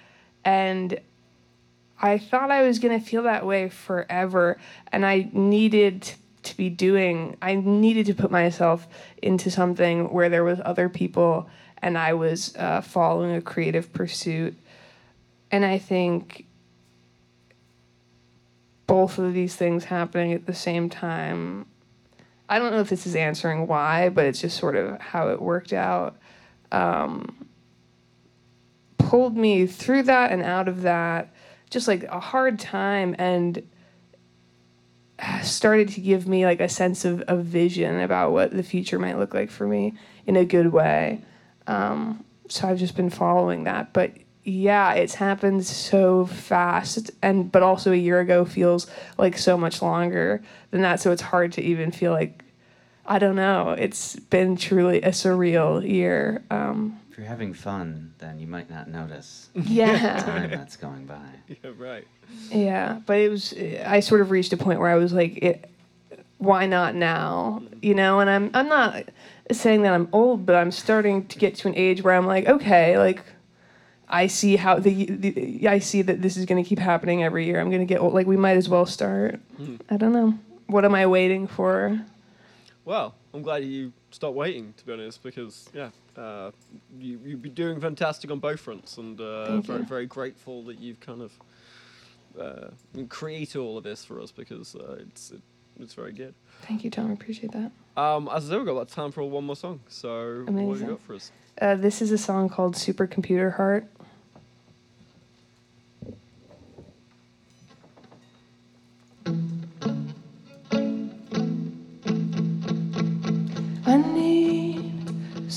and 0.43 0.99
I 2.01 2.17
thought 2.17 2.51
I 2.51 2.63
was 2.63 2.79
gonna 2.79 2.99
feel 2.99 3.23
that 3.23 3.45
way 3.45 3.69
forever, 3.69 4.57
and 4.91 5.05
I 5.05 5.29
needed 5.31 6.11
to 6.43 6.57
be 6.57 6.69
doing. 6.69 7.37
I 7.41 7.55
needed 7.55 8.07
to 8.07 8.13
put 8.13 8.31
myself 8.31 8.87
into 9.21 9.49
something 9.49 10.11
where 10.11 10.29
there 10.29 10.43
was 10.43 10.59
other 10.65 10.89
people, 10.89 11.49
and 11.81 11.97
I 11.97 12.13
was 12.13 12.53
uh, 12.57 12.81
following 12.81 13.35
a 13.35 13.41
creative 13.41 13.93
pursuit, 13.93 14.57
and 15.49 15.63
I 15.63 15.77
think 15.77 16.45
both 18.85 19.17
of 19.17 19.33
these 19.33 19.55
things 19.55 19.85
happening 19.85 20.33
at 20.33 20.45
the 20.45 20.53
same 20.53 20.89
time 20.89 21.65
I 22.47 22.59
don't 22.59 22.71
know 22.71 22.79
if 22.79 22.89
this 22.89 23.07
is 23.07 23.15
answering 23.15 23.67
why, 23.67 24.09
but 24.09 24.25
it's 24.25 24.41
just 24.41 24.57
sort 24.57 24.75
of 24.75 24.99
how 24.99 25.29
it 25.29 25.41
worked 25.41 25.73
out. 25.73 26.17
Um, 26.71 27.47
pulled 28.97 29.35
me 29.35 29.65
through 29.65 30.03
that 30.03 30.31
and 30.31 30.41
out 30.43 30.67
of 30.67 30.83
that, 30.83 31.33
just 31.69 31.87
like 31.87 32.03
a 32.03 32.19
hard 32.19 32.59
time, 32.59 33.15
and 33.17 33.67
started 35.41 35.89
to 35.89 36.01
give 36.01 36.27
me 36.27 36.45
like 36.45 36.59
a 36.59 36.69
sense 36.69 37.05
of, 37.05 37.23
a 37.27 37.37
vision 37.37 37.99
about 38.01 38.31
what 38.31 38.51
the 38.51 38.63
future 38.63 38.99
might 38.99 39.17
look 39.17 39.33
like 39.33 39.49
for 39.49 39.65
me 39.65 39.93
in 40.27 40.35
a 40.35 40.45
good 40.45 40.71
way. 40.71 41.21
Um, 41.67 42.23
so 42.49 42.67
I've 42.67 42.77
just 42.77 42.95
been 42.95 43.09
following 43.09 43.63
that, 43.63 43.93
but 43.93 44.11
yeah, 44.45 44.93
it's 44.93 45.15
happened 45.15 45.65
so 45.65 46.27
fast, 46.27 47.09
and 47.23 47.51
but 47.51 47.63
also 47.63 47.91
a 47.91 47.95
year 47.95 48.19
ago 48.19 48.45
feels 48.45 48.85
like 49.17 49.37
so 49.37 49.57
much 49.57 49.81
longer 49.81 50.41
than 50.69 50.81
that. 50.81 50.99
So 51.01 51.11
it's 51.11 51.23
hard 51.23 51.51
to 51.53 51.63
even 51.63 51.91
feel 51.91 52.11
like 52.11 52.43
I 53.07 53.17
don't 53.19 53.35
know. 53.35 53.71
It's 53.71 54.15
been 54.15 54.55
truly 54.55 55.01
a 55.01 55.09
surreal 55.09 55.87
year. 55.87 56.43
Um, 56.51 56.99
If 57.11 57.17
you're 57.17 57.27
having 57.27 57.53
fun, 57.53 58.13
then 58.19 58.39
you 58.39 58.45
might 58.47 58.69
not 58.69 58.87
notice 58.87 59.49
yeah, 59.55 60.19
time 60.21 60.49
that's 60.51 60.77
going 60.77 61.05
by. 61.07 61.25
Yeah, 61.47 61.71
right. 61.77 62.07
yeah. 62.51 62.99
But 63.05 63.17
it 63.17 63.29
was. 63.29 63.53
I 63.83 63.99
sort 63.99 64.21
of 64.21 64.29
reached 64.29 64.53
a 64.53 64.57
point 64.57 64.79
where 64.79 64.89
I 64.89 64.95
was 64.95 65.11
like, 65.11 65.37
it, 65.37 65.69
why 66.37 66.67
not 66.67 66.93
now? 66.93 67.63
You 67.81 67.95
know, 67.95 68.19
and 68.19 68.29
I'm 68.29 68.51
I'm 68.53 68.67
not 68.67 69.05
saying 69.51 69.81
that 69.83 69.93
I'm 69.93 70.07
old, 70.13 70.45
but 70.45 70.55
I'm 70.55 70.71
starting 70.71 71.25
to 71.27 71.39
get 71.39 71.55
to 71.55 71.67
an 71.67 71.73
age 71.75 72.03
where 72.03 72.13
I'm 72.13 72.27
like, 72.27 72.47
okay, 72.47 72.97
like 72.99 73.23
I 74.15 74.27
see 74.27 74.55
how 74.55 74.79
the, 74.79 75.05
the 75.05 75.67
I 75.67 75.79
see 75.79 76.01
that 76.01 76.21
this 76.21 76.37
is 76.37 76.45
going 76.45 76.63
to 76.63 76.67
keep 76.67 76.79
happening 76.79 77.21
every 77.21 77.45
year. 77.45 77.59
I'm 77.59 77.69
going 77.69 77.85
to 77.85 77.93
get 77.93 77.99
old. 77.99 78.13
Like 78.13 78.27
we 78.27 78.37
might 78.37 78.55
as 78.55 78.69
well 78.69 78.85
start. 78.85 79.41
I 79.89 79.97
don't 79.97 80.13
know. 80.13 80.39
What 80.67 80.85
am 80.85 80.95
I 80.95 81.05
waiting 81.05 81.47
for? 81.47 81.99
Well, 82.85 83.13
I'm 83.33 83.41
glad 83.41 83.65
you 83.65 83.91
stopped 84.11 84.35
waiting, 84.35 84.73
to 84.77 84.85
be 84.85 84.93
honest, 84.93 85.21
because 85.21 85.67
yeah, 85.73 85.89
uh, 86.15 86.51
you 86.97 87.19
you've 87.25 87.41
been 87.41 87.53
doing 87.53 87.81
fantastic 87.81 88.31
on 88.31 88.39
both 88.39 88.61
fronts, 88.61 88.97
and 88.97 89.19
uh, 89.19 89.59
very 89.59 89.79
you. 89.79 89.85
very 89.85 90.05
grateful 90.05 90.63
that 90.63 90.79
you've 90.79 91.01
kind 91.01 91.21
of 91.21 91.31
uh, 92.39 92.69
created 93.09 93.59
all 93.59 93.77
of 93.77 93.83
this 93.83 94.05
for 94.05 94.21
us 94.21 94.31
because 94.31 94.75
uh, 94.75 94.95
it's 94.99 95.31
it, 95.31 95.41
it's 95.77 95.93
very 95.93 96.13
good. 96.13 96.33
Thank 96.61 96.85
you, 96.85 96.89
Tom. 96.89 97.09
I 97.09 97.13
appreciate 97.13 97.51
that. 97.51 97.71
Um, 97.97 98.29
as 98.31 98.45
I 98.45 98.49
said, 98.49 98.57
we've 98.59 98.65
got 98.65 98.73
about 98.73 98.89
time 98.89 99.11
for 99.11 99.23
one 99.23 99.43
more 99.43 99.57
song. 99.57 99.81
So 99.89 100.43
what 100.45 100.53
have 100.53 100.55
you 100.55 100.67
Amazing. 100.67 100.87
got 100.87 101.01
for 101.01 101.15
us? 101.15 101.31
Uh, 101.61 101.75
this 101.75 102.01
is 102.01 102.11
a 102.11 102.17
song 102.17 102.49
called 102.49 102.75
Supercomputer 102.75 103.55
Heart. 103.55 103.87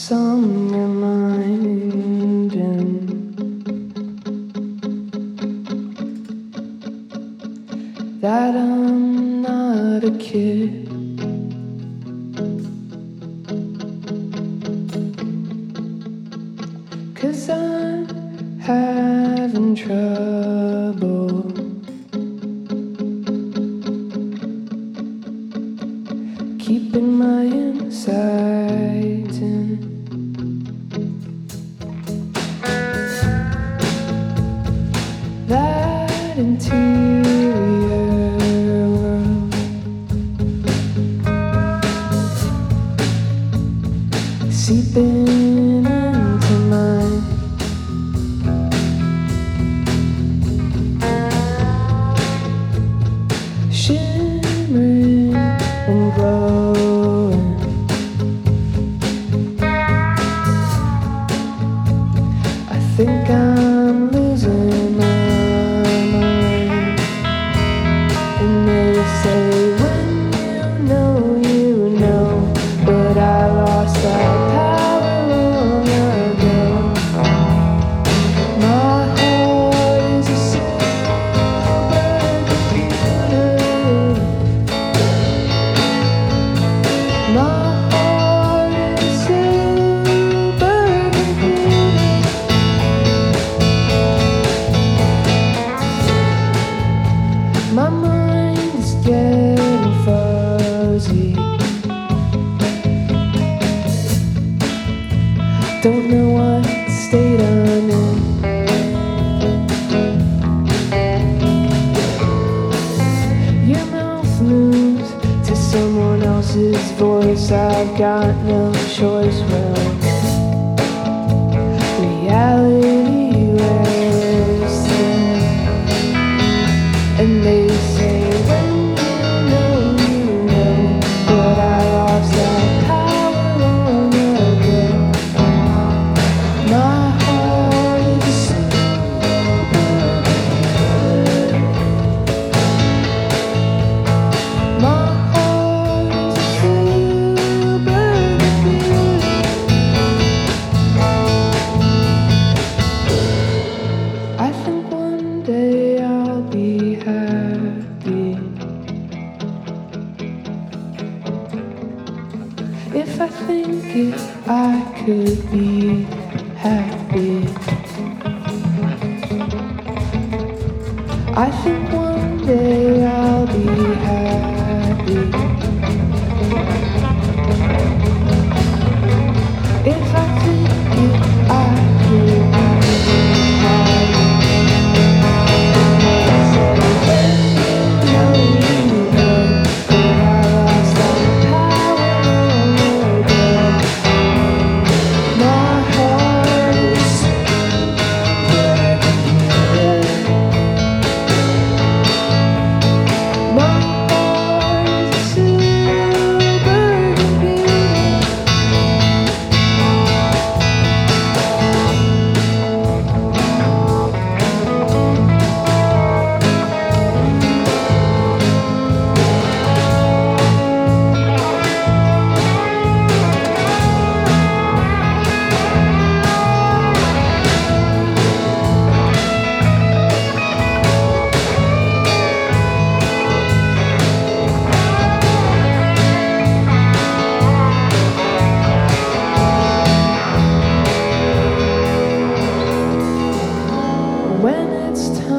Some 0.09 0.73
reminding 0.73 2.49
that 8.19 8.57
I'm 8.57 9.43
not 9.43 10.05
a 10.05 10.11
kid. 10.13 10.89
Cause 17.15 17.51
I'm 17.51 18.09
having 18.61 19.75
trouble 19.75 20.28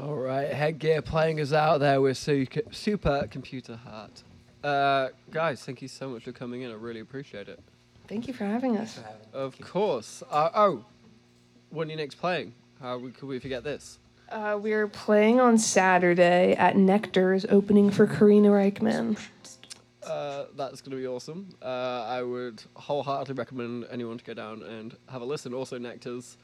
All 0.00 0.16
right, 0.16 0.52
headgear 0.52 1.02
playing 1.02 1.40
us 1.40 1.52
out 1.52 1.78
there 1.78 2.00
with 2.00 2.16
su- 2.16 2.48
super 2.72 3.28
computer 3.30 3.76
heart. 3.76 4.24
Uh, 4.64 5.10
guys, 5.30 5.62
thank 5.62 5.82
you 5.82 5.88
so 5.88 6.08
much 6.08 6.24
for 6.24 6.32
coming 6.32 6.62
in. 6.62 6.70
I 6.70 6.74
really 6.74 7.00
appreciate 7.00 7.48
it. 7.48 7.60
Thank 8.08 8.26
you 8.26 8.32
for 8.32 8.46
having 8.46 8.78
us. 8.78 8.94
For 8.94 9.02
having. 9.02 9.26
Of 9.34 9.60
course. 9.60 10.22
Uh, 10.30 10.48
oh, 10.54 10.84
when 11.68 11.88
are 11.88 11.90
you 11.90 11.96
next 11.98 12.14
playing? 12.14 12.54
How 12.80 12.96
we, 12.96 13.10
could 13.10 13.28
we 13.28 13.38
forget 13.38 13.62
this? 13.62 13.98
Uh, 14.30 14.58
we're 14.60 14.88
playing 14.88 15.38
on 15.38 15.58
Saturday 15.58 16.54
at 16.54 16.76
Nectar's 16.76 17.44
opening 17.50 17.90
for 17.90 18.06
Karina 18.06 18.48
Reichman. 18.48 19.18
Uh, 20.02 20.44
that's 20.56 20.80
going 20.80 20.92
to 20.92 20.96
be 20.96 21.06
awesome. 21.06 21.54
Uh, 21.62 22.04
I 22.08 22.22
would 22.22 22.62
wholeheartedly 22.74 23.34
recommend 23.34 23.86
anyone 23.90 24.16
to 24.16 24.24
go 24.24 24.32
down 24.32 24.62
and 24.62 24.96
have 25.10 25.20
a 25.20 25.26
listen. 25.26 25.52
Also, 25.52 25.78
Nectar's 25.78 26.38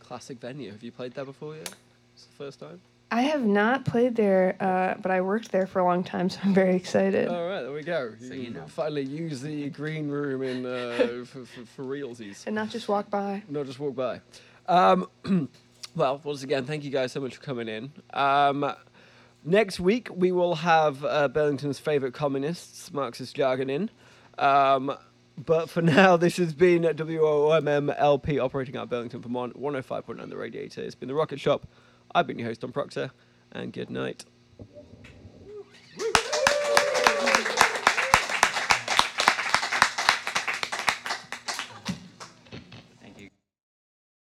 classic 0.00 0.40
venue. 0.40 0.72
Have 0.72 0.82
you 0.82 0.92
played 0.92 1.12
there 1.12 1.26
before 1.26 1.56
yet? 1.56 1.74
It's 2.14 2.24
the 2.24 2.32
first 2.36 2.58
time? 2.58 2.80
I 3.10 3.22
have 3.22 3.44
not 3.44 3.84
played 3.84 4.16
there, 4.16 4.56
uh, 4.58 4.94
but 5.00 5.12
I 5.12 5.20
worked 5.20 5.52
there 5.52 5.66
for 5.66 5.78
a 5.78 5.84
long 5.84 6.02
time, 6.02 6.28
so 6.28 6.40
I'm 6.42 6.52
very 6.52 6.74
excited. 6.74 7.28
All 7.28 7.46
right, 7.48 7.62
there 7.62 7.72
we 7.72 7.82
go. 7.82 8.12
So 8.20 8.34
you 8.34 8.50
know. 8.50 8.64
Finally 8.66 9.04
use 9.04 9.40
the 9.40 9.70
green 9.70 10.08
room 10.08 10.42
in 10.42 10.66
uh, 10.66 11.24
for, 11.24 11.44
for, 11.44 11.64
for 11.66 11.84
realsies. 11.84 12.46
And 12.46 12.54
not 12.54 12.68
just 12.70 12.88
walk 12.88 13.08
by. 13.08 13.44
not 13.48 13.66
just 13.66 13.78
walk 13.78 13.94
by. 13.94 14.20
Um, 14.66 15.08
well, 15.94 16.20
once 16.24 16.42
again, 16.42 16.64
thank 16.64 16.82
you 16.82 16.90
guys 16.90 17.12
so 17.12 17.20
much 17.20 17.36
for 17.36 17.42
coming 17.42 17.68
in. 17.68 17.92
Um, 18.12 18.72
next 19.44 19.78
week, 19.78 20.08
we 20.12 20.32
will 20.32 20.56
have 20.56 21.04
uh, 21.04 21.28
Burlington's 21.28 21.78
favourite 21.78 22.12
communists, 22.12 22.92
Marxist 22.92 23.36
jargon, 23.36 23.70
in. 23.70 23.90
Um, 24.36 24.96
but 25.38 25.70
for 25.70 25.82
now, 25.82 26.16
this 26.16 26.38
has 26.38 26.54
been 26.54 26.82
WOMM 26.82 27.94
LP 27.96 28.40
operating 28.40 28.76
out 28.76 28.84
of 28.84 28.90
Burlington, 28.90 29.20
Vermont, 29.22 29.60
105.9 29.60 30.28
The 30.28 30.36
Radiator. 30.36 30.82
It's 30.82 30.96
been 30.96 31.08
The 31.08 31.14
Rocket 31.14 31.38
Shop. 31.38 31.68
I've 32.16 32.26
been 32.26 32.38
your 32.38 32.48
host, 32.48 32.62
Tom 32.62 32.72
Proctor, 32.72 33.10
and 33.52 33.74
good 33.74 33.90
night. 33.90 34.24